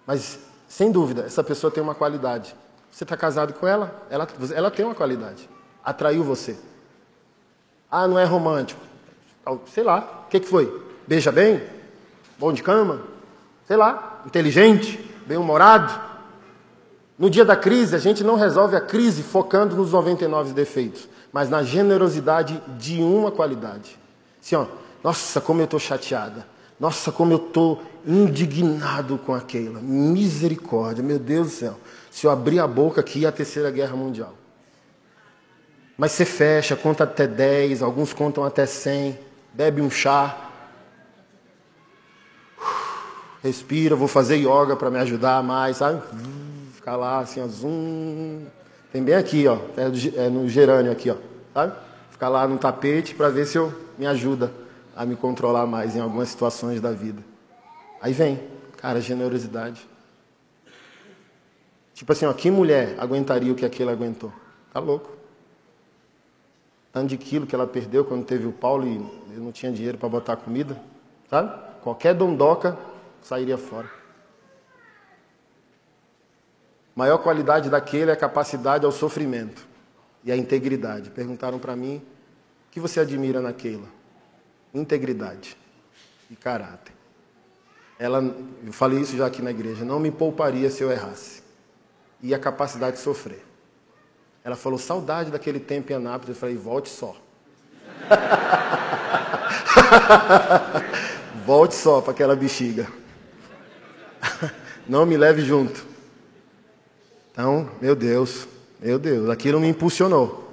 [0.06, 0.38] Mas,
[0.68, 2.56] sem dúvida, essa pessoa tem uma qualidade.
[2.92, 4.06] Você está casado com ela?
[4.12, 4.28] ela?
[4.54, 5.50] Ela tem uma qualidade.
[5.84, 6.56] Atraiu você.
[7.90, 8.82] Ah, não é romântico.
[9.74, 10.26] Sei lá.
[10.28, 10.86] O que, que foi?
[11.08, 11.64] Beija bem?
[12.38, 13.17] Bom de cama?
[13.68, 14.22] Sei lá.
[14.26, 14.98] Inteligente?
[15.26, 15.94] Bem-humorado?
[17.20, 21.50] No dia da crise, a gente não resolve a crise focando nos 99 defeitos, mas
[21.50, 24.00] na generosidade de uma qualidade.
[24.42, 24.68] Assim, ó,
[25.04, 26.48] nossa, como eu estou chateada.
[26.80, 29.80] Nossa, como eu estou indignado com aquela.
[29.82, 31.78] Misericórdia, meu Deus do céu.
[32.12, 34.36] Se eu abrir a boca aqui, é a terceira guerra mundial.
[35.98, 39.18] Mas você fecha, conta até 10, alguns contam até 100,
[39.54, 40.47] bebe um chá.
[43.44, 46.02] Respira, vou fazer yoga para me ajudar mais, sabe?
[46.74, 48.46] Ficar lá assim, ó, zoom.
[48.92, 49.58] Tem bem aqui, ó,
[50.16, 51.16] é no gerânio aqui, ó,
[51.54, 51.74] sabe?
[52.10, 54.52] Ficar lá no tapete para ver se eu me ajuda
[54.96, 57.22] a me controlar mais em algumas situações da vida.
[58.02, 58.40] Aí vem,
[58.78, 59.88] cara, generosidade.
[61.94, 64.32] Tipo assim, ó, que mulher aguentaria o que aquele aguentou?
[64.74, 65.12] Tá louco.
[66.92, 70.10] Tanto de quilo que ela perdeu quando teve o Paulo e não tinha dinheiro para
[70.10, 70.80] botar comida,
[71.30, 71.52] sabe?
[71.84, 72.78] Qualquer dondoca
[73.22, 73.90] sairia fora.
[76.96, 79.68] Maior qualidade daquele é a capacidade ao sofrimento
[80.24, 81.12] e a integridade.
[81.12, 82.02] Perguntaram para mim,
[82.68, 83.98] o que você admira naquela?
[84.74, 85.58] integridade
[86.30, 86.94] e caráter.
[88.00, 88.22] Ela,
[88.64, 91.42] eu falei isso já aqui na igreja, não me pouparia se eu errasse.
[92.22, 93.44] E a capacidade de sofrer.
[94.44, 96.30] Ela falou, saudade daquele tempo em Anápolis.
[96.30, 97.16] Eu falei, volte só.
[101.46, 102.88] volte só para aquela bexiga.
[104.88, 105.86] não me leve junto.
[107.32, 108.48] Então, meu Deus,
[108.80, 110.46] meu Deus, aquilo me impulsionou.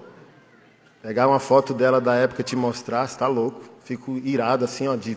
[1.02, 4.96] Pegar uma foto dela da época e te mostrar, está louco fico irado assim, ó,
[4.96, 5.16] de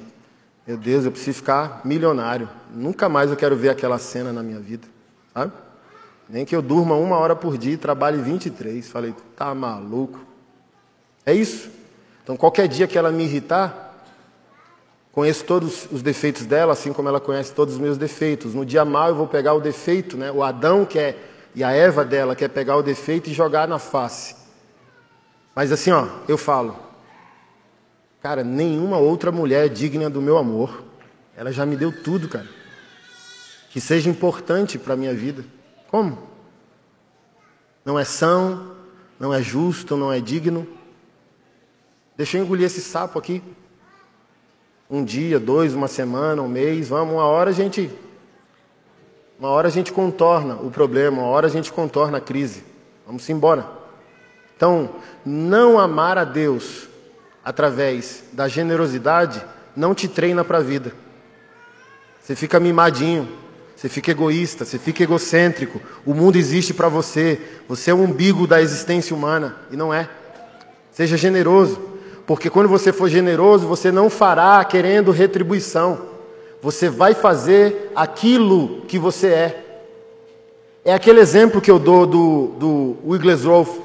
[0.67, 2.49] meu Deus, eu preciso ficar milionário.
[2.75, 4.85] Nunca mais eu quero ver aquela cena na minha vida,
[5.33, 5.53] sabe?
[6.27, 8.85] Nem que eu durma uma hora por dia e trabalhe 23.
[8.89, 10.19] Falei, tá maluco?
[11.25, 11.69] É isso.
[12.21, 13.86] Então, qualquer dia que ela me irritar,
[15.17, 18.53] conheço todos os defeitos dela, assim como ela conhece todos os meus defeitos.
[18.53, 20.31] No dia mal, eu vou pegar o defeito, né?
[20.31, 21.17] O Adão quer
[21.55, 24.35] e a Eva dela quer pegar o defeito e jogar na face.
[25.55, 26.77] Mas assim, ó, eu falo,
[28.21, 30.83] Cara, nenhuma outra mulher é digna do meu amor.
[31.35, 32.47] Ela já me deu tudo, cara.
[33.71, 35.43] Que seja importante para minha vida.
[35.89, 36.27] Como?
[37.83, 38.75] Não é são,
[39.19, 40.67] não é justo, não é digno.
[42.15, 43.41] Deixa eu engolir esse sapo aqui.
[44.89, 47.91] Um dia, dois, uma semana, um mês, vamos, uma hora a gente.
[49.37, 52.63] Uma hora a gente contorna o problema, uma hora a gente contorna a crise.
[53.05, 53.67] Vamos embora.
[54.55, 54.89] Então,
[55.25, 56.87] não amar a Deus
[57.43, 59.43] através da generosidade,
[59.75, 60.93] não te treina para a vida.
[62.21, 63.27] Você fica mimadinho,
[63.75, 65.79] você fica egoísta, você fica egocêntrico.
[66.05, 67.39] O mundo existe para você.
[67.67, 70.09] Você é o umbigo da existência humana e não é.
[70.91, 71.79] Seja generoso,
[72.27, 75.97] porque quando você for generoso, você não fará querendo retribuição.
[76.61, 79.63] Você vai fazer aquilo que você é.
[80.83, 83.81] É aquele exemplo que eu dou do, do Wigglesworth,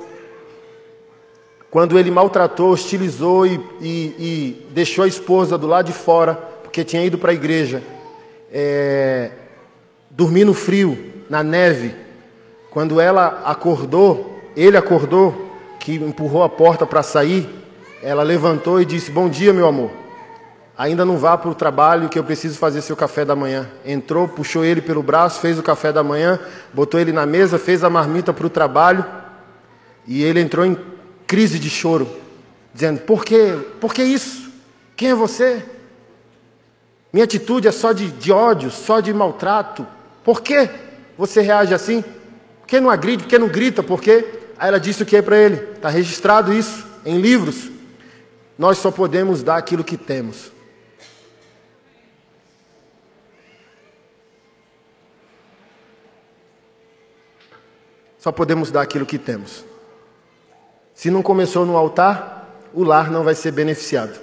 [1.71, 3.87] quando ele maltratou, hostilizou e, e,
[4.19, 7.81] e deixou a esposa do lado de fora, porque tinha ido para a igreja,
[8.53, 9.31] é,
[10.11, 10.99] dormir no frio,
[11.31, 11.95] na neve.
[12.71, 15.49] Quando ela acordou, ele acordou,
[15.79, 17.62] que empurrou a porta para sair,
[18.03, 19.91] ela levantou e disse: Bom dia, meu amor.
[20.77, 23.71] Ainda não vá para o trabalho que eu preciso fazer seu café da manhã.
[23.85, 26.41] Entrou, puxou ele pelo braço, fez o café da manhã,
[26.73, 29.05] botou ele na mesa, fez a marmita para o trabalho.
[30.07, 30.77] E ele entrou em
[31.27, 32.09] crise de choro,
[32.75, 33.57] dizendo: Por quê?
[33.81, 34.51] Por que isso?
[34.97, 35.63] Quem é você?
[37.13, 39.87] Minha atitude é só de, de ódio, só de maltrato.
[40.25, 40.69] Por que
[41.17, 42.03] você reage assim?
[42.03, 43.25] Por que não agride?
[43.25, 43.83] Por que não grita?
[43.83, 44.41] Por quê?
[44.59, 45.57] Aí ela disse o que para ele?
[45.75, 47.71] Está registrado isso em livros.
[48.63, 50.53] Nós só podemos dar aquilo que temos.
[58.21, 59.65] Só podemos dar aquilo que temos.
[60.95, 64.17] Se não começou no altar, o lar não vai ser beneficiado.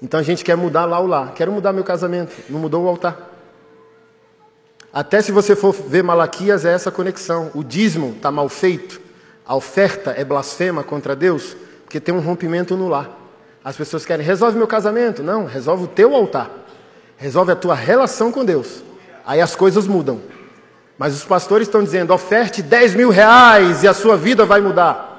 [0.00, 1.34] Então a gente quer mudar lá o lar.
[1.34, 2.34] Quero mudar meu casamento.
[2.48, 3.18] Não mudou o altar.
[4.90, 7.50] Até se você for ver Malaquias, é essa conexão.
[7.54, 8.98] O dízimo está mal feito.
[9.44, 11.54] A oferta é blasfema contra Deus,
[11.84, 13.10] porque tem um rompimento no lar.
[13.62, 15.22] As pessoas querem, resolve meu casamento.
[15.22, 16.50] Não, resolve o teu altar.
[17.16, 18.82] Resolve a tua relação com Deus.
[19.24, 20.20] Aí as coisas mudam.
[20.98, 25.12] Mas os pastores estão dizendo, oferte 10 mil reais e a sua vida vai mudar.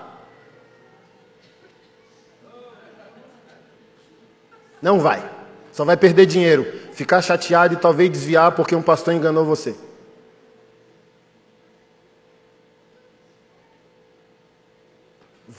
[4.81, 5.23] Não vai.
[5.71, 9.75] Só vai perder dinheiro, ficar chateado e talvez desviar porque um pastor enganou você.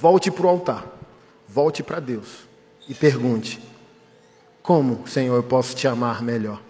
[0.00, 0.84] volte para o altar,
[1.48, 2.46] volte para Deus
[2.88, 3.60] e pergunte:
[4.62, 6.60] Como, Senhor, eu posso te amar melhor?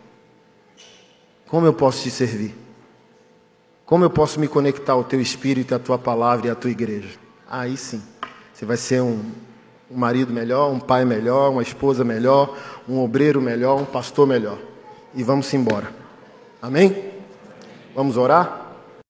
[1.48, 2.54] Como eu posso te servir?
[3.84, 7.18] Como eu posso me conectar ao teu espírito, à tua palavra e à tua igreja?
[7.48, 8.02] Aí sim,
[8.52, 9.20] você vai ser um,
[9.88, 12.56] um marido melhor, um pai melhor, uma esposa melhor,
[12.88, 14.58] um obreiro melhor, um pastor melhor.
[15.14, 15.92] E vamos embora.
[16.60, 17.12] Amém?
[17.94, 18.65] Vamos orar?